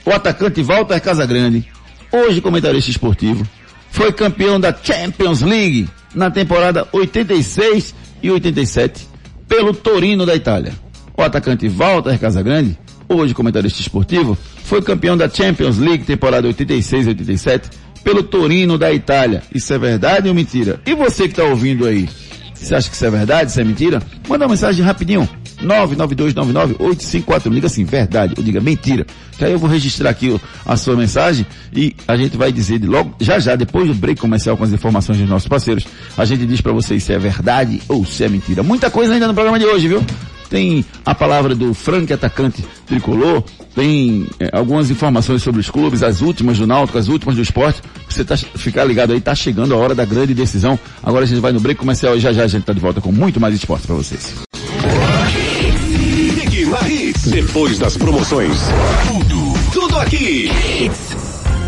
O 0.05 0.11
atacante 0.11 0.61
Walter 0.61 0.99
Casagrande, 0.99 1.65
hoje 2.11 2.39
comentarista 2.39 2.91
esportivo, 2.91 3.47
foi 3.89 4.13
campeão 4.13 4.59
da 4.59 4.71
Champions 4.71 5.41
League 5.41 5.89
na 6.13 6.29
temporada 6.29 6.87
86 6.91 7.95
e 8.21 8.29
87 8.29 9.07
pelo 9.47 9.73
Torino 9.73 10.25
da 10.25 10.35
Itália. 10.35 10.73
O 11.17 11.21
atacante 11.21 11.67
Walter 11.67 12.17
Casagrande, 12.19 12.77
hoje 13.09 13.33
comentarista 13.33 13.81
esportivo, 13.81 14.37
foi 14.63 14.81
campeão 14.81 15.17
da 15.17 15.27
Champions 15.27 15.77
League 15.77 16.05
temporada 16.05 16.47
86 16.47 17.07
e 17.07 17.09
87 17.09 17.69
pelo 18.03 18.23
Torino 18.23 18.77
da 18.77 18.93
Itália. 18.93 19.43
Isso 19.53 19.73
é 19.73 19.77
verdade 19.77 20.29
ou 20.29 20.35
mentira? 20.35 20.79
E 20.85 20.93
você 20.93 21.23
que 21.23 21.33
está 21.33 21.43
ouvindo 21.43 21.85
aí, 21.85 22.07
você 22.53 22.75
acha 22.75 22.89
que 22.89 22.95
isso 22.95 23.05
é 23.05 23.09
verdade, 23.09 23.51
isso 23.51 23.59
é 23.59 23.63
mentira? 23.63 24.01
Manda 24.27 24.45
uma 24.45 24.51
mensagem 24.51 24.85
rapidinho. 24.85 25.27
992998541. 25.63 27.51
Liga 27.51 27.67
assim, 27.67 27.83
verdade, 27.83 28.33
ou 28.37 28.43
diga 28.43 28.61
mentira. 28.61 29.05
Que 29.37 29.45
aí 29.45 29.51
eu 29.51 29.59
vou 29.59 29.69
registrar 29.69 30.09
aqui 30.09 30.39
a 30.65 30.77
sua 30.77 30.95
mensagem 30.95 31.45
e 31.73 31.95
a 32.07 32.15
gente 32.15 32.37
vai 32.37 32.51
dizer 32.51 32.83
logo, 32.83 33.15
já 33.19 33.39
já, 33.39 33.55
depois 33.55 33.87
do 33.87 33.93
break 33.93 34.19
comercial 34.19 34.55
com 34.57 34.63
as 34.63 34.71
informações 34.71 35.17
dos 35.17 35.29
nossos 35.29 35.47
parceiros, 35.47 35.85
a 36.17 36.25
gente 36.25 36.45
diz 36.45 36.61
para 36.61 36.71
vocês 36.71 37.03
se 37.03 37.13
é 37.13 37.19
verdade 37.19 37.81
ou 37.87 38.05
se 38.05 38.23
é 38.23 38.29
mentira. 38.29 38.63
Muita 38.63 38.89
coisa 38.89 39.13
ainda 39.13 39.27
no 39.27 39.33
programa 39.33 39.59
de 39.59 39.65
hoje, 39.65 39.87
viu? 39.87 40.03
Tem 40.49 40.83
a 41.05 41.13
palavra 41.13 41.53
do 41.53 41.73
Frank 41.73 42.11
atacante 42.11 42.65
tricolor, 42.87 43.43
tem 43.75 44.27
eh, 44.39 44.49
algumas 44.51 44.89
informações 44.89 45.43
sobre 45.43 45.61
os 45.61 45.69
clubes, 45.69 46.01
as 46.01 46.21
últimas 46.21 46.57
do 46.57 46.65
Náutico, 46.65 46.97
as 46.97 47.07
últimas 47.07 47.35
do 47.35 47.41
esporte. 47.41 47.81
Você 48.09 48.25
tá, 48.25 48.35
ficar 48.35 48.83
ligado 48.83 49.13
aí, 49.13 49.21
tá 49.21 49.35
chegando 49.35 49.73
a 49.73 49.77
hora 49.77 49.93
da 49.93 50.05
grande 50.05 50.33
decisão. 50.33 50.77
Agora 51.03 51.23
a 51.23 51.27
gente 51.27 51.39
vai 51.39 51.51
no 51.51 51.59
break 51.59 51.79
comercial 51.79 52.17
e 52.17 52.19
já 52.19 52.33
já 52.33 52.43
a 52.43 52.47
gente 52.47 52.63
tá 52.63 52.73
de 52.73 52.79
volta 52.79 52.99
com 52.99 53.11
muito 53.11 53.39
mais 53.39 53.53
esporte 53.53 53.85
para 53.85 53.95
vocês. 53.95 54.33
Depois 57.25 57.77
das 57.77 57.95
promoções. 57.97 58.57
Tudo, 59.07 59.53
tudo 59.71 59.99
aqui. 59.99 60.49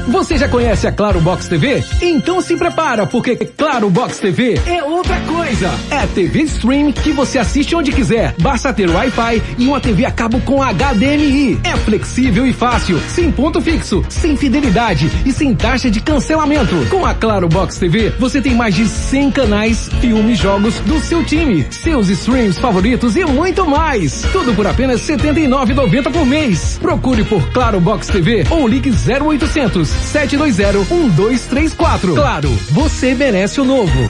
Você 0.08 0.38
já 0.38 0.48
conhece 0.48 0.88
a 0.88 0.92
Claro 0.92 1.22
Box 1.22 1.48
TV? 1.48 1.84
Então 2.02 2.42
se 2.42 2.56
prepara, 2.58 3.06
porque 3.06 3.36
Claro 3.36 3.90
Box 3.90 4.20
TV 4.20 4.60
é 4.66 4.84
outra 4.84 5.20
coisa. 5.22 5.70
É 5.92 6.06
TV 6.08 6.42
stream 6.44 6.92
que 6.92 7.12
você 7.12 7.38
assiste 7.38 7.76
onde 7.76 7.92
quiser. 7.92 8.34
Basta 8.42 8.74
ter 8.74 8.90
Wi-Fi 8.90 9.42
e 9.60 9.68
uma 9.68 9.80
TV 9.80 10.06
a 10.06 10.12
cabo 10.12 10.40
com 10.42 10.62
HDMI. 10.64 11.60
É 11.64 11.78
flexível 11.78 12.46
e 12.48 12.54
fácil, 12.54 13.00
sem 13.10 13.32
ponto 13.32 13.62
fixo, 13.62 14.04
sem 14.10 14.36
fidelidade 14.36 15.10
e 15.26 15.32
sem 15.32 15.56
taxa 15.56 15.90
de 15.90 16.02
cancelamento. 16.02 16.76
Com 16.90 17.06
a 17.06 17.14
Claro 17.14 17.48
Box 17.48 17.78
TV, 17.78 18.10
você 18.20 18.42
tem 18.42 18.56
mais 18.56 18.74
de 18.76 18.88
100 18.88 19.32
canais, 19.32 19.90
filmes, 20.02 20.40
jogos 20.40 20.80
do 20.82 21.00
seu 21.00 21.24
time, 21.24 21.66
seus 21.70 22.10
streams 22.10 22.60
favoritos 22.60 23.16
e 23.16 23.24
muito 23.26 23.68
mais. 23.68 24.24
Tudo 24.32 24.54
por 24.56 24.66
apenas 24.66 25.08
R$ 25.08 25.18
79,90 25.18 26.12
por 26.12 26.26
mês. 26.26 26.80
Procure 26.82 27.24
por 27.24 27.48
Claro 27.52 27.80
Box 27.80 28.08
TV 28.08 28.44
ou 28.50 28.68
ligue 28.68 28.90
0800 28.90 29.91
720 30.04 30.86
1234. 30.90 32.16
Claro, 32.16 32.50
você 32.70 33.14
merece 33.14 33.60
o 33.62 33.66
novo. 33.66 34.10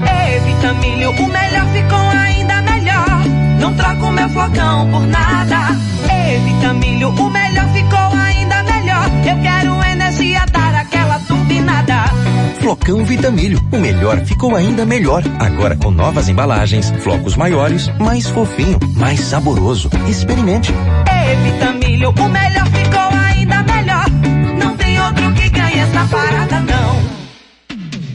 Ei, 0.00 0.40
Vitamilho, 0.40 1.10
o 1.10 1.26
melhor 1.28 1.66
ficou 1.72 1.98
ainda 1.98 2.62
melhor. 2.62 3.24
Não 3.60 3.74
troco 3.74 4.10
meu 4.10 4.28
flocão 4.28 4.90
por 4.90 5.06
nada. 5.06 5.76
Ei, 6.10 6.38
Vitamilho, 6.40 7.08
o 7.10 7.30
melhor 7.30 7.68
ficou 7.72 7.98
ainda 7.98 8.62
melhor. 8.62 9.10
Eu 9.26 9.42
quero 9.42 9.84
energia, 9.92 10.44
dar 10.52 10.74
aquela 10.74 11.18
turbinada. 11.20 12.04
Flocão 12.60 13.04
Vitamilho, 13.04 13.60
o 13.72 13.76
melhor 13.78 14.24
ficou 14.24 14.54
ainda 14.54 14.86
melhor. 14.86 15.22
Agora 15.38 15.76
com 15.76 15.90
novas 15.90 16.28
embalagens, 16.28 16.90
flocos 17.00 17.36
maiores, 17.36 17.90
mais 17.98 18.28
fofinho, 18.28 18.78
mais 18.96 19.20
saboroso. 19.20 19.90
Experimente. 20.08 20.72
Ei, 20.72 21.36
Vitamilho, 21.50 22.10
o 22.10 22.28
melhor 22.28 22.66
ficou 22.66 23.00
ainda 23.00 23.21
parada, 26.12 26.60
não. 26.60 27.11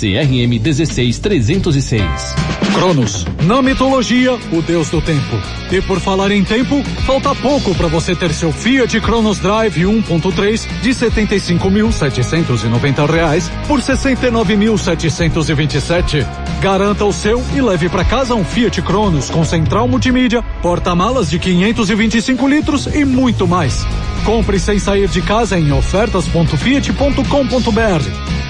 CRM 0.00 0.58
16306. 0.58 2.34
Cronos, 2.72 3.26
na 3.44 3.60
mitologia, 3.60 4.32
o 4.50 4.62
deus 4.62 4.88
do 4.88 5.02
tempo. 5.02 5.36
E 5.70 5.82
por 5.82 6.00
falar 6.00 6.30
em 6.30 6.42
tempo, 6.42 6.82
falta 7.04 7.34
pouco 7.34 7.74
para 7.74 7.88
você 7.88 8.16
ter 8.16 8.32
seu 8.32 8.50
Fiat 8.50 8.98
Cronos 9.02 9.38
Drive 9.40 9.82
1.3 9.82 10.66
de 10.80 10.88
75.790 10.88 13.10
reais 13.10 13.52
por 13.68 13.80
69.727. 13.80 16.26
Garanta 16.62 17.04
o 17.04 17.12
seu 17.12 17.44
e 17.54 17.60
leve 17.60 17.90
para 17.90 18.02
casa 18.02 18.34
um 18.34 18.42
Fiat 18.42 18.80
Cronos 18.80 19.28
com 19.28 19.44
central 19.44 19.86
multimídia, 19.86 20.40
porta-malas 20.62 21.28
de 21.28 21.38
525 21.38 22.48
litros 22.48 22.86
e 22.86 23.04
muito 23.04 23.46
mais. 23.46 23.84
Compre 24.24 24.58
sem 24.58 24.78
sair 24.78 25.08
de 25.08 25.20
casa 25.20 25.58
em 25.58 25.70
ofertas.fiat.com.br. 25.72 28.49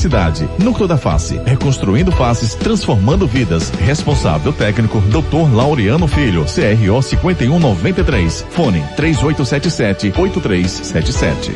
cidade. 0.00 0.48
Núcleo 0.58 0.88
da 0.88 0.96
Face, 0.96 1.40
reconstruindo 1.44 2.10
faces, 2.10 2.54
transformando 2.54 3.26
vidas. 3.26 3.70
Responsável 3.70 4.52
técnico, 4.52 5.00
Dr. 5.02 5.54
Laureano 5.54 6.08
Filho, 6.08 6.44
CRO 6.44 7.02
5193. 7.02 8.46
Fone 8.50 8.82
3877 8.96 10.12
8377. 10.16 11.52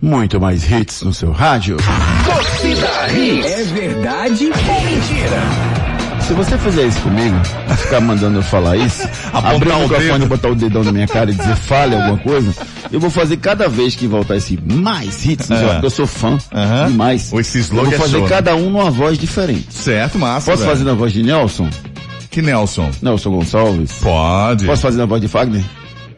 Muito 0.00 0.40
mais 0.40 0.68
hits 0.68 1.02
no 1.02 1.14
seu 1.14 1.30
rádio. 1.30 1.76
Torcida 2.24 3.08
Hits. 3.12 3.46
É 3.46 3.62
verdade 3.62 4.46
ou? 4.46 4.81
Se 6.32 6.36
você 6.36 6.56
fizer 6.56 6.86
isso 6.86 7.00
comigo, 7.02 7.36
ficar 7.76 8.00
mandando 8.00 8.38
eu 8.38 8.42
falar 8.42 8.74
isso, 8.78 9.06
abrir 9.34 9.68
o 9.70 9.80
microfone, 9.80 10.24
botar 10.24 10.48
o 10.48 10.54
dedão 10.54 10.82
na 10.82 10.90
minha 10.90 11.06
cara 11.06 11.30
e 11.30 11.34
dizer 11.34 11.54
fale 11.56 11.94
alguma 11.94 12.16
coisa, 12.16 12.54
eu 12.90 12.98
vou 12.98 13.10
fazer 13.10 13.36
cada 13.36 13.68
vez 13.68 13.94
que 13.94 14.06
voltar 14.06 14.38
esse 14.38 14.58
mais 14.64 15.26
hits, 15.26 15.50
rádio, 15.50 15.68
porque 15.68 15.86
eu 15.86 15.90
sou 15.90 16.06
fã 16.06 16.38
demais. 16.88 17.30
Ou 17.34 17.38
esse 17.38 17.58
Eu 17.58 17.66
vou 17.66 17.86
é 17.86 17.98
fazer 17.98 18.12
show, 18.12 18.22
né? 18.22 18.28
cada 18.30 18.56
um 18.56 18.70
numa 18.70 18.90
voz 18.90 19.18
diferente. 19.18 19.66
Certo, 19.74 20.18
massa. 20.18 20.50
Posso 20.52 20.62
velho. 20.62 20.70
fazer 20.70 20.84
na 20.84 20.94
voz 20.94 21.12
de 21.12 21.22
Nelson? 21.22 21.68
Que 22.30 22.40
Nelson? 22.40 22.90
Nelson 23.02 23.30
Gonçalves? 23.30 23.92
Pode. 24.00 24.64
Posso 24.64 24.80
fazer 24.80 24.96
na 24.96 25.04
voz 25.04 25.20
de 25.20 25.28
Fagner? 25.28 25.62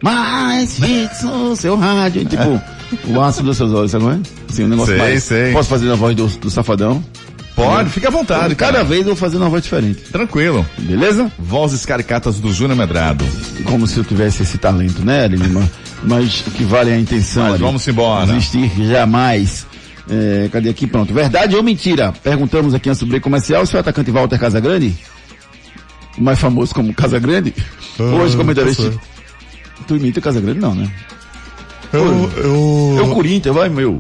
Mais 0.00 0.79
hits 0.79 1.24
no 1.24 1.57
seu 1.57 1.77
rádio. 1.77 2.24
Tipo, 2.24 2.62
o 3.12 3.20
aço 3.20 3.42
dos 3.42 3.57
seus 3.57 3.72
olhos, 3.72 3.90
sabe 3.90 4.05
como 4.05 4.16
é? 4.16 4.20
Assim, 4.48 4.62
um 4.62 4.68
negócio 4.68 4.94
Sei, 4.94 5.03
mais. 5.03 5.24
sei. 5.24 5.53
Posso 5.53 5.68
fazer 5.68 5.87
na 5.87 5.96
voz 5.96 6.14
do, 6.14 6.29
do 6.29 6.50
Safadão? 6.50 7.03
Pode, 7.54 7.90
fica 7.90 8.08
à 8.08 8.10
vontade. 8.10 8.54
Cada 8.56 8.72
cara. 8.72 8.84
vez 8.84 9.00
eu 9.02 9.06
vou 9.08 9.16
fazer 9.16 9.36
uma 9.36 9.48
voz 9.48 9.62
diferente. 9.62 10.00
Tranquilo. 10.10 10.66
Beleza? 10.78 11.30
Vozes 11.38 11.86
caricatas 11.86 12.40
do 12.40 12.52
Júnior 12.52 12.76
Medrado. 12.76 13.24
Como 13.64 13.86
se 13.86 13.96
eu 13.98 14.04
tivesse 14.04 14.42
esse 14.42 14.58
talento, 14.58 15.04
né, 15.04 15.24
Aline? 15.24 15.68
Mas- 16.02 16.42
que 16.54 16.64
vale 16.64 16.90
é 16.90 16.94
a 16.94 16.98
intenção. 16.98 17.44
Mas 17.44 17.54
ali. 17.54 17.62
vamos 17.62 17.86
embora. 17.88 18.30
Existir 18.32 18.70
jamais. 18.88 19.66
É, 20.10 20.48
cadê 20.52 20.68
aqui? 20.68 20.86
Pronto. 20.86 21.14
Verdade 21.14 21.54
ou 21.56 21.62
mentira? 21.62 22.12
Perguntamos 22.22 22.74
aqui 22.74 22.88
antes 22.90 23.00
do 23.00 23.06
break 23.06 23.22
comercial 23.22 23.64
se 23.64 23.74
o 23.76 23.78
atacante 23.78 24.10
Walter 24.10 24.38
Casagrande, 24.38 24.94
o 26.18 26.22
mais 26.22 26.38
famoso 26.38 26.74
como 26.74 26.92
Casagrande, 26.92 27.54
hoje 27.98 28.36
comentarista. 28.36 28.90
tá 28.90 28.98
Tu 29.86 29.96
imita 29.96 30.18
o 30.18 30.22
Casagrande 30.22 30.58
não, 30.60 30.74
né? 30.74 30.90
Eu, 31.92 32.30
eu, 32.36 32.96
É 32.98 33.02
o 33.02 33.14
Corinthians, 33.14 33.54
vai 33.54 33.68
meu. 33.68 33.96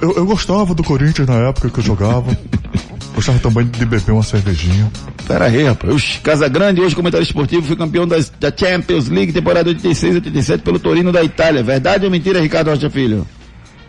Eu, 0.00 0.12
eu 0.16 0.26
gostava 0.26 0.74
do 0.74 0.82
Corinthians 0.82 1.28
na 1.28 1.48
época 1.48 1.70
que 1.70 1.78
eu 1.78 1.84
jogava. 1.84 2.36
gostava 3.14 3.38
também 3.38 3.66
de 3.66 3.84
beber 3.84 4.12
uma 4.12 4.22
cervejinha. 4.22 4.90
Pera 5.26 5.46
aí, 5.46 5.62
rapaz. 5.62 5.94
Oxi, 5.94 6.20
Casagrande, 6.20 6.80
hoje 6.80 6.94
comentário 6.94 7.24
esportivo, 7.24 7.62
foi 7.62 7.76
campeão 7.76 8.06
das, 8.06 8.30
da 8.40 8.52
Champions 8.54 9.08
League, 9.08 9.32
temporada 9.32 9.72
86-87 9.72 10.60
pelo 10.60 10.78
Torino 10.78 11.12
da 11.12 11.22
Itália. 11.22 11.62
Verdade 11.62 12.04
ou 12.04 12.10
mentira, 12.10 12.40
Ricardo 12.40 12.70
Rocha 12.70 12.90
Filho? 12.90 13.26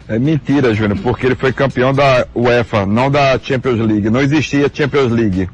É 0.08 0.20
mentira, 0.20 0.74
Júnior, 0.76 1.00
porque 1.02 1.26
ele 1.26 1.36
foi 1.36 1.52
campeão 1.52 1.92
da 1.92 2.28
UEFA, 2.36 2.86
não 2.86 3.10
da 3.10 3.40
Champions 3.40 3.80
League. 3.80 4.08
Não 4.12 4.22
existia 4.22 4.70
Champions 4.72 5.12
League. 5.12 5.50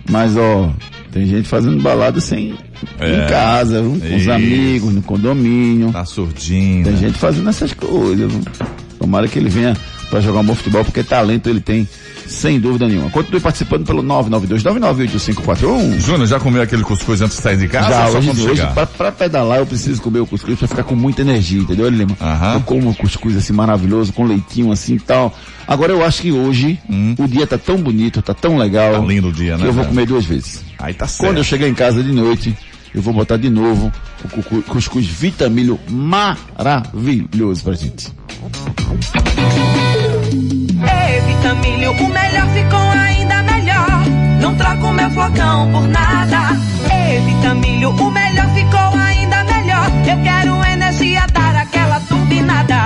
Mas 0.10 0.38
ó, 0.38 0.72
tem 1.12 1.26
gente 1.26 1.48
fazendo 1.48 1.82
balada 1.82 2.22
sem 2.22 2.56
É, 3.00 3.26
em 3.26 3.28
casa, 3.30 3.82
com 3.82 3.94
os 3.94 4.04
isso. 4.22 4.32
amigos, 4.32 4.94
no 4.94 5.02
condomínio. 5.02 5.92
Tá 5.92 6.06
surdinho. 6.06 6.86
Tem 6.86 6.94
né? 6.94 7.00
gente 7.00 7.18
fazendo 7.18 7.50
essas 7.50 7.74
coisas. 7.74 8.32
Tomara 8.98 9.28
que 9.28 9.38
ele 9.40 9.50
venha 9.50 9.76
para 10.10 10.22
jogar 10.22 10.40
um 10.40 10.44
bom 10.44 10.56
futebol, 10.56 10.84
porque 10.84 11.04
talento 11.04 11.50
ele 11.50 11.60
tem, 11.60 11.88
sem 12.28 12.60
dúvida 12.60 12.88
nenhuma. 12.88 13.10
Continue 13.10 13.40
participando 13.40 13.86
pelo 13.86 14.04
992998541. 14.04 16.00
Júnior, 16.00 16.28
já 16.28 16.40
comeu 16.40 16.62
aquele 16.62 16.84
cuscuz 16.84 17.22
antes 17.22 17.38
de 17.38 17.44
sair 17.44 17.58
de 17.58 17.68
casa? 17.68 17.90
Já, 17.90 18.10
hoje, 18.10 18.30
hoje 18.30 18.68
pra 18.98 19.12
pedalar 19.12 19.60
eu 19.60 19.66
preciso 19.66 20.02
comer 20.02 20.20
o 20.20 20.26
cuscuz 20.26 20.58
pra 20.58 20.68
ficar 20.68 20.84
com 20.84 20.96
muita 20.96 21.22
energia, 21.22 21.60
entendeu, 21.60 21.90
Lima? 21.90 22.18
Eu 22.54 22.62
como 22.62 22.90
um 22.90 22.94
cuscuz 22.94 23.38
assim 23.38 23.54
maravilhoso, 23.54 24.12
com 24.14 24.26
leitinho 24.26 24.72
assim 24.72 24.96
e 24.96 25.00
tal. 25.00 25.34
Agora 25.68 25.92
eu 25.92 26.04
acho 26.04 26.24
que 26.24 26.32
hoje 26.32 26.80
o 27.18 27.28
dia 27.28 27.46
tá 27.46 27.58
tão 27.58 27.78
bonito, 27.78 28.22
tá 28.22 28.34
tão 28.34 28.58
legal. 28.58 28.94
Tá 28.94 29.00
lindo 29.00 29.28
o 29.30 29.32
dia, 29.32 29.56
que 29.56 29.62
né, 29.62 29.70
eu 29.70 29.74
vou 29.74 29.86
comer 29.86 30.08
duas 30.08 30.26
vezes. 30.26 30.64
Aí 30.80 30.94
tá 30.94 31.08
certo. 31.08 31.30
Quando 31.30 31.38
eu 31.38 31.44
chegar 31.44 31.68
em 31.68 31.76
casa 31.76 32.02
de 32.02 32.12
noite, 32.12 32.58
eu 32.94 33.02
vou 33.02 33.14
botar 33.14 33.38
de 33.38 33.50
novo 33.50 33.92
o 34.36 34.62
cuscuz 34.64 35.06
vitamilho 35.06 35.80
maravilhoso 35.90 37.64
pra 37.64 37.74
gente. 37.74 38.12
Ei, 40.82 41.22
Vitamilho, 41.22 41.92
o 41.92 42.08
melhor 42.10 42.48
ficou 42.54 42.80
ainda 42.80 43.44
melhor. 43.44 44.06
Não 44.42 44.56
troco 44.56 44.94
meu 44.94 45.10
flocão 45.12 45.72
por 45.72 45.88
nada. 45.88 46.58
Ei, 46.92 47.20
Vitamilho, 47.20 47.90
o 47.90 48.12
melhor 48.12 48.50
ficou 48.54 49.00
ainda 49.00 49.44
melhor. 49.44 49.90
Eu 50.08 50.24
quero 50.24 50.66
energia, 50.74 51.26
dar 51.34 51.56
aquela 51.56 52.00
turbinada. 52.02 52.86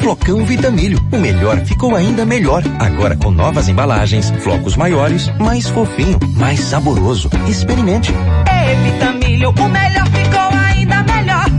Flocão 0.00 0.44
Vitamilho, 0.44 0.98
o 1.12 1.18
melhor 1.18 1.58
ficou 1.64 1.94
ainda 1.94 2.24
melhor. 2.24 2.62
Agora 2.78 3.16
com 3.16 3.30
novas 3.30 3.68
embalagens, 3.68 4.30
flocos 4.40 4.76
maiores, 4.76 5.30
mais 5.38 5.68
fofinho, 5.68 6.18
mais 6.36 6.60
saboroso. 6.60 7.30
Experimente. 7.46 8.12
Ei, 8.12 8.90
Vitamilho, 8.90 9.17
o 9.46 9.68
melhor 9.68 10.06
ficou 10.08 10.58
ainda 10.58 11.02
melhor. 11.04 11.50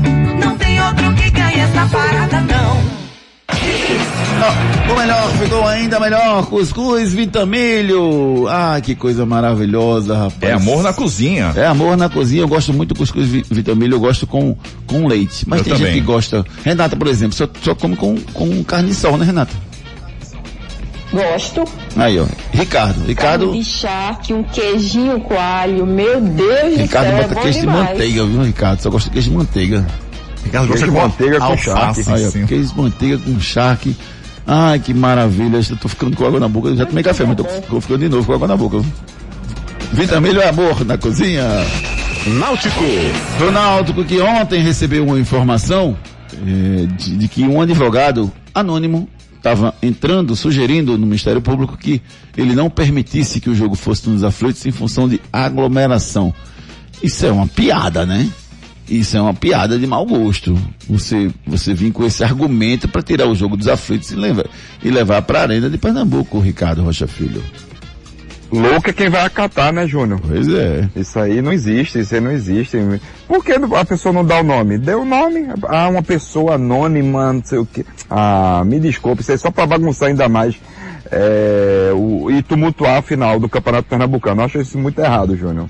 Não 0.44 0.58
tem 0.58 0.82
outro 0.82 1.14
que 1.16 1.30
ganhe 1.32 1.60
essa 1.60 1.86
parada, 1.88 2.42
não. 2.42 2.80
O 4.92 4.98
melhor 4.98 5.30
ficou 5.34 5.68
ainda 5.68 6.00
melhor, 6.00 6.46
cuscuz 6.48 7.14
vitamilho. 7.14 8.48
Ah, 8.48 8.80
que 8.82 8.96
coisa 8.96 9.26
maravilhosa, 9.26 10.16
rapaz. 10.18 10.44
É 10.44 10.54
amor 10.54 10.82
na 10.82 10.94
cozinha. 10.94 11.52
É 11.56 11.66
amor 11.66 11.96
na 11.98 12.10
cozinha. 12.10 12.42
Eu 12.42 12.48
gosto 12.48 12.74
muito 12.74 12.94
do 12.94 12.98
cuscuz 12.98 13.28
vi- 13.28 13.46
vitamilho, 13.50 13.96
eu 13.96 14.00
gosto 14.00 14.26
com, 14.26 14.56
com 14.88 15.08
leite. 15.08 15.44
Mas 15.48 15.60
Eu 15.60 15.66
tem 15.66 15.74
também. 15.74 15.88
gente 15.94 16.02
que 16.02 16.06
gosta. 16.08 16.46
Renata, 16.64 16.96
por 16.96 17.08
exemplo, 17.08 17.36
só, 17.36 17.48
só 17.62 17.76
come 17.76 17.96
com, 17.96 18.18
com 18.34 18.64
carne 18.64 18.90
de 18.90 18.96
sol, 18.96 19.18
né, 19.18 19.26
Renata? 19.26 19.54
Gosto. 21.12 21.64
Aí, 21.95 22.20
ó. 22.20 22.26
Ricardo. 22.51 23.05
Ricardo. 23.05 23.45
Carne 23.47 23.60
de 23.60 23.66
charque, 23.66 24.34
um 24.34 24.43
queijinho 24.43 25.20
coalho. 25.22 25.86
Meu 25.86 26.22
Deus 26.22 26.78
Ricardo 26.78 27.07
do 27.07 27.12
céu, 27.12 27.22
bota 27.22 27.32
é 27.32 27.36
bom 27.36 27.41
queijo 27.41 27.60
de 27.60 27.66
demais. 27.66 27.89
manteiga, 27.89 28.26
viu, 28.26 28.43
Ricardo? 28.43 28.82
Só 28.82 28.89
gosta 28.89 29.10
de 29.10 29.14
queijo 29.14 29.30
de 29.32 29.38
manteiga. 29.38 29.88
Ricardo 30.43 30.68
gosta 30.68 30.86
de 30.86 30.91
manteiga 30.91 31.39
com 31.39 31.57
charque. 31.57 32.03
Aí, 32.07 32.28
ó, 32.28 32.32
queijo 32.47 32.70
de 32.70 32.78
manteiga 32.78 33.18
com 33.18 33.39
charque. 33.39 33.95
Ai, 34.45 34.80
que 34.80 34.93
maravilha. 34.93 35.60
Eu 35.70 35.78
tô 35.78 35.88
ficando 35.88 36.16
com 36.16 36.26
água 36.26 36.39
na 36.39 36.47
boca. 36.47 36.70
Eu 36.70 36.76
já 36.76 36.86
tomei 36.86 37.03
café, 37.03 37.26
mas 37.26 37.38
tô, 37.38 37.43
tô 37.43 37.82
ficando 37.82 37.99
de 37.99 38.10
novo 38.10 38.26
com 38.26 38.34
água 38.34 38.47
na 38.47 38.57
boca. 38.57 38.82
Vitamilho 39.91 40.41
é 40.41 40.49
amor 40.49 40.86
na 40.86 40.97
cozinha. 40.97 41.43
Náutico. 42.28 42.84
Do 43.39 43.51
Náutico 43.51 44.03
que 44.03 44.20
ontem 44.22 44.62
recebeu 44.62 45.05
uma 45.05 45.20
informação 45.20 45.97
eh, 46.34 46.86
de, 46.97 47.18
de 47.18 47.28
que 47.28 47.43
um 47.43 47.62
advogado 47.62 48.32
anônimo 48.53 49.07
estava 49.40 49.74
entrando, 49.82 50.36
sugerindo 50.36 50.98
no 50.98 51.06
Ministério 51.06 51.42
Público 51.42 51.78
que 51.78 52.02
ele 52.38 52.54
não 52.54 52.70
permitisse 52.70 53.40
que 53.40 53.50
o 53.50 53.56
jogo 53.56 53.76
fosse 53.76 54.10
nos 54.10 54.24
aflitos 54.24 54.66
em 54.66 54.72
função 54.72 55.08
de 55.08 55.20
aglomeração. 55.32 56.34
Isso 57.02 57.26
é 57.26 57.32
uma 57.32 57.48
piada, 57.48 58.06
né? 58.06 58.30
Isso 58.88 59.16
é 59.16 59.22
uma 59.22 59.34
piada 59.34 59.78
de 59.78 59.88
mau 59.88 60.06
gosto. 60.06 60.58
Você, 60.90 61.32
você 61.46 61.74
vir 61.74 61.92
com 61.92 62.04
esse 62.04 62.24
argumento 62.24 62.88
para 62.88 63.02
tirar 63.02 63.28
o 63.28 63.36
jogo 63.36 63.56
dos 63.56 63.68
aflitos 63.68 64.12
e 64.12 64.16
levar, 64.16 64.46
e 64.84 64.90
levar 64.90 65.22
para 65.22 65.40
a 65.40 65.42
arena 65.44 65.70
de 65.70 65.78
Pernambuco, 65.78 66.40
Ricardo 66.40 66.84
Rocha 66.84 67.08
Filho. 67.08 67.44
Louco 68.52 68.89
é 68.89 68.93
quem 68.93 69.10
vai 69.10 69.24
acatar, 69.26 69.72
né, 69.72 69.88
Júnior? 69.88 70.20
Pois 70.26 70.47
é. 70.47 70.89
Isso 70.95 71.20
aí 71.20 71.41
não 71.41 71.54
existe, 71.54 72.00
isso 72.00 72.16
aí 72.16 72.22
não 72.22 72.32
existe. 72.32 72.78
Por 73.28 73.43
que 73.43 73.52
a 73.52 73.86
pessoa 73.86 74.12
não 74.12 74.26
dá 74.26 74.39
o 74.39 74.43
nome? 74.43 74.78
Dê 74.78 74.95
o 74.95 75.06
nome. 75.06 75.47
Ah, 75.68 75.88
uma 75.88 76.02
pessoa 76.02 76.56
anônima, 76.56 77.32
não 77.34 77.43
sei 77.43 77.60
o 77.60 77.66
quê. 77.66 77.86
Ah, 78.10 78.64
me 78.66 78.80
desculpe, 78.80 79.22
isso 79.22 79.32
aí 79.32 79.36
é 79.36 79.38
só 79.38 79.52
pra 79.52 79.68
bagunçar 79.68 80.10
ainda 80.10 80.28
mais. 80.28 80.56
É, 81.12 81.91
o, 81.93 82.30
e 82.32 82.41
tumultuar 82.41 82.97
a 82.97 83.02
final 83.02 83.39
do 83.39 83.47
Campeonato 83.47 83.88
Pernambucano. 83.88 84.41
Eu 84.41 84.45
acho 84.45 84.60
isso 84.60 84.78
muito 84.78 85.00
errado, 85.00 85.36
Júnior. 85.36 85.70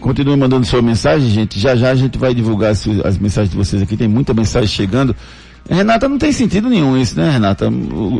Continue 0.00 0.36
mandando 0.36 0.66
sua 0.66 0.82
mensagem, 0.82 1.30
gente. 1.30 1.58
Já 1.58 1.76
já 1.76 1.90
a 1.90 1.94
gente 1.94 2.18
vai 2.18 2.34
divulgar 2.34 2.72
as, 2.72 2.84
as 3.04 3.16
mensagens 3.18 3.50
de 3.50 3.56
vocês 3.56 3.80
aqui. 3.80 3.96
Tem 3.96 4.08
muita 4.08 4.34
mensagem 4.34 4.68
chegando. 4.68 5.14
Renata, 5.68 6.08
não 6.08 6.18
tem 6.18 6.32
sentido 6.32 6.68
nenhum 6.68 6.96
isso, 6.96 7.16
né, 7.16 7.30
Renata? 7.30 7.68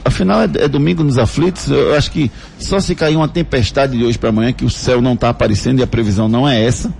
Afinal, 0.04 0.42
é, 0.42 0.44
é 0.64 0.68
domingo 0.68 1.02
nos 1.02 1.18
aflitos. 1.18 1.68
Eu 1.68 1.94
acho 1.94 2.10
que 2.10 2.30
só 2.58 2.78
se 2.78 2.94
cair 2.94 3.16
uma 3.16 3.28
tempestade 3.28 3.96
de 3.98 4.04
hoje 4.04 4.18
para 4.18 4.28
amanhã, 4.28 4.52
que 4.52 4.64
o 4.64 4.70
céu 4.70 5.00
não 5.00 5.14
está 5.14 5.28
aparecendo 5.28 5.80
e 5.80 5.82
a 5.82 5.86
previsão 5.86 6.28
não 6.28 6.48
é 6.48 6.64
essa, 6.64 6.92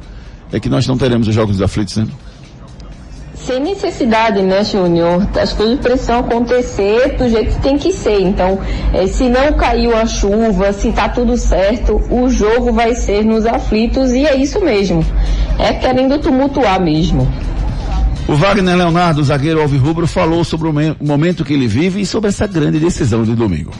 é 0.53 0.59
que 0.59 0.69
nós 0.69 0.87
não 0.87 0.99
teremos 0.99 1.29
os 1.29 1.35
jogos 1.35 1.57
dos 1.57 1.63
aflitos, 1.63 1.97
né? 1.97 2.07
Sem 3.35 3.59
necessidade, 3.61 4.41
né, 4.41 4.63
Júnior? 4.63 5.27
As 5.41 5.53
coisas 5.53 5.81
precisam 5.81 6.21
acontecer 6.21 7.17
do 7.17 7.29
jeito 7.29 7.57
que 7.57 7.61
tem 7.61 7.77
que 7.77 7.91
ser. 7.91 8.21
Então, 8.21 8.61
eh, 8.93 9.09
se 9.09 9.29
não 9.29 9.53
caiu 9.55 9.97
a 9.97 10.07
chuva, 10.07 10.73
se 10.73 10.93
tá 10.93 11.09
tudo 11.09 11.37
certo, 11.37 12.01
o 12.09 12.29
jogo 12.29 12.73
vai 12.73 12.95
ser 12.95 13.25
nos 13.25 13.45
aflitos 13.45 14.13
e 14.13 14.25
é 14.25 14.37
isso 14.37 14.61
mesmo. 14.65 15.05
É 15.59 15.73
querendo 15.73 16.21
tumultuar 16.21 16.81
mesmo. 16.81 17.27
O 18.29 18.35
Wagner 18.37 18.77
Leonardo, 18.77 19.23
zagueiro 19.23 19.61
alvirrubro, 19.61 20.07
falou 20.07 20.45
sobre 20.45 20.69
o 20.69 20.73
me- 20.73 20.97
o 20.99 21.05
momento 21.05 21.45
que 21.45 21.53
ele 21.53 21.67
vive 21.67 22.01
e 22.01 22.07
sobre 22.07 22.29
essa 22.29 22.47
grande 22.47 22.79
decisão 22.79 23.25
de 23.25 23.35
domingo. 23.35 23.73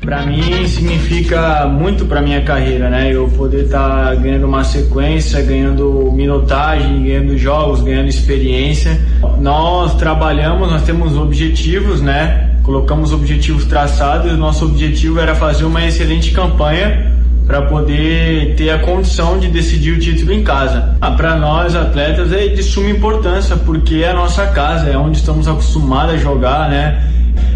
Pra 0.00 0.24
mim 0.24 0.66
significa 0.66 1.66
muito 1.66 2.06
pra 2.06 2.22
minha 2.22 2.40
carreira, 2.42 2.88
né? 2.88 3.12
Eu 3.12 3.28
poder 3.28 3.64
estar 3.64 4.14
ganhando 4.16 4.46
uma 4.46 4.64
sequência, 4.64 5.42
ganhando 5.42 6.10
minutagem, 6.14 7.04
ganhando 7.04 7.36
jogos, 7.36 7.82
ganhando 7.82 8.08
experiência. 8.08 8.98
Nós 9.38 9.94
trabalhamos, 9.96 10.70
nós 10.70 10.82
temos 10.82 11.16
objetivos, 11.16 12.00
né? 12.00 12.50
Colocamos 12.62 13.12
objetivos 13.12 13.64
traçados 13.66 14.36
nosso 14.38 14.64
objetivo 14.66 15.18
era 15.20 15.34
fazer 15.34 15.64
uma 15.64 15.84
excelente 15.86 16.30
campanha 16.32 17.17
para 17.48 17.62
poder 17.62 18.54
ter 18.56 18.68
a 18.68 18.78
condição 18.78 19.38
de 19.38 19.48
decidir 19.48 19.92
o 19.92 19.98
título 19.98 20.34
em 20.34 20.44
casa. 20.44 20.94
Ah, 21.00 21.12
para 21.12 21.34
nós 21.34 21.74
atletas 21.74 22.30
é 22.30 22.48
de 22.48 22.62
suma 22.62 22.90
importância 22.90 23.56
porque 23.56 24.02
é 24.04 24.10
a 24.10 24.12
nossa 24.12 24.48
casa, 24.48 24.90
é 24.90 24.98
onde 24.98 25.16
estamos 25.16 25.48
acostumados 25.48 26.14
a 26.14 26.18
jogar, 26.18 26.68
né? 26.68 27.02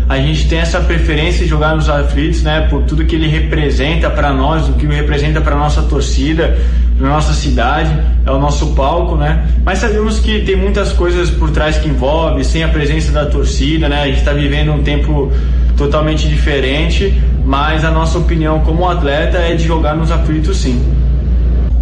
A 0.08 0.16
gente 0.16 0.48
tem 0.48 0.58
essa 0.60 0.80
preferência 0.80 1.44
de 1.44 1.46
jogar 1.46 1.76
nos 1.76 1.90
aflitos, 1.90 2.42
né? 2.42 2.68
Por 2.70 2.84
tudo 2.84 3.04
que 3.04 3.14
ele 3.14 3.28
representa 3.28 4.08
para 4.08 4.32
nós, 4.32 4.66
o 4.66 4.72
que 4.72 4.86
ele 4.86 4.94
representa 4.94 5.42
para 5.42 5.54
nossa 5.54 5.82
torcida, 5.82 6.56
para 6.96 7.08
nossa 7.08 7.34
cidade, 7.34 7.90
é 8.24 8.30
o 8.30 8.38
nosso 8.38 8.74
palco, 8.74 9.16
né? 9.16 9.46
Mas 9.62 9.78
sabemos 9.78 10.18
que 10.18 10.40
tem 10.40 10.56
muitas 10.56 10.94
coisas 10.94 11.30
por 11.30 11.50
trás 11.50 11.76
que 11.76 11.90
envolve, 11.90 12.42
sem 12.44 12.64
a 12.64 12.68
presença 12.68 13.12
da 13.12 13.26
torcida, 13.26 13.90
né? 13.90 14.02
A 14.02 14.06
gente 14.06 14.20
está 14.20 14.32
vivendo 14.32 14.72
um 14.72 14.82
tempo 14.82 15.30
totalmente 15.76 16.28
diferente, 16.28 17.20
mas 17.44 17.84
a 17.84 17.90
nossa 17.90 18.18
opinião 18.18 18.60
como 18.60 18.88
atleta 18.88 19.38
é 19.38 19.54
de 19.54 19.64
jogar 19.64 19.94
nos 19.94 20.10
aflitos, 20.10 20.58
sim. 20.58 20.80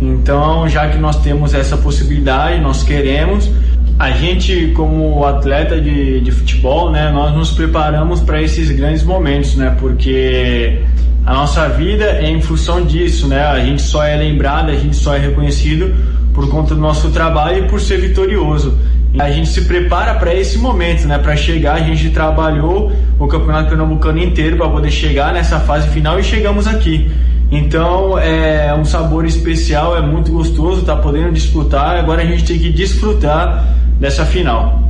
Então, 0.00 0.68
já 0.68 0.88
que 0.88 0.98
nós 0.98 1.16
temos 1.16 1.52
essa 1.52 1.76
possibilidade, 1.76 2.60
nós 2.60 2.82
queremos, 2.82 3.50
a 3.98 4.10
gente 4.12 4.72
como 4.74 5.24
atleta 5.26 5.78
de, 5.78 6.20
de 6.20 6.32
futebol, 6.32 6.90
né, 6.90 7.10
nós 7.12 7.34
nos 7.34 7.50
preparamos 7.50 8.20
para 8.20 8.40
esses 8.40 8.70
grandes 8.70 9.02
momentos, 9.02 9.56
né, 9.56 9.76
porque 9.78 10.80
a 11.26 11.34
nossa 11.34 11.68
vida 11.68 12.04
é 12.04 12.30
em 12.30 12.40
função 12.40 12.82
disso, 12.82 13.28
né, 13.28 13.44
a 13.44 13.60
gente 13.60 13.82
só 13.82 14.02
é 14.02 14.16
lembrado, 14.16 14.70
a 14.70 14.76
gente 14.76 14.96
só 14.96 15.14
é 15.14 15.18
reconhecido 15.18 15.94
por 16.32 16.48
conta 16.48 16.74
do 16.74 16.80
nosso 16.80 17.10
trabalho 17.10 17.66
e 17.66 17.68
por 17.68 17.78
ser 17.78 18.00
vitorioso. 18.00 18.78
A 19.18 19.30
gente 19.30 19.48
se 19.48 19.62
prepara 19.62 20.14
para 20.14 20.32
esse 20.34 20.56
momento, 20.58 21.06
né? 21.06 21.18
Para 21.18 21.34
chegar, 21.36 21.74
a 21.74 21.80
gente 21.80 22.10
trabalhou 22.10 22.92
o 23.18 23.26
Campeonato 23.26 23.68
Pernambucano 23.68 24.18
inteiro 24.18 24.56
para 24.56 24.68
poder 24.68 24.90
chegar 24.90 25.32
nessa 25.32 25.58
fase 25.60 25.88
final 25.88 26.18
e 26.20 26.22
chegamos 26.22 26.66
aqui. 26.66 27.10
Então 27.50 28.16
é 28.16 28.72
um 28.72 28.84
sabor 28.84 29.26
especial, 29.26 29.96
é 29.96 30.00
muito 30.00 30.30
gostoso, 30.30 30.82
tá 30.82 30.94
podendo 30.94 31.32
disputar. 31.32 31.96
Agora 31.96 32.22
a 32.22 32.26
gente 32.26 32.44
tem 32.44 32.58
que 32.58 32.70
desfrutar 32.70 33.64
dessa 33.98 34.24
final. 34.24 34.88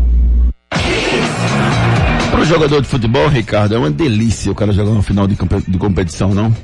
Para 2.30 2.40
o 2.40 2.44
jogador 2.44 2.82
de 2.82 2.88
futebol, 2.88 3.26
Ricardo, 3.28 3.74
é 3.74 3.78
uma 3.78 3.90
delícia 3.90 4.52
o 4.52 4.54
cara 4.54 4.72
jogar 4.72 4.90
uma 4.90 5.02
final 5.02 5.26
de, 5.26 5.36
de 5.66 5.78
competição, 5.78 6.34
não? 6.34 6.54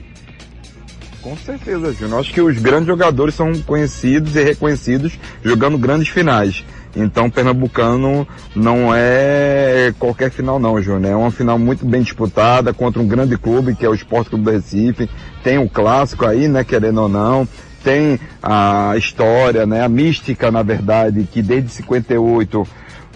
Com 1.22 1.36
certeza, 1.38 1.92
Júnior. 1.92 2.20
Acho 2.20 2.32
que 2.32 2.40
os 2.40 2.56
grandes 2.58 2.86
jogadores 2.86 3.34
são 3.34 3.52
conhecidos 3.62 4.36
e 4.36 4.44
reconhecidos 4.44 5.18
jogando 5.42 5.76
grandes 5.76 6.08
finais. 6.08 6.62
Então, 6.96 7.28
Pernambucano 7.28 8.26
não 8.54 8.88
é 8.94 9.92
qualquer 9.98 10.30
final 10.30 10.58
não, 10.58 10.80
Júnior. 10.80 11.12
É 11.12 11.14
uma 11.14 11.30
final 11.30 11.58
muito 11.58 11.84
bem 11.84 12.00
disputada 12.00 12.72
contra 12.72 13.00
um 13.02 13.06
grande 13.06 13.36
clube, 13.36 13.74
que 13.74 13.84
é 13.84 13.88
o 13.88 13.94
Esporte 13.94 14.30
Clube 14.30 14.44
do 14.44 14.50
Recife. 14.50 15.08
Tem 15.44 15.58
o 15.58 15.68
clássico 15.68 16.24
aí, 16.24 16.48
né, 16.48 16.64
querendo 16.64 17.02
ou 17.02 17.08
não. 17.08 17.46
Tem 17.84 18.18
a 18.42 18.94
história, 18.96 19.66
né, 19.66 19.84
a 19.84 19.88
mística, 19.88 20.50
na 20.50 20.62
verdade, 20.62 21.28
que 21.30 21.42
desde 21.42 21.68
58 21.70 22.66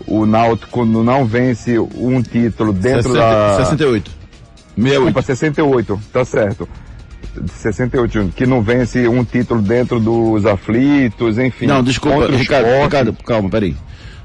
o 0.06 0.26
Náutico 0.26 0.84
não 0.84 1.24
vence 1.24 1.78
um 1.78 2.22
título 2.22 2.72
dentro 2.72 3.12
60, 3.12 3.18
da... 3.18 3.56
68. 3.56 4.10
68. 4.76 4.90
Desculpa, 4.90 5.22
68, 5.22 6.00
tá 6.12 6.24
certo. 6.24 6.68
68, 7.46 8.32
que 8.34 8.46
não 8.46 8.62
vence 8.62 9.06
um 9.08 9.24
título 9.24 9.62
dentro 9.62 10.00
dos 10.00 10.44
aflitos, 10.46 11.38
enfim. 11.38 11.66
Não, 11.66 11.82
desculpa, 11.82 12.26
Ricardo, 12.26 12.66
Ricardo, 12.82 13.12
calma, 13.24 13.48
peraí. 13.48 13.76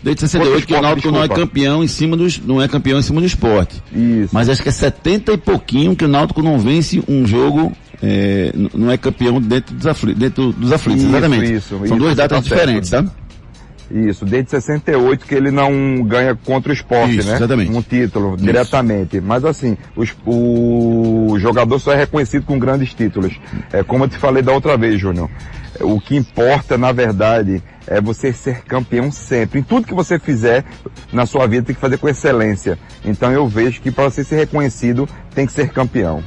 Desde 0.05 0.21
68 0.21 0.67
que 0.67 0.73
o 0.75 0.81
Náutico 0.81 1.11
não 1.11 1.23
é 1.23 1.27
campeão 1.27 1.83
em 1.83 1.87
cima 1.87 2.15
dos, 2.15 2.39
não 2.39 2.61
é 2.61 2.67
campeão 2.67 2.99
em 2.99 3.01
cima 3.01 3.19
do 3.19 3.25
esporte. 3.25 3.81
Isso. 3.91 4.29
Mas 4.31 4.49
acho 4.49 4.61
que 4.61 4.69
é 4.69 4.71
70 4.71 5.33
e 5.33 5.37
pouquinho 5.37 5.95
que 5.95 6.05
o 6.05 6.07
Náutico 6.07 6.43
não 6.43 6.59
vence 6.59 7.01
um 7.07 7.25
jogo, 7.25 7.71
é, 8.03 8.53
não 8.71 8.91
é 8.91 8.97
campeão 8.97 9.41
dentro 9.41 9.73
dos 9.73 9.87
aflitos, 9.87 10.19
dentro 10.19 10.51
dos 10.53 10.71
aflitos, 10.71 11.01
isso, 11.01 11.11
exatamente. 11.11 11.53
Isso, 11.53 11.69
São 11.69 11.85
isso, 11.85 11.95
duas 11.95 12.15
datas 12.15 12.37
tá 12.37 12.43
diferentes, 12.43 12.89
certo. 12.89 13.07
tá? 13.07 13.24
Isso, 13.91 14.25
desde 14.25 14.49
68 14.49 15.25
que 15.25 15.35
ele 15.35 15.51
não 15.51 16.01
ganha 16.03 16.35
contra 16.35 16.71
o 16.71 16.73
esporte, 16.73 17.17
Isso, 17.17 17.27
né? 17.29 17.35
exatamente. 17.35 17.71
Um 17.71 17.81
título, 17.81 18.35
Isso. 18.35 18.43
diretamente. 18.43 19.21
Mas 19.21 19.45
assim, 19.45 19.77
os- 19.95 20.15
o 20.25 21.37
jogador 21.39 21.79
só 21.79 21.93
é 21.93 21.95
reconhecido 21.95 22.45
com 22.45 22.57
grandes 22.57 22.93
títulos. 22.93 23.39
É 23.71 23.83
como 23.83 24.03
eu 24.05 24.07
te 24.07 24.17
falei 24.17 24.41
da 24.41 24.51
outra 24.51 24.75
vez, 24.77 24.99
Júnior. 24.99 25.29
O 25.81 25.99
que 25.99 26.15
importa, 26.15 26.77
na 26.77 26.91
verdade, 26.91 27.61
é 27.85 27.99
você 28.01 28.31
ser 28.33 28.61
campeão 28.63 29.11
sempre. 29.11 29.59
Em 29.59 29.63
tudo 29.63 29.85
que 29.85 29.93
você 29.93 30.17
fizer 30.17 30.63
na 31.11 31.25
sua 31.25 31.45
vida 31.47 31.65
tem 31.67 31.75
que 31.75 31.81
fazer 31.81 31.97
com 31.97 32.07
excelência. 32.07 32.79
Então 33.03 33.31
eu 33.31 33.47
vejo 33.47 33.81
que 33.81 33.91
para 33.91 34.05
você 34.05 34.23
ser 34.23 34.37
reconhecido 34.37 35.07
tem 35.33 35.45
que 35.45 35.51
ser 35.53 35.69
campeão. 35.69 36.23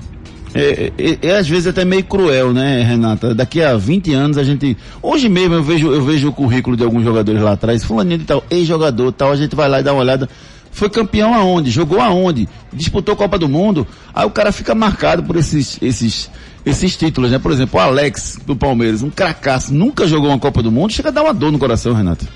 É, 0.55 0.93
é, 0.99 1.19
é, 1.23 1.37
às 1.37 1.49
vezes 1.49 1.67
até 1.67 1.85
meio 1.85 2.05
cruel, 2.05 2.53
né, 2.53 2.83
Renata? 2.83 3.35
Daqui 3.35 3.63
a 3.63 3.77
20 3.77 4.13
anos 4.15 4.39
a 4.39 4.45
gente. 4.45 4.77
Hoje 5.03 5.29
mesmo 5.29 5.55
eu 5.55 5.63
vejo, 5.63 5.93
eu 5.93 6.03
vejo 6.03 6.29
o 6.29 6.33
currículo 6.33 6.77
de 6.77 6.85
alguns 6.85 7.05
jogadores 7.05 7.41
lá 7.43 7.53
atrás, 7.53 7.85
fulaninho 7.85 8.19
de 8.19 8.25
tal, 8.25 8.45
ex-jogador 8.51 9.13
tal, 9.13 9.33
a 9.33 9.37
gente 9.37 9.55
vai 9.55 9.69
lá 9.69 9.81
e 9.81 9.83
dá 9.83 9.93
uma 9.93 10.01
olhada. 10.01 10.29
Foi 10.71 10.89
campeão 10.89 11.35
aonde? 11.35 11.71
Jogou 11.71 12.01
aonde? 12.01 12.49
Disputou 12.73 13.17
Copa 13.17 13.39
do 13.39 13.49
Mundo? 13.49 13.87
Aí 14.15 14.27
o 14.27 14.31
cara 14.31 14.53
fica 14.53 14.75
marcado 14.75 15.25
por 15.25 15.37
esses, 15.37 15.79
esses, 15.83 16.31
esses 16.65 16.97
títulos, 16.97 17.31
né? 17.31 17.39
Por 17.39 17.51
exemplo, 17.51 17.81
o 17.81 17.83
Alex 17.83 18.39
do 18.47 18.55
Palmeiras, 18.55 19.03
um 19.03 19.11
cracaço, 19.11 19.75
nunca 19.75 20.07
jogou 20.07 20.31
uma 20.31 20.39
Copa 20.39 20.63
do 20.63 20.71
Mundo, 20.71 20.93
chega 20.93 21.09
a 21.09 21.13
dar 21.13 21.23
uma 21.25 21.35
dor 21.35 21.51
no 21.51 21.59
coração, 21.59 21.95
Renata. 21.95 22.27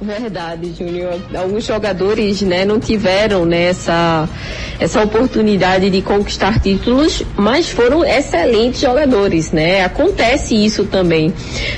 Verdade, 0.00 0.74
Júnior. 0.78 1.18
Alguns 1.34 1.64
jogadores, 1.64 2.42
né, 2.42 2.66
não 2.66 2.78
tiveram 2.78 3.46
né, 3.46 3.68
essa, 3.68 4.28
essa 4.78 5.02
oportunidade 5.02 5.88
de 5.88 6.02
conquistar 6.02 6.60
títulos, 6.60 7.22
mas 7.34 7.70
foram 7.70 8.04
excelentes 8.04 8.82
jogadores, 8.82 9.52
né? 9.52 9.84
Acontece 9.84 10.54
isso 10.54 10.84
também. 10.84 11.32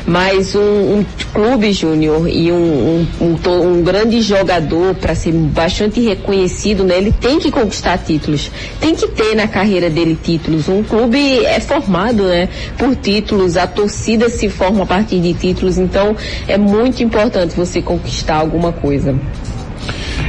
Mas 0.05 0.57
um, 0.57 0.61
um 0.99 1.07
clube, 1.33 1.73
Júnior, 1.73 2.29
e 2.29 2.51
um, 2.51 3.07
um, 3.21 3.51
um 3.63 3.83
grande 3.85 4.21
jogador, 4.21 4.97
para 4.97 5.15
ser 5.15 5.33
bastante 5.33 6.01
reconhecido, 6.01 6.83
né, 6.83 6.99
ele 6.99 7.13
tem 7.13 7.39
que 7.39 7.53
conquistar 7.53 7.99
títulos. 7.99 8.51
Tem 8.81 8.97
que 8.97 9.07
ter 9.07 9.37
na 9.37 9.47
carreira 9.47 9.89
dele 9.89 10.19
títulos. 10.21 10.69
Um 10.69 10.83
clube 10.83 11.45
é 11.45 11.61
formado, 11.61 12.25
né, 12.25 12.49
por 12.77 12.97
títulos, 12.97 13.57
a 13.57 13.67
torcida 13.67 14.29
se 14.29 14.49
forma 14.49 14.83
a 14.83 14.87
partir 14.87 15.21
de 15.21 15.35
títulos, 15.35 15.79
então 15.79 16.17
é 16.49 16.59
muito 16.59 17.01
importante 17.01 17.55
você 17.55 17.81
conquistar 17.81 18.08
alguma 18.37 18.73
coisa. 18.73 19.15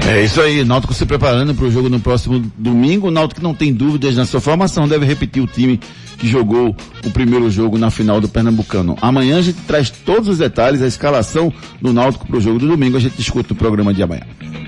É 0.07 0.23
isso 0.23 0.41
aí, 0.41 0.63
Náutico 0.63 0.93
se 0.93 1.05
preparando 1.05 1.53
para 1.53 1.65
o 1.65 1.71
jogo 1.71 1.89
no 1.89 1.99
próximo 1.99 2.39
domingo. 2.57 3.07
O 3.07 3.11
Náutico 3.11 3.41
não 3.41 3.53
tem 3.53 3.73
dúvidas 3.73 4.15
na 4.15 4.25
sua 4.25 4.39
formação, 4.39 4.87
deve 4.87 5.05
repetir 5.05 5.41
o 5.41 5.47
time 5.47 5.79
que 6.17 6.27
jogou 6.27 6.75
o 7.05 7.11
primeiro 7.11 7.49
jogo 7.49 7.77
na 7.77 7.89
final 7.89 8.19
do 8.19 8.27
Pernambucano. 8.27 8.97
Amanhã 9.01 9.37
a 9.37 9.41
gente 9.41 9.59
traz 9.67 9.89
todos 9.89 10.27
os 10.27 10.37
detalhes, 10.37 10.81
a 10.81 10.87
escalação 10.87 11.51
do 11.81 11.93
Náutico 11.93 12.27
para 12.27 12.37
o 12.37 12.41
jogo 12.41 12.59
do 12.59 12.67
domingo. 12.67 12.97
A 12.97 12.99
gente 12.99 13.15
discute 13.15 13.49
no 13.51 13.55
programa 13.55 13.93
de 13.93 14.03
amanhã. 14.03 14.23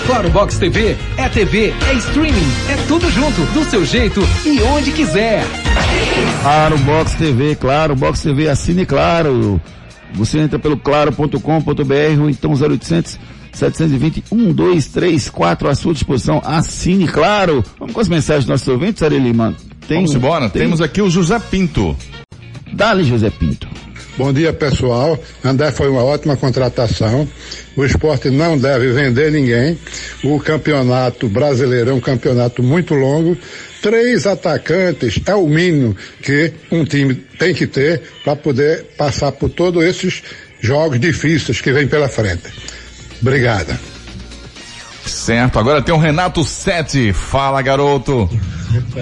Claro 0.06 0.30
Box 0.30 0.58
TV 0.60 0.96
é 1.18 1.30
TV, 1.30 1.74
é 1.90 1.94
streaming, 1.96 2.48
é 2.70 2.76
tudo 2.88 3.10
junto, 3.10 3.42
do 3.54 3.64
seu 3.66 3.86
jeito 3.86 4.22
e 4.46 4.62
onde 4.62 4.92
quiser. 4.92 5.44
Claro, 6.42 6.78
Box 6.80 7.14
TV, 7.16 7.56
claro, 7.56 7.96
Box 7.96 8.22
TV, 8.22 8.50
assine 8.50 8.86
claro. 8.86 9.60
Você 10.14 10.38
entra 10.40 10.60
pelo 10.60 10.78
claro.com.br 10.78 12.22
ou 12.22 12.30
então 12.30 12.52
0800 12.54 13.18
720 13.52 14.24
1234 14.32 15.70
à 15.70 15.76
sua 15.76 15.94
disposição. 15.94 16.42
Assine 16.46 17.08
claro. 17.08 17.64
Vamos 17.80 17.94
com 17.96 18.00
as 18.02 18.10
mensagens 18.10 18.46
dos 18.46 18.50
nossos 18.52 18.68
ouvintes, 18.68 19.02
Ari 19.02 19.18
Lima. 19.20 19.56
Tem, 19.88 19.98
Vamos 19.98 20.14
embora. 20.16 20.50
tem- 20.50 20.62
Temos 20.64 20.82
aqui 20.82 21.02
o 21.02 21.10
José 21.10 21.40
Pinto. 21.40 21.96
Dali, 22.74 23.04
José 23.06 23.30
Pinto. 23.30 23.68
Bom 24.16 24.32
dia, 24.32 24.54
pessoal. 24.54 25.20
André 25.44 25.72
foi 25.72 25.90
uma 25.90 26.04
ótima 26.04 26.38
contratação. 26.38 27.28
O 27.76 27.84
esporte 27.84 28.30
não 28.30 28.58
deve 28.58 28.92
vender 28.92 29.32
ninguém. 29.32 29.78
O 30.24 30.40
campeonato 30.40 31.28
brasileiro 31.28 31.90
é 31.90 31.94
um 31.94 32.00
campeonato 32.00 32.62
muito 32.62 32.94
longo. 32.94 33.36
Três 33.82 34.28
atacantes 34.28 35.20
é 35.26 35.34
o 35.34 35.48
mínimo 35.48 35.98
que 36.22 36.54
um 36.72 36.86
time 36.86 37.16
tem 37.16 37.56
que 37.56 37.66
ter 37.66 38.02
para 38.24 38.36
poder 38.36 38.84
passar 38.96 39.32
por 39.32 39.50
todos 39.50 39.84
esses 39.84 40.22
jogos 40.62 41.00
difíceis 41.00 41.60
que 41.60 41.72
vem 41.72 41.88
pela 41.88 42.08
frente. 42.08 42.54
Obrigada. 43.20 43.80
Certo, 45.06 45.58
agora 45.58 45.82
tem 45.82 45.94
o 45.94 45.98
Renato 45.98 46.44
Sete. 46.44 47.12
Fala, 47.14 47.62
garoto. 47.64 48.30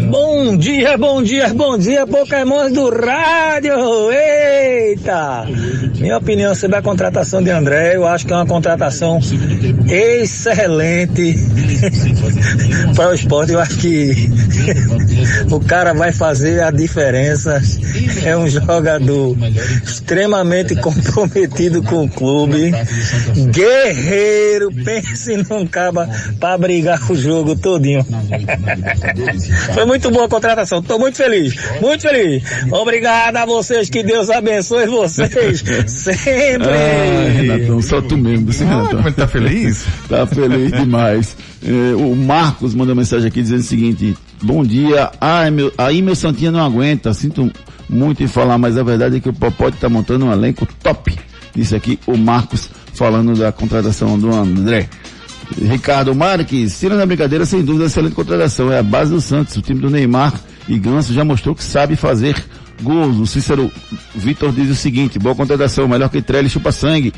Bom 0.10 0.58
dia, 0.58 0.98
bom 0.98 1.24
dia, 1.24 1.54
bom 1.54 1.78
dia, 1.78 2.06
Pokémon 2.06 2.70
do 2.72 2.90
rádio! 2.90 4.12
Eita! 4.12 5.48
Minha 5.98 6.18
opinião 6.18 6.54
sobre 6.54 6.76
a 6.76 6.82
contratação 6.82 7.42
de 7.42 7.52
André, 7.52 7.96
eu 7.96 8.06
acho 8.06 8.26
que 8.26 8.34
é 8.34 8.36
uma 8.36 8.46
contratação 8.46 9.22
excelente 9.90 11.36
para 12.96 13.12
o 13.12 13.14
esporte. 13.14 13.54
Eu 13.54 13.62
acho 13.62 13.78
que 13.78 14.30
o 15.50 15.60
cara 15.62 15.94
vai 15.94 16.12
fazer 16.12 16.62
a 16.62 16.72
diferença. 16.72 17.62
É 18.26 18.36
um 18.36 18.50
jogador 18.50 19.38
extremamente 19.84 20.76
comprometido 20.76 21.82
com 21.82 22.04
o 22.04 22.10
clube, 22.10 22.74
guerreiro, 23.52 24.70
pense 24.84 25.38
num 25.38 25.66
caba 25.66 26.10
para 26.40 26.58
brigar 26.58 27.00
com 27.00 27.14
o 27.14 27.16
jogo 27.16 27.56
todinho. 27.56 28.06
Foi 29.74 29.86
muito 29.86 30.10
boa 30.12 30.26
a 30.26 30.30
contratação, 30.30 30.80
estou 30.80 31.00
muito 31.00 31.18
feliz, 31.18 31.56
muito 31.82 32.02
feliz. 32.02 32.44
Obrigado 32.72 33.38
a 33.38 33.46
vocês, 33.46 33.90
que 33.90 34.04
Deus 34.04 34.30
abençoe 34.30 34.88
vocês 34.88 35.64
sempre. 35.88 36.70
Ah, 36.70 37.32
Renatão, 37.32 37.82
só 37.82 38.02
tu 38.02 38.18
mesmo, 38.18 38.52
Renatão. 38.52 38.90
como 38.90 39.08
ele 39.08 39.16
tá 39.16 39.28
feliz? 39.28 39.86
tá 40.08 40.26
feliz 40.28 40.72
demais. 40.72 41.38
É, 41.64 41.96
o 41.96 42.16
Marcos 42.16 42.74
mandou 42.74 42.96
mensagem 42.96 43.28
aqui 43.28 43.42
dizendo 43.42 43.60
o 43.60 43.64
seguinte, 43.64 44.18
bom 44.42 44.64
dia, 44.64 45.12
ai 45.20 45.52
meu, 45.52 45.72
aí 45.78 46.02
meu 46.02 46.16
Santinha 46.16 46.52
não 46.52 46.64
aguenta, 46.64 47.14
sinto 47.14 47.52
muito 47.88 48.24
em 48.24 48.28
falar, 48.28 48.58
mas 48.58 48.78
a 48.78 48.84
verdade 48.84 49.18
é 49.18 49.20
que 49.20 49.30
o 49.30 49.34
Popote 49.34 49.78
tá 49.78 49.90
montando 49.90 50.26
um 50.26 50.32
elenco 50.32 50.68
top. 50.82 51.18
Disse 51.54 51.76
aqui 51.76 52.00
o 52.08 52.18
Marcos 52.18 52.70
falando 52.94 53.36
da 53.36 53.52
contratação 53.52 54.18
do 54.18 54.34
André. 54.34 54.90
Ricardo 55.60 56.14
Marques, 56.16 56.80
tirando 56.80 57.02
a 57.02 57.06
brincadeira, 57.06 57.46
sem 57.46 57.64
dúvida, 57.64 57.86
excelente 57.86 58.16
contratação. 58.16 58.72
É 58.72 58.80
a 58.80 58.84
base 58.84 59.12
do 59.12 59.22
Santos. 59.22 59.56
O 59.58 59.62
time 59.62 59.80
do 59.80 59.90
Neymar 59.90 60.34
e 60.68 60.78
Ganso 60.78 61.14
já 61.14 61.26
mostrou 61.26 61.56
que 61.56 61.64
sabe 61.64 61.96
fazer 61.96 62.36
gols. 62.82 63.18
O 63.18 63.26
Cícero 63.26 63.72
Vitor 64.16 64.52
diz 64.52 64.70
o 64.70 64.76
seguinte, 64.76 65.20
boa 65.20 65.36
contratação, 65.36 65.88
melhor 65.88 66.10
que 66.10 66.22
Trelli 66.22 66.50
chupa 66.50 66.72
sangue. 66.72 67.14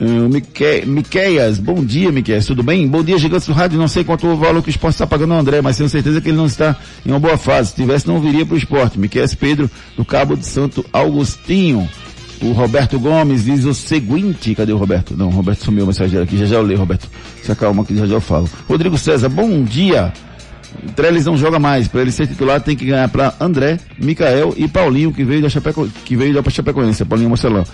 Uh, 0.00 0.28
Mique, 0.28 0.84
Miqueias, 0.86 1.58
bom 1.58 1.84
dia 1.84 2.10
Miqueias, 2.10 2.46
tudo 2.46 2.62
bem? 2.62 2.88
Bom 2.88 3.04
dia, 3.04 3.18
Gigantes 3.18 3.46
do 3.46 3.52
Rádio, 3.52 3.78
não 3.78 3.86
sei 3.86 4.02
quanto 4.02 4.26
o 4.26 4.36
valor 4.36 4.62
que 4.62 4.68
o 4.68 4.70
esporte 4.70 4.94
está 4.94 5.06
pagando 5.06 5.34
ao 5.34 5.40
André, 5.40 5.60
mas 5.60 5.76
tenho 5.76 5.88
certeza 5.88 6.20
que 6.20 6.30
ele 6.30 6.36
não 6.36 6.46
está 6.46 6.76
em 7.04 7.10
uma 7.10 7.20
boa 7.20 7.36
fase. 7.36 7.70
Se 7.70 7.76
tivesse, 7.76 8.08
não 8.08 8.20
viria 8.20 8.46
para 8.46 8.54
o 8.54 8.58
esporte. 8.58 8.98
Miqueias 8.98 9.34
Pedro, 9.34 9.70
do 9.96 10.04
Cabo 10.04 10.34
de 10.34 10.46
Santo 10.46 10.84
Augustinho. 10.92 11.88
O 12.42 12.52
Roberto 12.52 12.98
Gomes 12.98 13.44
diz 13.44 13.64
o 13.64 13.72
seguinte, 13.72 14.54
cadê 14.54 14.72
o 14.72 14.76
Roberto? 14.76 15.16
Não, 15.16 15.28
o 15.28 15.30
Roberto 15.30 15.64
sumiu 15.64 15.84
a 15.84 15.86
mensagem 15.86 16.20
aqui, 16.20 16.36
já 16.36 16.46
já 16.46 16.56
eu 16.56 16.62
leio, 16.62 16.80
Roberto. 16.80 17.08
Se 17.42 17.52
acalma 17.52 17.84
que 17.84 17.96
já 17.96 18.04
já 18.06 18.14
eu 18.14 18.20
falo. 18.20 18.50
Rodrigo 18.68 18.98
César, 18.98 19.28
bom 19.28 19.62
dia. 19.62 20.12
Trellis 20.96 21.26
não 21.26 21.36
joga 21.36 21.58
mais, 21.58 21.86
para 21.86 22.00
ele 22.00 22.10
ser 22.10 22.26
titular 22.26 22.60
tem 22.60 22.74
que 22.74 22.86
ganhar 22.86 23.08
para 23.08 23.34
André, 23.38 23.78
Micael 23.98 24.54
e 24.56 24.66
Paulinho, 24.66 25.12
que 25.12 25.22
veio 25.22 25.42
da 25.42 25.48
Chapeco, 25.48 25.86
que 26.04 26.16
veio 26.16 26.34
da 26.34 26.50
Chapecoense, 26.50 27.04
Paulinho 27.04 27.28
Marcelão. 27.28 27.64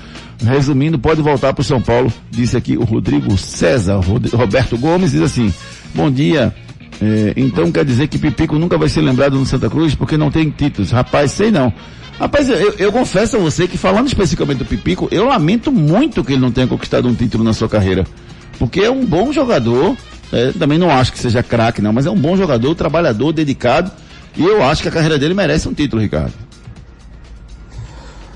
Resumindo, 0.42 0.98
pode 0.98 1.22
voltar 1.22 1.54
para 1.54 1.62
o 1.62 1.64
São 1.64 1.80
Paulo, 1.80 2.12
disse 2.30 2.56
aqui 2.56 2.76
o 2.76 2.84
Rodrigo 2.84 3.36
César. 3.38 4.00
Roberto 4.34 4.76
Gomes 4.76 5.12
diz 5.12 5.22
assim, 5.22 5.52
bom 5.94 6.10
dia, 6.10 6.54
é, 7.00 7.32
então 7.36 7.70
quer 7.70 7.84
dizer 7.84 8.08
que 8.08 8.18
Pipico 8.18 8.58
nunca 8.58 8.76
vai 8.76 8.88
ser 8.88 9.00
lembrado 9.00 9.38
no 9.38 9.46
Santa 9.46 9.70
Cruz 9.70 9.94
porque 9.94 10.16
não 10.16 10.30
tem 10.30 10.50
títulos. 10.50 10.90
Rapaz, 10.90 11.32
sei 11.32 11.50
não. 11.50 11.72
Rapaz, 12.18 12.48
eu, 12.48 12.72
eu, 12.72 12.90
confesso 12.90 13.36
a 13.36 13.40
você 13.40 13.68
que 13.68 13.78
falando 13.78 14.08
especificamente 14.08 14.58
do 14.58 14.64
Pipico, 14.64 15.08
eu 15.12 15.26
lamento 15.26 15.70
muito 15.70 16.24
que 16.24 16.32
ele 16.32 16.40
não 16.40 16.50
tenha 16.50 16.66
conquistado 16.66 17.06
um 17.06 17.14
título 17.14 17.44
na 17.44 17.52
sua 17.52 17.68
carreira. 17.68 18.04
Porque 18.58 18.80
é 18.80 18.90
um 18.90 19.06
bom 19.06 19.32
jogador, 19.32 19.96
é, 20.32 20.50
também 20.50 20.78
não 20.78 20.90
acho 20.90 21.12
que 21.12 21.18
seja 21.18 21.44
craque 21.44 21.80
não, 21.80 21.92
mas 21.92 22.06
é 22.06 22.10
um 22.10 22.18
bom 22.18 22.36
jogador, 22.36 22.74
trabalhador, 22.74 23.32
dedicado, 23.32 23.92
e 24.36 24.44
eu 24.44 24.64
acho 24.64 24.82
que 24.82 24.88
a 24.88 24.92
carreira 24.92 25.16
dele 25.16 25.32
merece 25.32 25.68
um 25.68 25.74
título, 25.74 26.02
Ricardo. 26.02 26.32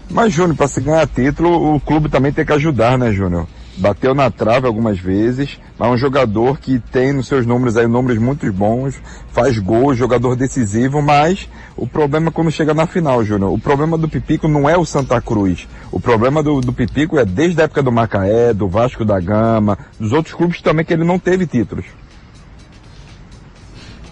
Mas, 0.08 0.32
Júnior, 0.32 0.56
para 0.56 0.68
se 0.68 0.80
ganhar 0.80 1.06
título, 1.08 1.74
o 1.74 1.80
clube 1.80 2.08
também 2.08 2.32
tem 2.32 2.44
que 2.44 2.52
ajudar, 2.52 2.96
né, 2.96 3.12
Júnior? 3.12 3.48
Bateu 3.76 4.14
na 4.14 4.30
trave 4.30 4.66
algumas 4.66 4.98
vezes, 4.98 5.58
mas 5.78 5.88
é 5.88 5.92
um 5.92 5.96
jogador 5.96 6.58
que 6.58 6.78
tem 6.78 7.12
nos 7.12 7.26
seus 7.26 7.46
números 7.46 7.76
aí 7.76 7.86
números 7.86 8.18
muito 8.18 8.50
bons, 8.52 9.00
faz 9.32 9.58
gol, 9.58 9.94
jogador 9.94 10.36
decisivo, 10.36 11.00
mas 11.00 11.48
o 11.76 11.86
problema 11.86 12.28
é 12.28 12.30
quando 12.30 12.50
chega 12.50 12.74
na 12.74 12.86
final, 12.86 13.24
Júnior. 13.24 13.52
O 13.52 13.58
problema 13.58 13.96
do 13.96 14.08
Pipico 14.08 14.46
não 14.46 14.68
é 14.68 14.76
o 14.76 14.84
Santa 14.84 15.20
Cruz. 15.20 15.66
O 15.90 15.98
problema 15.98 16.42
do, 16.42 16.60
do 16.60 16.72
Pipico 16.72 17.18
é 17.18 17.24
desde 17.24 17.60
a 17.60 17.64
época 17.64 17.82
do 17.82 17.92
Macaé, 17.92 18.52
do 18.52 18.68
Vasco 18.68 19.04
da 19.04 19.18
Gama, 19.18 19.78
dos 19.98 20.12
outros 20.12 20.34
clubes 20.34 20.60
também 20.60 20.84
que 20.84 20.92
ele 20.92 21.04
não 21.04 21.18
teve 21.18 21.46
títulos. 21.46 21.86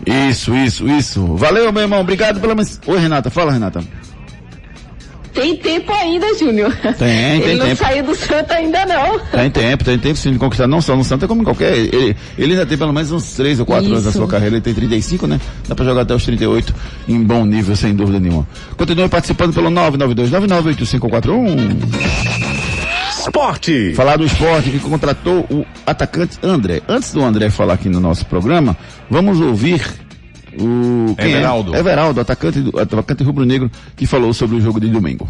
Isso, 0.06 0.54
isso, 0.54 0.88
isso. 0.88 1.36
Valeu, 1.36 1.70
meu 1.72 1.82
irmão. 1.82 2.00
Obrigado 2.00 2.40
pela. 2.40 2.54
Oi, 2.54 2.98
Renata. 2.98 3.28
Fala, 3.28 3.52
Renata. 3.52 3.84
Tem 5.32 5.56
tempo 5.56 5.92
ainda, 5.92 6.26
Júnior. 6.38 6.74
Tem, 6.76 7.40
tem 7.40 7.42
Ele 7.42 7.54
não 7.54 7.66
tempo. 7.66 7.84
saiu 7.84 8.04
do 8.04 8.14
Santa 8.16 8.54
ainda 8.54 8.84
não. 8.86 9.18
Tem 9.20 9.50
tempo, 9.50 9.84
tem 9.84 9.98
tempo 9.98 10.16
sim 10.16 10.32
de 10.32 10.38
conquistar, 10.38 10.66
não 10.66 10.80
só 10.80 10.96
no 10.96 11.04
Santa 11.04 11.28
como 11.28 11.42
em 11.42 11.44
qualquer. 11.44 11.76
Ele, 11.76 12.16
ele 12.36 12.52
ainda 12.52 12.66
tem 12.66 12.76
pelo 12.76 12.92
menos 12.92 13.12
uns 13.12 13.32
3 13.34 13.60
ou 13.60 13.66
4 13.66 13.86
anos 13.86 14.04
da 14.04 14.12
sua 14.12 14.26
carreira, 14.26 14.56
ele 14.56 14.62
tem 14.62 14.74
35, 14.74 15.26
né? 15.26 15.40
Dá 15.68 15.74
pra 15.74 15.84
jogar 15.84 16.02
até 16.02 16.14
os 16.14 16.24
38 16.24 16.74
em 17.08 17.22
bom 17.22 17.44
nível, 17.44 17.76
sem 17.76 17.94
dúvida 17.94 18.18
nenhuma. 18.18 18.46
Continue 18.76 19.08
participando 19.08 19.54
pelo 19.54 19.70
992998541. 19.70 22.40
Esporte. 23.20 23.92
Falar 23.94 24.16
do 24.16 24.24
esporte 24.24 24.70
que 24.70 24.78
contratou 24.78 25.46
o 25.50 25.64
atacante 25.86 26.38
André. 26.42 26.80
Antes 26.88 27.12
do 27.12 27.22
André 27.22 27.50
falar 27.50 27.74
aqui 27.74 27.88
no 27.88 28.00
nosso 28.00 28.24
programa, 28.26 28.76
vamos 29.10 29.40
ouvir 29.40 29.82
o 30.58 31.14
quem 31.16 31.32
é? 31.34 31.36
Everaldo. 31.36 31.76
Everaldo, 31.76 32.20
atacante, 32.20 32.60
do- 32.60 32.78
atacante 32.78 33.22
rubro-negro, 33.22 33.70
que 33.96 34.06
falou 34.06 34.32
sobre 34.32 34.56
o 34.56 34.60
jogo 34.60 34.80
de 34.80 34.88
domingo. 34.88 35.28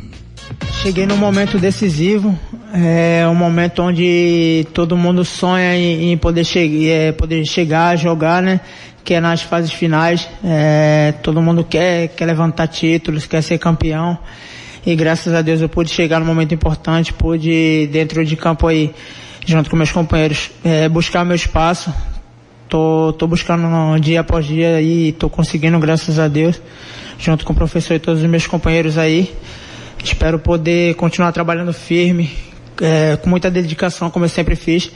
Cheguei 0.83 1.07
num 1.07 1.17
momento 1.17 1.59
decisivo, 1.59 2.37
é 2.73 3.27
um 3.29 3.35
momento 3.35 3.83
onde 3.83 4.67
todo 4.73 4.97
mundo 4.97 5.25
sonha 5.25 5.77
em, 5.77 6.13
em 6.13 6.17
poder, 6.17 6.45
che 6.45 6.89
é, 6.89 7.13
poder 7.13 7.45
chegar, 7.47 7.97
jogar, 7.97 8.43
né? 8.43 8.61
Que 9.05 9.15
é 9.15 9.21
nas 9.21 9.43
fases 9.43 9.73
finais. 9.73 10.29
É, 10.45 11.15
todo 11.23 11.41
mundo 11.41 11.65
quer, 11.65 12.09
quer 12.09 12.27
levantar 12.27 12.67
títulos, 12.67 13.27
quer 13.27 13.43
ser 13.43 13.59
campeão. 13.59 14.19
E 14.85 14.97
graças 14.97 15.35
a 15.35 15.43
Deus 15.43 15.61
eu 15.61 15.69
pude 15.69 15.91
chegar 15.91 16.19
num 16.21 16.27
momento 16.27 16.55
importante, 16.55 17.13
pude 17.13 17.87
dentro 17.93 18.25
de 18.25 18.35
campo 18.35 18.67
aí, 18.67 18.93
junto 19.47 19.69
com 19.71 19.77
meus 19.77 19.93
companheiros, 19.93 20.51
é, 20.65 20.89
buscar 20.89 21.25
meu 21.25 21.37
espaço. 21.37 21.93
Tô, 22.71 23.13
tô 23.19 23.27
buscando 23.27 23.99
dia 23.99 24.21
após 24.21 24.47
dia 24.47 24.77
aí, 24.77 25.11
tô 25.11 25.29
conseguindo, 25.29 25.77
graças 25.81 26.21
a 26.21 26.29
Deus, 26.29 26.63
junto 27.19 27.45
com 27.45 27.53
o 27.53 27.57
professor 27.57 27.95
e 27.95 27.99
todos 27.99 28.23
os 28.23 28.31
meus 28.31 28.47
companheiros 28.47 28.97
aí. 28.97 29.35
Espero 30.05 30.39
poder 30.39 30.95
continuar 30.95 31.33
trabalhando 31.33 31.73
firme, 31.73 32.31
é, 32.81 33.17
com 33.17 33.29
muita 33.29 33.51
dedicação, 33.51 34.09
como 34.09 34.25
eu 34.25 34.29
sempre 34.29 34.55
fiz, 34.55 34.89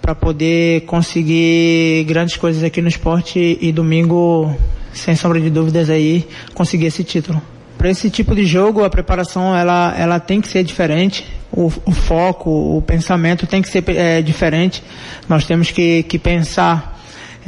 para 0.00 0.14
poder 0.14 0.86
conseguir 0.86 2.06
grandes 2.08 2.38
coisas 2.38 2.64
aqui 2.64 2.80
no 2.80 2.88
esporte 2.88 3.58
e 3.60 3.70
domingo, 3.72 4.56
sem 4.94 5.14
sombra 5.14 5.38
de 5.38 5.50
dúvidas 5.50 5.90
aí, 5.90 6.26
conseguir 6.54 6.86
esse 6.86 7.04
título. 7.04 7.42
Para 7.76 7.90
esse 7.90 8.08
tipo 8.08 8.34
de 8.34 8.46
jogo, 8.46 8.84
a 8.84 8.88
preparação 8.88 9.54
ela, 9.54 9.94
ela 9.98 10.18
tem 10.18 10.40
que 10.40 10.48
ser 10.48 10.64
diferente, 10.64 11.26
o, 11.52 11.70
o 11.84 11.92
foco, 11.92 12.78
o 12.78 12.80
pensamento 12.80 13.46
tem 13.46 13.60
que 13.60 13.68
ser 13.68 13.84
é, 13.90 14.22
diferente. 14.22 14.82
Nós 15.28 15.44
temos 15.44 15.70
que, 15.70 16.04
que 16.04 16.18
pensar 16.18 16.96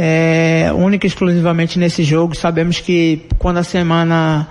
é, 0.03 0.73
única 0.75 1.07
e 1.07 1.09
exclusivamente 1.09 1.79
nesse 1.79 2.03
jogo. 2.03 2.35
Sabemos 2.35 2.81
que 2.81 3.27
quando 3.39 3.59
a 3.59 3.63
semana, 3.63 4.49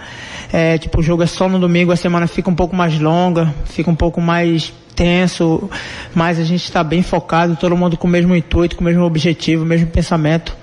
é, 0.53 0.77
tipo, 0.77 0.99
o 0.99 1.01
jogo 1.01 1.23
é 1.23 1.25
só 1.25 1.49
no 1.49 1.57
domingo, 1.57 1.91
a 1.91 1.95
semana 1.95 2.27
fica 2.27 2.51
um 2.51 2.55
pouco 2.55 2.75
mais 2.75 2.99
longa, 2.99 3.51
fica 3.65 3.89
um 3.89 3.95
pouco 3.95 4.21
mais 4.21 4.71
tenso, 4.95 5.67
mas 6.13 6.37
a 6.37 6.43
gente 6.43 6.63
está 6.63 6.83
bem 6.83 7.01
focado, 7.01 7.55
todo 7.55 7.75
mundo 7.75 7.97
com 7.97 8.07
o 8.07 8.11
mesmo 8.11 8.35
intuito, 8.35 8.75
com 8.75 8.81
o 8.81 8.85
mesmo 8.85 9.03
objetivo, 9.03 9.63
o 9.63 9.65
mesmo 9.65 9.87
pensamento 9.87 10.55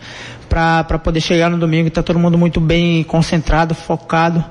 para 0.49 0.99
poder 1.01 1.21
chegar 1.21 1.51
no 1.51 1.59
domingo, 1.59 1.89
está 1.89 2.01
todo 2.01 2.21
mundo 2.21 2.39
muito 2.39 2.61
bem 2.61 3.03
concentrado, 3.03 3.75
focado, 3.75 4.45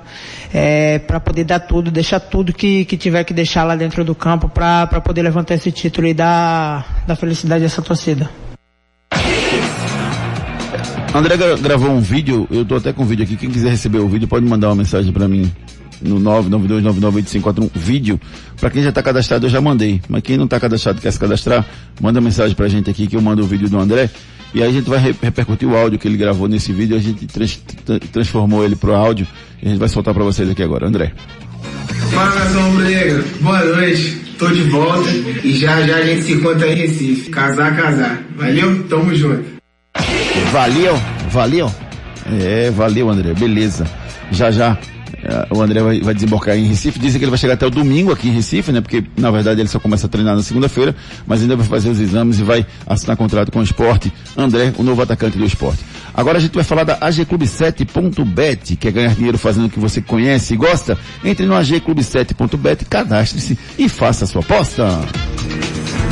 é, 0.53 0.99
para 0.99 1.21
poder 1.21 1.45
dar 1.45 1.61
tudo, 1.61 1.89
deixar 1.89 2.19
tudo 2.19 2.51
que, 2.51 2.83
que 2.83 2.97
tiver 2.97 3.23
que 3.23 3.33
deixar 3.33 3.63
lá 3.63 3.75
dentro 3.77 4.03
do 4.03 4.13
campo 4.13 4.49
para 4.49 4.99
poder 5.01 5.21
levantar 5.21 5.53
esse 5.53 5.71
título 5.71 6.05
e 6.07 6.13
dar, 6.13 7.03
dar 7.07 7.15
felicidade 7.15 7.63
a 7.63 7.67
essa 7.67 7.81
torcida. 7.81 8.29
André 11.17 11.37
gra- 11.37 11.55
gravou 11.57 11.91
um 11.91 12.01
vídeo, 12.01 12.47
eu 12.51 12.65
tô 12.65 12.75
até 12.75 12.91
com 12.91 13.03
o 13.03 13.05
vídeo 13.05 13.23
aqui, 13.23 13.35
quem 13.37 13.49
quiser 13.49 13.69
receber 13.69 13.99
o 13.99 14.07
vídeo 14.09 14.27
pode 14.27 14.45
mandar 14.45 14.67
uma 14.69 14.75
mensagem 14.75 15.13
para 15.13 15.27
mim 15.27 15.49
no 16.01 16.19
992998541 16.19 17.69
vídeo. 17.73 18.19
Para 18.59 18.69
quem 18.69 18.83
já 18.83 18.89
está 18.89 19.01
cadastrado 19.01 19.45
eu 19.45 19.49
já 19.49 19.61
mandei, 19.61 20.01
mas 20.09 20.21
quem 20.21 20.35
não 20.37 20.43
está 20.45 20.59
cadastrado 20.59 20.99
quer 21.01 21.11
se 21.11 21.19
cadastrar, 21.19 21.65
manda 22.01 22.19
mensagem 22.19 22.53
pra 22.55 22.67
gente 22.67 22.89
aqui 22.89 23.07
que 23.07 23.15
eu 23.15 23.21
mando 23.21 23.43
o 23.43 23.47
vídeo 23.47 23.69
do 23.69 23.79
André 23.79 24.09
e 24.53 24.61
aí 24.61 24.69
a 24.69 24.71
gente 24.73 24.89
vai 24.89 24.99
re- 24.99 25.15
repercutir 25.21 25.67
o 25.69 25.75
áudio 25.75 25.97
que 25.97 26.07
ele 26.07 26.17
gravou 26.17 26.49
nesse 26.49 26.73
vídeo, 26.73 26.97
a 26.97 26.99
gente 26.99 27.25
trans- 27.27 27.61
tra- 27.85 27.99
transformou 28.11 28.65
ele 28.65 28.75
pro 28.75 28.93
áudio 28.93 29.25
e 29.63 29.67
a 29.67 29.69
gente 29.69 29.79
vai 29.79 29.87
soltar 29.87 30.13
para 30.13 30.23
vocês 30.23 30.49
aqui 30.49 30.61
agora, 30.63 30.85
André. 30.87 31.13
Fala 32.11 32.35
nação 32.35 32.71
rubro-negra, 32.71 33.23
boa 33.39 33.63
noite, 33.63 34.17
tô 34.37 34.47
de 34.49 34.63
volta 34.63 35.09
e 35.45 35.53
já 35.53 35.81
já 35.87 35.95
a 35.95 36.03
gente 36.05 36.23
se 36.23 36.33
encontra 36.33 36.67
em 36.67 36.75
Recife. 36.75 37.29
Casar, 37.29 37.73
casar. 37.75 38.21
Valeu? 38.37 38.83
Tamo 38.89 39.15
junto. 39.15 39.54
Valeu, 40.51 40.99
valeu. 41.29 41.71
É, 42.39 42.71
valeu, 42.71 43.09
André. 43.09 43.33
Beleza. 43.33 43.85
Já 44.31 44.51
já 44.51 44.77
eh, 45.23 45.47
o 45.49 45.61
André 45.61 45.81
vai, 45.81 45.99
vai 46.01 46.13
desembarcar 46.13 46.57
em 46.57 46.65
Recife. 46.65 46.99
Dizem 46.99 47.19
que 47.19 47.25
ele 47.25 47.31
vai 47.31 47.37
chegar 47.37 47.55
até 47.55 47.65
o 47.65 47.69
domingo 47.69 48.11
aqui 48.11 48.27
em 48.27 48.31
Recife, 48.31 48.71
né? 48.71 48.79
Porque 48.79 49.03
na 49.17 49.31
verdade 49.31 49.59
ele 49.59 49.67
só 49.67 49.79
começa 49.79 50.05
a 50.05 50.09
treinar 50.09 50.35
na 50.35 50.43
segunda-feira, 50.43 50.95
mas 51.25 51.41
ainda 51.41 51.55
vai 51.55 51.65
fazer 51.65 51.89
os 51.89 51.99
exames 51.99 52.39
e 52.39 52.43
vai 52.43 52.65
assinar 52.85 53.17
contrato 53.17 53.51
com 53.51 53.59
o 53.59 53.63
esporte. 53.63 54.13
André, 54.37 54.73
o 54.77 54.83
novo 54.83 55.01
atacante 55.01 55.37
do 55.37 55.45
esporte. 55.45 55.83
Agora 56.13 56.37
a 56.37 56.41
gente 56.41 56.53
vai 56.53 56.63
falar 56.63 56.83
da 56.83 56.99
agclube7.bet, 56.99 58.75
quer 58.75 58.91
ganhar 58.91 59.13
dinheiro 59.15 59.37
fazendo 59.37 59.65
o 59.65 59.69
que 59.69 59.79
você 59.79 60.01
conhece 60.01 60.53
e 60.53 60.57
gosta? 60.57 60.97
Entre 61.23 61.45
no 61.45 61.55
agclube7.bet, 61.55 62.85
cadastre-se 62.85 63.57
e 63.77 63.89
faça 63.89 64.25
a 64.25 64.27
sua 64.27 64.41
aposta. 64.41 64.87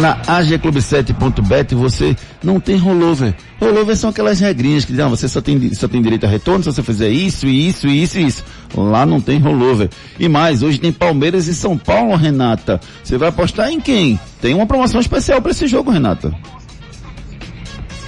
Na 0.00 0.16
agclube7.bet 0.22 1.74
você 1.74 2.16
não 2.42 2.58
tem 2.58 2.76
rollover. 2.76 3.34
Rollover 3.60 3.96
são 3.96 4.10
aquelas 4.10 4.40
regrinhas 4.40 4.84
que 4.84 4.92
dizem, 4.92 5.04
ah, 5.04 5.08
você 5.08 5.28
só 5.28 5.40
tem, 5.40 5.72
só 5.74 5.86
tem 5.86 6.00
direito 6.00 6.24
a 6.24 6.28
retorno 6.28 6.64
se 6.64 6.72
você 6.72 6.82
fizer 6.82 7.10
isso, 7.10 7.46
isso, 7.46 7.86
isso 7.86 8.18
e 8.18 8.26
isso. 8.26 8.44
Lá 8.74 9.04
não 9.04 9.20
tem 9.20 9.38
rollover. 9.38 9.90
E 10.18 10.28
mais, 10.28 10.62
hoje 10.62 10.78
tem 10.78 10.92
Palmeiras 10.92 11.46
e 11.46 11.54
São 11.54 11.76
Paulo, 11.76 12.16
Renata. 12.16 12.80
Você 13.04 13.18
vai 13.18 13.28
apostar 13.28 13.70
em 13.70 13.80
quem? 13.80 14.18
Tem 14.40 14.54
uma 14.54 14.66
promoção 14.66 15.00
especial 15.00 15.42
para 15.42 15.50
esse 15.50 15.66
jogo, 15.66 15.90
Renata. 15.90 16.34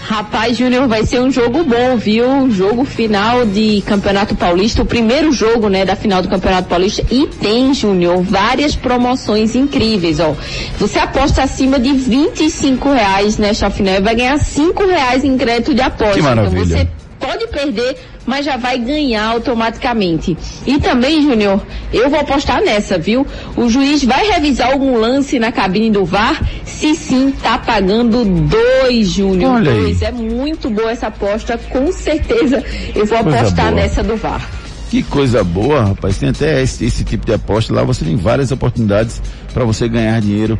Rapaz, 0.06 0.58
Júnior, 0.58 0.86
vai 0.86 1.06
ser 1.06 1.18
um 1.20 1.30
jogo 1.30 1.64
bom, 1.64 1.96
viu? 1.96 2.50
Jogo 2.50 2.84
final 2.84 3.46
de 3.46 3.82
Campeonato 3.86 4.34
Paulista, 4.34 4.82
o 4.82 4.84
primeiro 4.84 5.32
jogo, 5.32 5.70
né, 5.70 5.82
da 5.86 5.96
final 5.96 6.20
do 6.20 6.28
Campeonato 6.28 6.68
Paulista. 6.68 7.02
E 7.10 7.26
tem, 7.26 7.72
Júnior, 7.72 8.22
várias 8.22 8.76
promoções 8.76 9.56
incríveis, 9.56 10.20
ó. 10.20 10.36
Você 10.78 10.98
aposta 10.98 11.42
acima 11.42 11.78
de 11.78 11.94
25 11.94 12.92
reais 12.92 13.38
nesta 13.38 13.70
final 13.70 13.94
e 13.94 14.00
vai 14.02 14.14
ganhar 14.14 14.38
5 14.38 14.86
reais 14.86 15.24
em 15.24 15.38
crédito 15.38 15.72
de 15.72 15.80
aposta. 15.80 16.14
Que 16.14 16.22
maravilha. 16.22 16.62
Então 16.62 16.76
você 16.76 16.88
pode 17.18 17.46
perder, 17.48 17.96
mas 18.26 18.44
já 18.44 18.56
vai 18.56 18.78
ganhar 18.78 19.24
automaticamente. 19.24 20.36
E 20.66 20.78
também, 20.78 21.22
Júnior, 21.22 21.60
eu 21.92 22.08
vou 22.08 22.20
apostar 22.20 22.60
nessa, 22.62 22.98
viu? 22.98 23.26
O 23.56 23.68
juiz 23.68 24.04
vai 24.04 24.26
revisar 24.26 24.72
algum 24.72 24.96
lance 24.96 25.38
na 25.38 25.52
cabine 25.52 25.90
do 25.90 26.04
VAR? 26.04 26.42
Se 26.64 26.94
sim, 26.94 27.32
tá 27.42 27.58
pagando 27.58 28.24
dois, 28.24 29.08
Júnior. 29.08 29.54
Olha 29.54 29.72
aí. 29.72 29.80
Dois. 29.82 30.02
É 30.02 30.12
muito 30.12 30.70
boa 30.70 30.90
essa 30.90 31.08
aposta, 31.08 31.58
com 31.70 31.92
certeza 31.92 32.62
eu 32.94 33.06
vou 33.06 33.22
Coisa 33.22 33.38
apostar 33.40 33.66
boa. 33.70 33.80
nessa 33.80 34.02
do 34.02 34.16
VAR. 34.16 34.48
Que 34.90 35.02
coisa 35.02 35.42
boa, 35.42 35.86
rapaz. 35.86 36.18
Tem 36.18 36.28
até 36.28 36.62
esse, 36.62 36.84
esse 36.84 37.02
tipo 37.02 37.26
de 37.26 37.32
aposta 37.32 37.74
lá. 37.74 37.82
Você 37.82 38.04
tem 38.04 38.16
várias 38.16 38.52
oportunidades 38.52 39.20
para 39.52 39.64
você 39.64 39.88
ganhar 39.88 40.20
dinheiro 40.20 40.58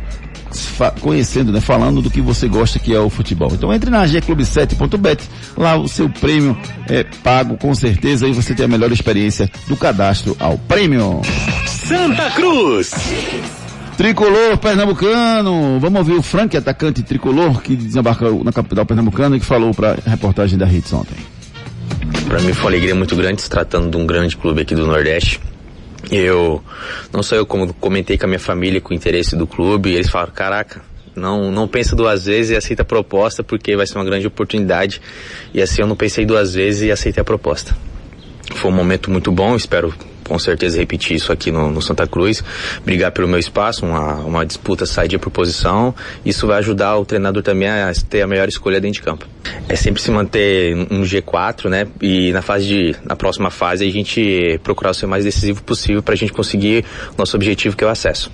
conhecendo, 1.01 1.51
né? 1.51 1.61
Falando 1.61 2.01
do 2.01 2.09
que 2.09 2.21
você 2.21 2.47
gosta 2.47 2.79
que 2.79 2.93
é 2.93 2.99
o 2.99 3.09
futebol. 3.09 3.51
Então 3.53 3.73
entre 3.73 3.89
na 3.89 4.05
gclube7.bet. 4.05 5.23
Lá 5.57 5.77
o 5.77 5.87
seu 5.87 6.09
prêmio 6.09 6.57
é 6.87 7.03
pago 7.23 7.57
com 7.57 7.73
certeza 7.73 8.27
e 8.27 8.33
você 8.33 8.53
tem 8.53 8.65
a 8.65 8.69
melhor 8.69 8.91
experiência 8.91 9.49
do 9.67 9.75
cadastro 9.75 10.35
ao 10.39 10.57
prêmio. 10.57 11.21
Santa 11.67 12.31
Cruz. 12.31 12.91
Tricolor 13.97 14.57
pernambucano. 14.57 15.79
Vamos 15.79 15.99
ouvir 15.99 16.13
o 16.13 16.21
Frank, 16.21 16.55
atacante 16.55 17.01
tricolor, 17.01 17.61
que 17.61 17.75
desembarcou 17.75 18.43
na 18.43 18.51
capital 18.51 18.85
pernambucana 18.85 19.37
e 19.37 19.39
que 19.39 19.45
falou 19.45 19.73
para 19.73 19.97
a 20.05 20.09
reportagem 20.09 20.57
da 20.57 20.65
Hits 20.65 20.91
ontem. 20.91 21.15
Para 22.27 22.41
mim 22.41 22.53
foi 22.53 22.63
uma 22.63 22.69
alegria 22.71 22.95
muito 22.95 23.15
grande 23.15 23.41
se 23.41 23.49
tratando 23.49 23.89
de 23.89 23.97
um 23.97 24.05
grande 24.05 24.35
clube 24.35 24.61
aqui 24.61 24.75
do 24.75 24.85
Nordeste. 24.85 25.39
Eu, 26.11 26.63
não 27.11 27.23
só 27.23 27.35
eu, 27.35 27.45
como 27.45 27.73
comentei 27.73 28.17
com 28.17 28.25
a 28.25 28.27
minha 28.27 28.39
família, 28.39 28.79
com 28.79 28.93
o 28.93 28.95
interesse 28.95 29.35
do 29.35 29.47
clube, 29.47 29.93
eles 29.93 30.09
falaram, 30.09 30.33
caraca, 30.33 30.81
não, 31.15 31.51
não 31.51 31.67
pensa 31.67 31.95
duas 31.95 32.25
vezes 32.25 32.51
e 32.51 32.55
aceita 32.55 32.81
a 32.81 32.85
proposta 32.85 33.43
porque 33.43 33.75
vai 33.75 33.87
ser 33.87 33.97
uma 33.97 34.05
grande 34.05 34.27
oportunidade. 34.27 35.01
E 35.53 35.61
assim 35.61 35.81
eu 35.81 35.87
não 35.87 35.95
pensei 35.95 36.25
duas 36.25 36.53
vezes 36.53 36.83
e 36.83 36.91
aceitei 36.91 37.21
a 37.21 37.25
proposta. 37.25 37.75
Foi 38.55 38.69
um 38.69 38.75
momento 38.75 39.09
muito 39.09 39.31
bom, 39.31 39.55
espero 39.55 39.93
com 40.27 40.37
certeza 40.39 40.77
repetir 40.77 41.15
isso 41.15 41.31
aqui 41.31 41.51
no, 41.51 41.71
no 41.71 41.81
Santa 41.81 42.05
Cruz, 42.07 42.43
brigar 42.83 43.11
pelo 43.11 43.27
meu 43.27 43.39
espaço, 43.39 43.85
uma, 43.85 44.15
uma 44.15 44.45
disputa 44.45 44.85
saída 44.85 45.17
por 45.19 45.29
posição, 45.29 45.93
isso 46.25 46.47
vai 46.47 46.57
ajudar 46.57 46.97
o 46.97 47.05
treinador 47.05 47.43
também 47.43 47.69
a 47.69 47.91
ter 48.09 48.21
a 48.21 48.27
melhor 48.27 48.49
escolha 48.49 48.81
dentro 48.81 48.95
de 48.95 49.01
campo. 49.01 49.27
É 49.69 49.75
sempre 49.75 50.01
se 50.01 50.11
manter 50.11 50.75
um 50.91 51.01
G4, 51.03 51.69
né? 51.69 51.87
E 52.01 52.31
na 52.31 52.41
fase 52.41 52.65
de, 52.65 52.95
na 53.05 53.15
próxima 53.15 53.49
fase 53.49 53.85
a 53.85 53.91
gente 53.91 54.59
procurar 54.63 54.93
ser 54.93 55.05
o 55.05 55.09
mais 55.09 55.23
decisivo 55.23 55.63
possível 55.63 56.01
para 56.01 56.13
a 56.13 56.17
gente 56.17 56.33
conseguir 56.33 56.83
nosso 57.17 57.35
objetivo 57.35 57.77
que 57.77 57.83
é 57.83 57.87
o 57.87 57.89
acesso. 57.89 58.31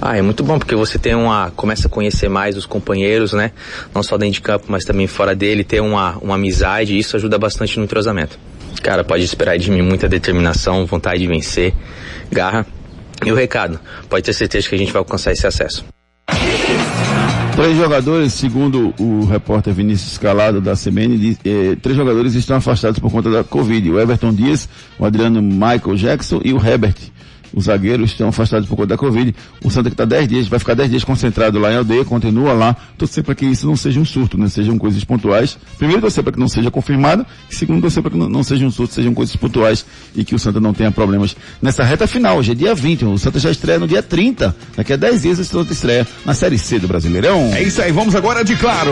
Ah, 0.00 0.16
é 0.16 0.22
muito 0.22 0.42
bom 0.42 0.58
porque 0.58 0.74
você 0.74 0.98
tem 0.98 1.14
uma 1.14 1.50
começa 1.50 1.86
a 1.86 1.90
conhecer 1.90 2.28
mais 2.28 2.56
os 2.56 2.64
companheiros, 2.64 3.32
né? 3.32 3.52
Não 3.94 4.02
só 4.02 4.16
dentro 4.16 4.34
de 4.34 4.40
campo, 4.40 4.66
mas 4.68 4.84
também 4.84 5.06
fora 5.06 5.34
dele, 5.34 5.64
ter 5.64 5.80
uma, 5.80 6.16
uma 6.18 6.34
amizade, 6.34 6.96
isso 6.98 7.16
ajuda 7.16 7.38
bastante 7.38 7.78
no 7.78 7.84
entrosamento. 7.84 8.38
Cara, 8.82 9.04
pode 9.04 9.24
esperar 9.24 9.58
de 9.58 9.70
mim 9.70 9.82
muita 9.82 10.08
determinação, 10.08 10.86
vontade 10.86 11.20
de 11.20 11.26
vencer, 11.26 11.74
garra. 12.30 12.66
E 13.24 13.32
o 13.32 13.34
recado, 13.34 13.80
pode 14.08 14.24
ter 14.24 14.32
certeza 14.32 14.68
que 14.68 14.74
a 14.74 14.78
gente 14.78 14.92
vai 14.92 15.00
alcançar 15.00 15.32
esse 15.32 15.46
acesso. 15.46 15.84
Três 17.56 17.74
jogadores, 17.78 18.34
segundo 18.34 18.92
o 19.00 19.24
repórter 19.24 19.72
Vinícius 19.72 20.18
Calado 20.18 20.60
da 20.60 20.74
CBN, 20.74 21.38
eh, 21.42 21.76
três 21.80 21.96
jogadores 21.96 22.34
estão 22.34 22.58
afastados 22.58 22.98
por 22.98 23.10
conta 23.10 23.30
da 23.30 23.42
Covid. 23.42 23.90
O 23.90 23.98
Everton 23.98 24.34
Dias, 24.34 24.68
o 24.98 25.06
Adriano 25.06 25.40
Michael 25.40 25.96
Jackson 25.96 26.42
e 26.44 26.52
o 26.52 26.58
Herbert. 26.58 26.96
Os 27.56 27.64
zagueiros 27.64 28.10
estão 28.10 28.28
afastados 28.28 28.68
por 28.68 28.76
conta 28.76 28.88
da 28.88 28.98
Covid. 28.98 29.34
O 29.64 29.70
Santa 29.70 29.88
que 29.88 29.94
está 29.94 30.04
10 30.04 30.28
dias, 30.28 30.46
vai 30.46 30.58
ficar 30.58 30.74
10 30.74 30.90
dias 30.90 31.04
concentrado 31.04 31.58
lá 31.58 31.72
em 31.72 31.76
aldeia, 31.76 32.04
continua 32.04 32.52
lá. 32.52 32.76
Torcer 32.98 33.24
para 33.24 33.34
que 33.34 33.46
isso 33.46 33.66
não 33.66 33.74
seja 33.74 33.98
um 33.98 34.04
surto, 34.04 34.36
né? 34.36 34.46
Sejam 34.50 34.76
coisas 34.76 35.02
pontuais. 35.04 35.56
Primeiro, 35.78 36.02
torcer 36.02 36.22
para 36.22 36.34
que 36.34 36.38
não 36.38 36.48
seja 36.48 36.70
confirmado. 36.70 37.24
Segundo, 37.48 37.80
torcer 37.80 38.02
para 38.02 38.12
que 38.12 38.18
não, 38.18 38.28
não 38.28 38.42
seja 38.42 38.66
um 38.66 38.70
surto, 38.70 38.92
sejam 38.92 39.14
coisas 39.14 39.34
pontuais 39.36 39.86
e 40.14 40.22
que 40.22 40.34
o 40.34 40.38
Santa 40.38 40.60
não 40.60 40.74
tenha 40.74 40.90
problemas 40.90 41.34
nessa 41.62 41.82
reta 41.82 42.06
final. 42.06 42.36
Hoje 42.36 42.52
é 42.52 42.54
dia 42.54 42.74
20, 42.74 43.06
o 43.06 43.18
Santa 43.18 43.38
já 43.38 43.50
estreia 43.50 43.78
no 43.78 43.88
dia 43.88 44.02
30. 44.02 44.54
Daqui 44.76 44.92
a 44.92 44.96
10 44.96 45.22
dias 45.22 45.38
o 45.38 45.44
Santa 45.46 45.72
estreia 45.72 46.06
na 46.26 46.34
Série 46.34 46.58
C 46.58 46.78
do 46.78 46.86
Brasileirão. 46.86 47.54
É 47.54 47.62
isso 47.62 47.80
aí, 47.80 47.90
vamos 47.90 48.14
agora 48.14 48.44
de 48.44 48.54
Claro. 48.56 48.90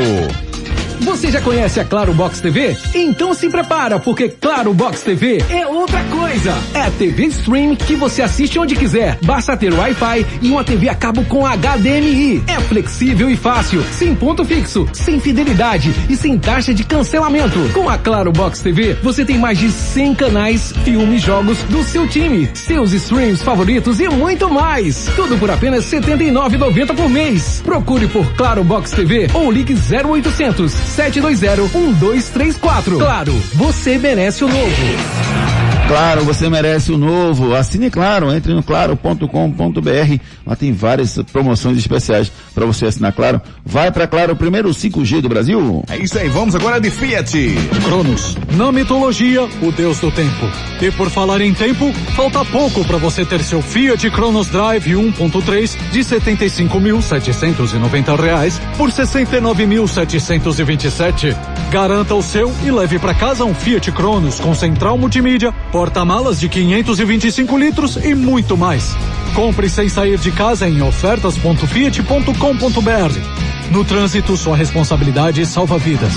Você 1.01 1.31
já 1.31 1.41
conhece 1.41 1.81
a 1.81 1.85
Claro 1.85 2.15
Box 2.15 2.41
TV? 2.41 2.77
Então 2.95 3.35
se 3.35 3.49
prepara, 3.49 3.99
porque 3.99 4.29
Claro 4.29 4.73
Box 4.73 5.03
TV 5.03 5.45
é 5.51 5.67
outra 5.67 6.03
coisa. 6.05 6.55
É 6.73 6.91
TV 6.91 7.27
stream 7.27 7.77
que 7.77 7.95
você 7.97 8.23
assiste 8.23 8.59
onde 8.59 8.77
quiser. 8.77 9.19
Basta 9.23 9.57
ter 9.57 9.73
Wi-Fi 9.73 10.27
e 10.43 10.51
uma 10.51 10.65
TV 10.65 10.89
a 10.89 10.95
cabo 10.95 11.25
com 11.25 11.47
HDMI. 11.47 12.43
É 12.47 12.61
flexível 12.61 13.29
e 13.29 13.37
fácil, 13.37 13.83
sem 13.93 14.15
ponto 14.15 14.45
fixo, 14.45 14.87
sem 14.93 15.19
fidelidade 15.21 15.93
e 16.09 16.17
sem 16.17 16.39
taxa 16.39 16.73
de 16.73 16.85
cancelamento. 16.85 17.59
Com 17.73 17.89
a 17.89 17.99
Claro 17.99 18.33
Box 18.33 18.61
TV, 18.61 18.95
você 19.03 19.25
tem 19.25 19.39
mais 19.39 19.59
de 19.59 19.71
100 19.71 20.15
canais, 20.15 20.73
filmes, 20.85 21.23
jogos 21.23 21.59
do 21.65 21.83
seu 21.83 22.09
time, 22.09 22.49
seus 22.55 22.93
streams 22.93 23.43
favoritos 23.43 24.01
e 24.01 24.09
muito 24.09 24.49
mais. 24.51 25.09
Tudo 25.17 25.37
por 25.39 25.51
apenas 25.51 25.91
R$ 25.93 26.01
79,90 26.01 26.95
por 26.95 27.09
mês. 27.09 27.61
Procure 27.65 28.07
por 28.09 28.33
Claro 28.35 28.63
Box 28.65 28.93
TV 28.93 29.29
ou 29.35 29.51
ligue 29.51 29.75
0800 29.75 30.84
720 30.87 31.73
1234. 31.73 32.99
Claro, 32.99 33.33
você 33.55 33.99
merece 33.99 34.45
o 34.45 34.49
novo. 34.49 35.54
Claro, 35.87 36.25
você 36.25 36.49
merece 36.49 36.91
o 36.93 36.99
novo. 36.99 37.55
Assine 37.55 37.91
Claro, 37.91 38.35
entre 38.35 38.55
no 38.55 38.63
claro.com.br. 38.63 40.19
Lá 40.47 40.57
tem 40.57 40.73
várias 40.73 41.19
promoções 41.31 41.77
especiais 41.79 42.33
para 42.55 42.65
você 42.65 42.87
assinar 42.87 43.13
Claro. 43.13 43.41
Vai 43.65 43.93
para 43.93 44.07
Claro, 44.07 44.33
o 44.33 44.37
primeiro 44.37 44.71
5G 44.71 45.21
do 45.21 45.29
Brasil. 45.29 45.85
É 45.89 45.99
isso 45.99 46.19
aí, 46.19 46.29
vamos 46.29 46.55
agora 46.55 46.81
de 46.81 46.91
Fiat. 46.91 47.55
Cronos, 47.85 48.37
na 48.57 48.73
mitologia, 48.73 49.43
o 49.63 49.71
deus 49.73 49.99
do 49.99 50.11
tempo. 50.11 50.49
E 50.81 50.91
por 50.91 51.11
falar 51.11 51.41
em 51.41 51.55
tempo, 51.55 51.93
falta 52.15 52.45
pouco 52.45 52.85
para 52.85 52.99
você 52.99 53.25
ter 53.25 53.43
seu 53.43 53.63
Fiat 53.63 54.11
Cronos 54.11 54.49
Drive 54.49 54.93
1.3 54.93 55.77
de 55.91 56.01
75.790 56.01 58.21
reais 58.21 58.61
por 58.77 58.91
R$ 58.91 58.95
69.727. 58.95 61.35
Garanta 61.71 62.15
o 62.15 62.23
seu 62.23 62.53
e 62.65 62.71
leve 62.71 62.99
para 62.99 63.15
casa 63.15 63.45
um 63.45 63.55
Fiat 63.55 63.91
Cronos 63.93 64.41
com 64.41 64.55
central 64.55 64.99
multimídia, 64.99 65.53
porta-malas 65.75 66.39
de 66.39 66.49
525 66.49 67.59
litros 67.59 67.97
e 67.97 68.15
muito 68.15 68.57
mais. 68.57 68.97
Compre 69.35 69.69
sem 69.69 69.89
sair 69.89 70.17
de 70.19 70.31
casa 70.31 70.69
em 70.69 70.81
ofertas.fiat.com.br. 70.81 73.73
No 73.73 73.85
trânsito, 73.85 74.37
sua 74.37 74.57
responsabilidade 74.57 75.45
salva 75.45 75.77
vidas. 75.77 76.13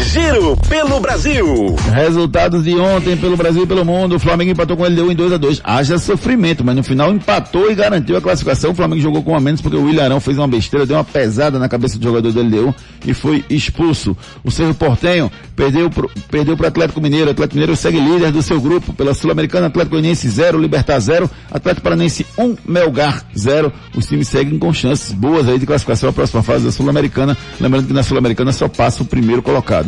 Giro 0.00 0.56
pelo 0.68 0.98
Brasil. 1.00 1.76
Resultados 1.92 2.64
de 2.64 2.74
ontem 2.76 3.16
pelo 3.16 3.36
Brasil 3.36 3.64
e 3.64 3.66
pelo 3.66 3.84
mundo. 3.84 4.16
O 4.16 4.18
Flamengo 4.18 4.50
empatou 4.50 4.76
com 4.76 4.84
o 4.84 4.86
LDU 4.86 5.12
em 5.12 5.14
2 5.14 5.32
a 5.34 5.36
2 5.36 5.60
Haja 5.62 5.98
sofrimento, 5.98 6.64
mas 6.64 6.74
no 6.74 6.82
final 6.82 7.12
empatou 7.12 7.70
e 7.70 7.74
garantiu 7.74 8.16
a 8.16 8.20
classificação. 8.20 8.70
O 8.70 8.74
Flamengo 8.74 9.02
jogou 9.02 9.22
com 9.22 9.36
a 9.36 9.40
menos 9.40 9.60
porque 9.60 9.76
o 9.76 9.84
William 9.84 10.04
Arão 10.04 10.20
fez 10.20 10.38
uma 10.38 10.48
besteira, 10.48 10.86
deu 10.86 10.96
uma 10.96 11.04
pesada 11.04 11.58
na 11.58 11.68
cabeça 11.68 11.98
do 11.98 12.04
jogador 12.04 12.32
do 12.32 12.40
LDU 12.40 12.74
e 13.06 13.12
foi 13.12 13.44
expulso. 13.50 14.16
O 14.42 14.50
Cerro 14.50 14.74
Portenho 14.74 15.30
perdeu 15.54 15.90
pro, 15.90 16.10
perdeu 16.30 16.56
para 16.56 16.64
o 16.64 16.68
Atlético 16.68 17.00
Mineiro. 17.00 17.28
O 17.28 17.30
Atlético 17.32 17.56
Mineiro 17.56 17.76
segue 17.76 18.00
líder 18.00 18.32
do 18.32 18.42
seu 18.42 18.60
grupo 18.60 18.92
pela 18.94 19.12
Sul-Americana. 19.12 19.66
Atlético 19.66 19.96
Goianiense 19.96 20.28
0, 20.28 20.58
Libertar 20.58 20.98
0, 20.98 21.30
Atlético 21.50 21.82
Paranense 21.82 22.26
1, 22.38 22.44
um, 22.44 22.56
Melgar 22.66 23.24
0. 23.36 23.72
Os 23.94 24.06
times 24.06 24.28
seguem 24.28 24.58
com 24.58 24.72
chances 24.72 25.12
boas 25.12 25.48
aí 25.48 25.58
de 25.58 25.66
classificação 25.66 26.08
à 26.08 26.12
próxima 26.12 26.42
fase 26.42 26.64
da 26.64 26.72
Sul-Americana. 26.72 27.36
Lembrando 27.60 27.86
que 27.86 27.92
na 27.92 28.02
Sul-Americana 28.02 28.52
só 28.52 28.68
passa 28.68 29.02
o 29.02 29.06
primeiro 29.06 29.42
colocado. 29.42 29.81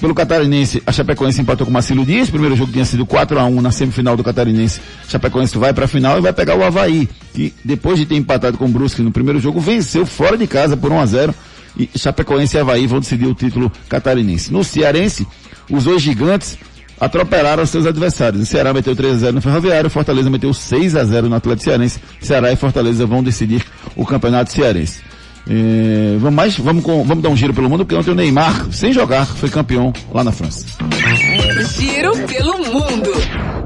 Pelo 0.00 0.14
Catarinense, 0.14 0.82
a 0.86 0.92
Chapecoense 0.92 1.40
empatou 1.40 1.66
com 1.66 1.70
o 1.70 1.72
Marcelo 1.72 2.06
Dias. 2.06 2.28
O 2.28 2.32
primeiro 2.32 2.56
jogo 2.56 2.72
tinha 2.72 2.84
sido 2.84 3.04
4 3.04 3.38
a 3.38 3.44
1 3.44 3.60
na 3.60 3.70
semifinal 3.70 4.16
do 4.16 4.24
Catarinense. 4.24 4.80
Chapecoense 5.08 5.58
vai 5.58 5.74
para 5.74 5.84
a 5.84 5.88
final 5.88 6.18
e 6.18 6.20
vai 6.20 6.32
pegar 6.32 6.56
o 6.56 6.64
Havaí, 6.64 7.08
que 7.34 7.52
depois 7.64 7.98
de 7.98 8.06
ter 8.06 8.16
empatado 8.16 8.56
com 8.56 8.64
o 8.64 8.68
Brusque 8.68 9.02
no 9.02 9.12
primeiro 9.12 9.40
jogo, 9.40 9.60
venceu 9.60 10.06
fora 10.06 10.38
de 10.38 10.46
casa 10.46 10.76
por 10.76 10.90
1 10.90 11.00
a 11.00 11.06
0 11.06 11.34
e 11.76 11.90
Chapecoense 11.96 12.56
e 12.56 12.60
Havaí 12.60 12.86
vão 12.86 13.00
decidir 13.00 13.26
o 13.26 13.34
título 13.34 13.70
catarinense. 13.88 14.52
No 14.52 14.64
Cearense, 14.64 15.26
os 15.70 15.84
dois 15.84 16.00
gigantes 16.00 16.56
atropelaram 16.98 17.66
seus 17.66 17.86
adversários. 17.86 18.42
O 18.42 18.46
Ceará 18.46 18.72
meteu 18.72 18.94
3 18.94 19.14
a 19.14 19.18
0 19.18 19.32
no 19.34 19.42
Ferroviário, 19.42 19.90
Fortaleza 19.90 20.30
meteu 20.30 20.54
6 20.54 20.96
a 20.96 21.04
0 21.04 21.28
no 21.28 21.34
Atlético 21.34 21.64
Cearense. 21.64 22.00
Ceará 22.20 22.52
e 22.52 22.56
Fortaleza 22.56 23.04
vão 23.06 23.22
decidir 23.22 23.64
o 23.96 24.06
Campeonato 24.06 24.52
Cearense. 24.52 25.00
É, 25.48 26.16
vamos 26.18 26.34
mais, 26.34 26.58
vamos, 26.58 26.82
com, 26.82 27.04
vamos 27.04 27.22
dar 27.22 27.28
um 27.28 27.36
giro 27.36 27.52
pelo 27.52 27.68
mundo, 27.68 27.84
porque 27.84 27.94
ontem 27.94 28.10
o 28.10 28.14
Neymar, 28.14 28.66
sem 28.72 28.92
jogar, 28.92 29.26
foi 29.26 29.50
campeão 29.50 29.92
lá 30.12 30.24
na 30.24 30.32
França. 30.32 30.66
Giro 31.78 32.16
pelo 32.26 32.58
mundo. 32.58 33.10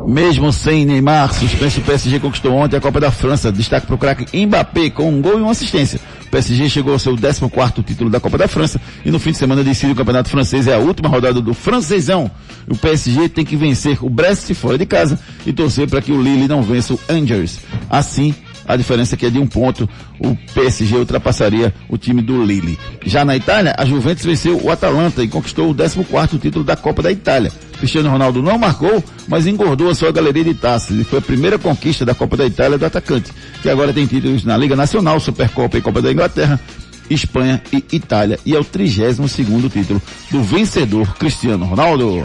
Mesmo 0.08 0.52
sem 0.52 0.86
Neymar, 0.86 1.34
suspenso 1.34 1.80
o 1.80 1.82
PSG 1.82 2.18
conquistou 2.18 2.52
ontem 2.54 2.76
a 2.76 2.80
Copa 2.80 2.98
da 2.98 3.10
França. 3.10 3.52
Destaque 3.52 3.86
para 3.86 3.94
o 3.94 3.98
craque 3.98 4.46
Mbappé 4.46 4.88
com 4.88 5.10
um 5.10 5.20
gol 5.20 5.38
e 5.38 5.42
uma 5.42 5.52
assistência. 5.52 6.00
O 6.26 6.30
PSG 6.30 6.68
chegou 6.68 6.94
ao 6.94 6.98
seu 6.98 7.16
14 7.16 7.82
título 7.82 8.08
da 8.08 8.18
Copa 8.18 8.38
da 8.38 8.48
França 8.48 8.80
e 9.04 9.10
no 9.10 9.18
fim 9.18 9.32
de 9.32 9.38
semana 9.38 9.62
decide 9.62 9.92
o 9.92 9.94
Campeonato 9.94 10.30
Francês. 10.30 10.66
É 10.66 10.74
a 10.74 10.78
última 10.78 11.08
rodada 11.08 11.40
do 11.40 11.52
francesão. 11.52 12.30
O 12.66 12.76
PSG 12.76 13.28
tem 13.28 13.44
que 13.44 13.56
vencer 13.56 13.98
o 14.02 14.08
Brest 14.08 14.52
fora 14.54 14.78
de 14.78 14.86
casa 14.86 15.18
e 15.46 15.52
torcer 15.52 15.88
para 15.88 16.00
que 16.00 16.12
o 16.12 16.22
Lille 16.22 16.48
não 16.48 16.62
vença 16.62 16.94
o 16.94 17.00
Angers. 17.08 17.58
Assim, 17.90 18.34
a 18.68 18.76
diferença 18.76 19.14
aqui 19.14 19.24
é 19.24 19.30
de 19.30 19.38
um 19.38 19.46
ponto. 19.46 19.88
O 20.20 20.36
PSG 20.54 20.94
ultrapassaria 20.96 21.74
o 21.88 21.96
time 21.96 22.20
do 22.20 22.44
Lille. 22.44 22.78
Já 23.06 23.24
na 23.24 23.34
Itália, 23.34 23.74
a 23.78 23.84
Juventus 23.86 24.24
venceu 24.24 24.62
o 24.62 24.70
Atalanta 24.70 25.24
e 25.24 25.28
conquistou 25.28 25.70
o 25.70 25.74
14 25.74 26.38
título 26.38 26.64
da 26.64 26.76
Copa 26.76 27.02
da 27.02 27.10
Itália. 27.10 27.50
Cristiano 27.78 28.10
Ronaldo 28.10 28.42
não 28.42 28.58
marcou, 28.58 29.02
mas 29.26 29.46
engordou 29.46 29.88
a 29.88 29.94
sua 29.94 30.12
galeria 30.12 30.44
de 30.44 30.52
taças 30.52 30.98
e 30.98 31.04
foi 31.04 31.20
a 31.20 31.22
primeira 31.22 31.58
conquista 31.58 32.04
da 32.04 32.14
Copa 32.14 32.36
da 32.36 32.44
Itália 32.44 32.76
do 32.76 32.84
atacante, 32.84 33.32
que 33.62 33.70
agora 33.70 33.92
tem 33.92 34.04
títulos 34.04 34.44
na 34.44 34.56
Liga 34.56 34.76
Nacional, 34.76 35.18
Supercopa 35.18 35.78
e 35.78 35.80
Copa 35.80 36.02
da 36.02 36.12
Inglaterra, 36.12 36.60
Espanha 37.10 37.62
e 37.72 37.84
Itália. 37.92 38.38
E 38.44 38.54
é 38.54 38.58
o 38.58 38.64
32 38.64 39.30
segundo 39.30 39.68
título 39.68 40.00
do 40.30 40.42
vencedor 40.42 41.16
Cristiano 41.16 41.64
Ronaldo. 41.64 42.22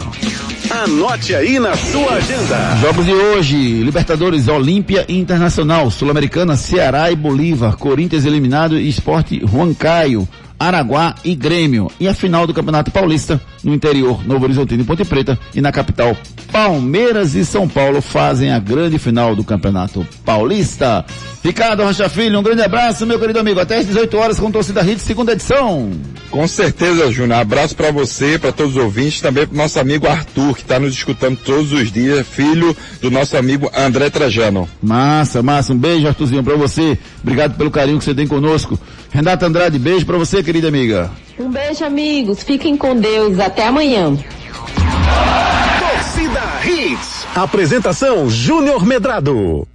Anote 0.70 1.34
aí 1.34 1.58
na 1.58 1.76
sua 1.76 2.14
agenda. 2.14 2.76
Jogos 2.80 3.04
de 3.04 3.12
hoje, 3.12 3.56
Libertadores, 3.82 4.48
Olímpia 4.48 5.04
Internacional, 5.08 5.90
Sul-Americana, 5.90 6.56
Ceará 6.56 7.10
e 7.10 7.16
Bolívar, 7.16 7.76
Corinthians 7.76 8.24
eliminado 8.24 8.78
e 8.78 8.88
Esporte 8.88 9.40
Juan 9.46 9.74
Caio. 9.74 10.28
Araguá 10.66 11.14
e 11.24 11.34
Grêmio. 11.34 11.90
E 11.98 12.08
a 12.08 12.14
final 12.14 12.46
do 12.46 12.54
Campeonato 12.54 12.90
Paulista 12.90 13.40
no 13.62 13.74
interior, 13.74 14.26
Novo 14.26 14.44
Horizontino 14.44 14.82
e 14.82 14.86
Ponte 14.86 15.04
Preta. 15.04 15.38
E 15.54 15.60
na 15.60 15.72
capital, 15.72 16.16
Palmeiras 16.52 17.34
e 17.34 17.44
São 17.44 17.68
Paulo 17.68 18.00
fazem 18.00 18.52
a 18.52 18.58
grande 18.58 18.98
final 18.98 19.34
do 19.34 19.42
Campeonato 19.42 20.06
Paulista. 20.24 21.04
Ricardo 21.44 21.82
Rocha 21.82 22.08
Filho, 22.08 22.38
um 22.38 22.42
grande 22.42 22.62
abraço, 22.62 23.06
meu 23.06 23.18
querido 23.18 23.38
amigo. 23.38 23.60
Até 23.60 23.76
às 23.76 23.86
18 23.86 24.16
horas 24.16 24.40
com 24.40 24.50
Torcida 24.50 24.82
Hits, 24.82 25.02
segunda 25.02 25.32
edição. 25.32 25.90
Com 26.30 26.48
certeza, 26.48 27.12
Júnior. 27.12 27.40
Abraço 27.40 27.76
para 27.76 27.92
você, 27.92 28.38
para 28.38 28.50
todos 28.50 28.76
os 28.76 28.82
ouvintes, 28.82 29.20
também 29.20 29.46
para 29.46 29.56
nosso 29.56 29.78
amigo 29.78 30.06
Arthur, 30.06 30.54
que 30.54 30.62
está 30.62 30.80
nos 30.80 30.94
escutando 30.94 31.36
todos 31.36 31.70
os 31.72 31.92
dias, 31.92 32.26
filho 32.26 32.74
do 33.02 33.10
nosso 33.10 33.36
amigo 33.36 33.70
André 33.76 34.08
Trajano. 34.08 34.66
Massa, 34.82 35.42
massa. 35.42 35.74
Um 35.74 35.78
beijo, 35.78 36.08
Arthurzinho, 36.08 36.42
para 36.42 36.56
você. 36.56 36.98
Obrigado 37.22 37.56
pelo 37.58 37.70
carinho 37.70 37.98
que 37.98 38.04
você 38.04 38.14
tem 38.14 38.26
conosco. 38.26 38.80
Renata 39.14 39.46
Andrade, 39.46 39.78
beijo 39.78 40.04
para 40.04 40.18
você, 40.18 40.42
querida 40.42 40.66
amiga. 40.66 41.08
Um 41.38 41.48
beijo, 41.48 41.84
amigos. 41.84 42.42
Fiquem 42.42 42.76
com 42.76 42.96
Deus. 42.96 43.38
Até 43.38 43.68
amanhã. 43.68 44.12
Torcida 45.78 46.42
Hits. 46.66 47.24
Apresentação 47.32 48.28
Júnior 48.28 48.84
Medrado. 48.84 49.68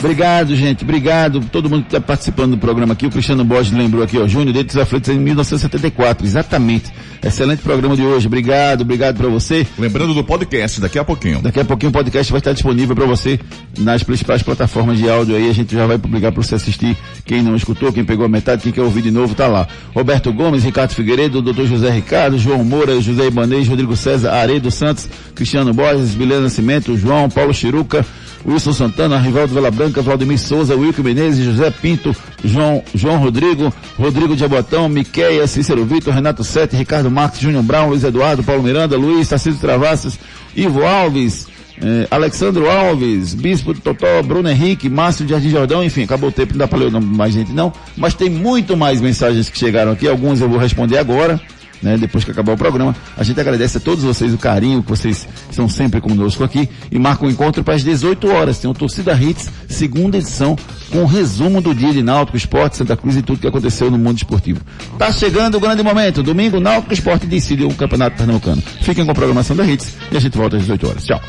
Obrigado, 0.00 0.56
gente. 0.56 0.82
Obrigado. 0.82 1.40
Todo 1.52 1.68
mundo 1.68 1.82
que 1.82 1.88
está 1.88 2.00
participando 2.00 2.52
do 2.52 2.58
programa 2.58 2.94
aqui. 2.94 3.04
O 3.06 3.10
Cristiano 3.10 3.44
Borges 3.44 3.70
lembrou 3.70 4.02
aqui, 4.02 4.18
ó. 4.18 4.26
Júnior 4.26 4.54
Deitos 4.54 4.76
Aflitos 4.78 5.10
em 5.10 5.18
1974. 5.18 6.26
Exatamente. 6.26 6.90
Excelente 7.22 7.60
programa 7.62 7.94
de 7.94 8.02
hoje. 8.02 8.26
Obrigado, 8.26 8.80
obrigado 8.80 9.18
para 9.18 9.28
você. 9.28 9.66
Lembrando 9.78 10.14
do 10.14 10.24
podcast 10.24 10.80
daqui 10.80 10.98
a 10.98 11.04
pouquinho. 11.04 11.42
Daqui 11.42 11.60
a 11.60 11.66
pouquinho 11.66 11.90
o 11.90 11.92
podcast 11.92 12.32
vai 12.32 12.38
estar 12.38 12.52
disponível 12.54 12.96
para 12.96 13.04
você 13.04 13.38
nas 13.78 14.02
principais 14.02 14.42
plataformas 14.42 14.96
de 14.96 15.06
áudio 15.08 15.36
aí. 15.36 15.50
A 15.50 15.52
gente 15.52 15.74
já 15.74 15.86
vai 15.86 15.98
publicar 15.98 16.32
para 16.32 16.42
você 16.42 16.54
assistir. 16.54 16.96
Quem 17.26 17.42
não 17.42 17.54
escutou, 17.54 17.92
quem 17.92 18.02
pegou 18.02 18.24
a 18.24 18.28
metade, 18.28 18.62
quem 18.62 18.72
quer 18.72 18.80
ouvir 18.80 19.02
de 19.02 19.10
novo, 19.10 19.34
tá 19.34 19.46
lá. 19.46 19.68
Roberto 19.94 20.32
Gomes, 20.32 20.64
Ricardo 20.64 20.94
Figueiredo, 20.94 21.42
Dr. 21.42 21.66
José 21.66 21.90
Ricardo, 21.90 22.38
João 22.38 22.64
Moura, 22.64 22.98
José 23.02 23.26
Ibanez, 23.26 23.68
Rodrigo 23.68 23.94
César, 23.94 24.32
Aredo 24.32 24.70
Santos, 24.70 25.06
Cristiano 25.34 25.74
Borges, 25.74 26.14
Bilena 26.14 26.40
Nascimento, 26.40 26.96
João, 26.96 27.28
Paulo 27.28 27.52
Chiruca, 27.52 28.02
Wilson 28.44 28.72
Santana, 28.72 29.18
Rivaldo 29.18 29.52
Vela 29.52 29.70
Branca, 29.70 30.02
Valdemir 30.02 30.38
Souza, 30.38 30.74
Wilco 30.74 31.02
Menezes, 31.02 31.44
José 31.44 31.70
Pinto, 31.70 32.14
João, 32.44 32.82
João 32.94 33.18
Rodrigo, 33.18 33.72
Rodrigo 33.98 34.34
de 34.34 34.44
Abotão, 34.44 34.88
Miqueia, 34.88 35.46
Cícero 35.46 35.84
Vitor, 35.84 36.14
Renato 36.14 36.42
Sete, 36.42 36.76
Ricardo 36.76 37.10
Marques, 37.10 37.40
Júnior 37.40 37.62
Brown, 37.62 37.88
Luiz 37.88 38.04
Eduardo, 38.04 38.42
Paulo 38.42 38.62
Miranda, 38.62 38.96
Luiz, 38.96 39.28
Tarcísio 39.28 39.60
Travassos, 39.60 40.18
Ivo 40.56 40.84
Alves, 40.84 41.46
eh, 41.82 42.06
Alexandro 42.10 42.70
Alves, 42.70 43.34
Bispo 43.34 43.74
Totó, 43.74 44.22
Bruno 44.22 44.48
Henrique, 44.48 44.88
Márcio 44.88 45.24
de 45.24 45.32
Jardim 45.32 45.50
Jordão, 45.50 45.82
enfim, 45.82 46.04
acabou 46.04 46.28
o 46.28 46.32
tempo, 46.32 46.52
não 46.52 46.58
dá 46.58 46.68
para 46.68 46.78
ler 46.78 46.86
o 46.86 46.90
nome 46.90 47.06
mais 47.06 47.32
gente 47.32 47.52
não, 47.52 47.72
mas 47.96 48.14
tem 48.14 48.28
muito 48.28 48.76
mais 48.76 49.00
mensagens 49.00 49.48
que 49.48 49.58
chegaram 49.58 49.92
aqui, 49.92 50.06
algumas 50.06 50.40
eu 50.40 50.48
vou 50.48 50.58
responder 50.58 50.98
agora, 50.98 51.40
né, 51.82 51.96
depois 51.96 52.24
que 52.24 52.30
acabar 52.30 52.52
o 52.52 52.56
programa. 52.56 52.94
A 53.16 53.22
gente 53.22 53.40
agradece 53.40 53.78
a 53.78 53.80
todos 53.80 54.04
vocês 54.04 54.32
o 54.32 54.38
carinho 54.38 54.82
que 54.82 54.88
vocês 54.88 55.26
estão 55.48 55.68
sempre 55.68 56.00
conosco 56.00 56.44
aqui 56.44 56.68
e 56.90 56.98
marca 56.98 57.24
um 57.24 57.30
encontro 57.30 57.64
para 57.64 57.74
as 57.74 57.84
18 57.84 58.28
horas. 58.28 58.58
Tem 58.58 58.70
o 58.70 58.74
Torcida 58.74 59.14
Hits, 59.14 59.50
segunda 59.68 60.18
edição, 60.18 60.56
com 60.90 61.02
um 61.02 61.06
resumo 61.06 61.60
do 61.60 61.74
dia 61.74 61.92
de 61.92 62.02
Náutico, 62.02 62.36
Esporte, 62.36 62.76
Santa 62.76 62.96
Cruz 62.96 63.16
e 63.16 63.22
tudo 63.22 63.40
que 63.40 63.46
aconteceu 63.46 63.90
no 63.90 63.98
mundo 63.98 64.18
esportivo. 64.18 64.60
Tá 64.98 65.10
chegando 65.10 65.56
o 65.56 65.60
grande 65.60 65.82
momento. 65.82 66.22
Domingo, 66.22 66.60
Náutico 66.60 66.92
Esporte 66.92 67.26
decide 67.26 67.64
o 67.64 67.74
Campeonato 67.74 68.16
Pernambucano. 68.16 68.62
Fiquem 68.82 69.04
com 69.04 69.12
a 69.12 69.14
programação 69.14 69.56
da 69.56 69.64
Hits 69.64 69.92
e 70.10 70.16
a 70.16 70.20
gente 70.20 70.36
volta 70.36 70.56
às 70.56 70.62
18 70.62 70.88
horas. 70.88 71.04
Tchau. 71.04 71.20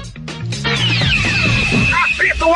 O. 2.43 2.56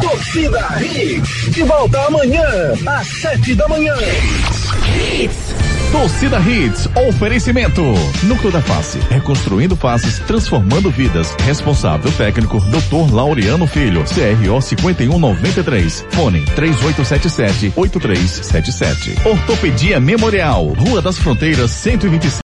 Torcida 0.00 0.60
Hits. 0.80 1.52
De 1.52 1.62
volta 1.62 2.00
amanhã, 2.06 2.44
às 2.86 3.06
sete 3.06 3.54
da 3.54 3.68
manhã. 3.68 3.94
Torcida 5.92 6.40
Hits, 6.40 6.88
oferecimento. 7.06 7.82
Núcleo 8.22 8.50
da 8.50 8.62
Face, 8.62 8.98
reconstruindo 9.10 9.76
faces, 9.76 10.18
transformando 10.20 10.90
vidas. 10.90 11.36
Responsável 11.44 12.10
técnico, 12.12 12.58
Dr. 12.60 13.12
Laureano 13.12 13.66
Filho, 13.66 14.02
CRO 14.04 14.58
5193. 14.60 16.06
Fone 16.10 16.40
3877-8377. 16.56 19.26
Ortopedia 19.26 20.00
Memorial, 20.00 20.68
Rua 20.78 21.02
das 21.02 21.18
Fronteiras 21.18 21.72
125. 21.72 22.22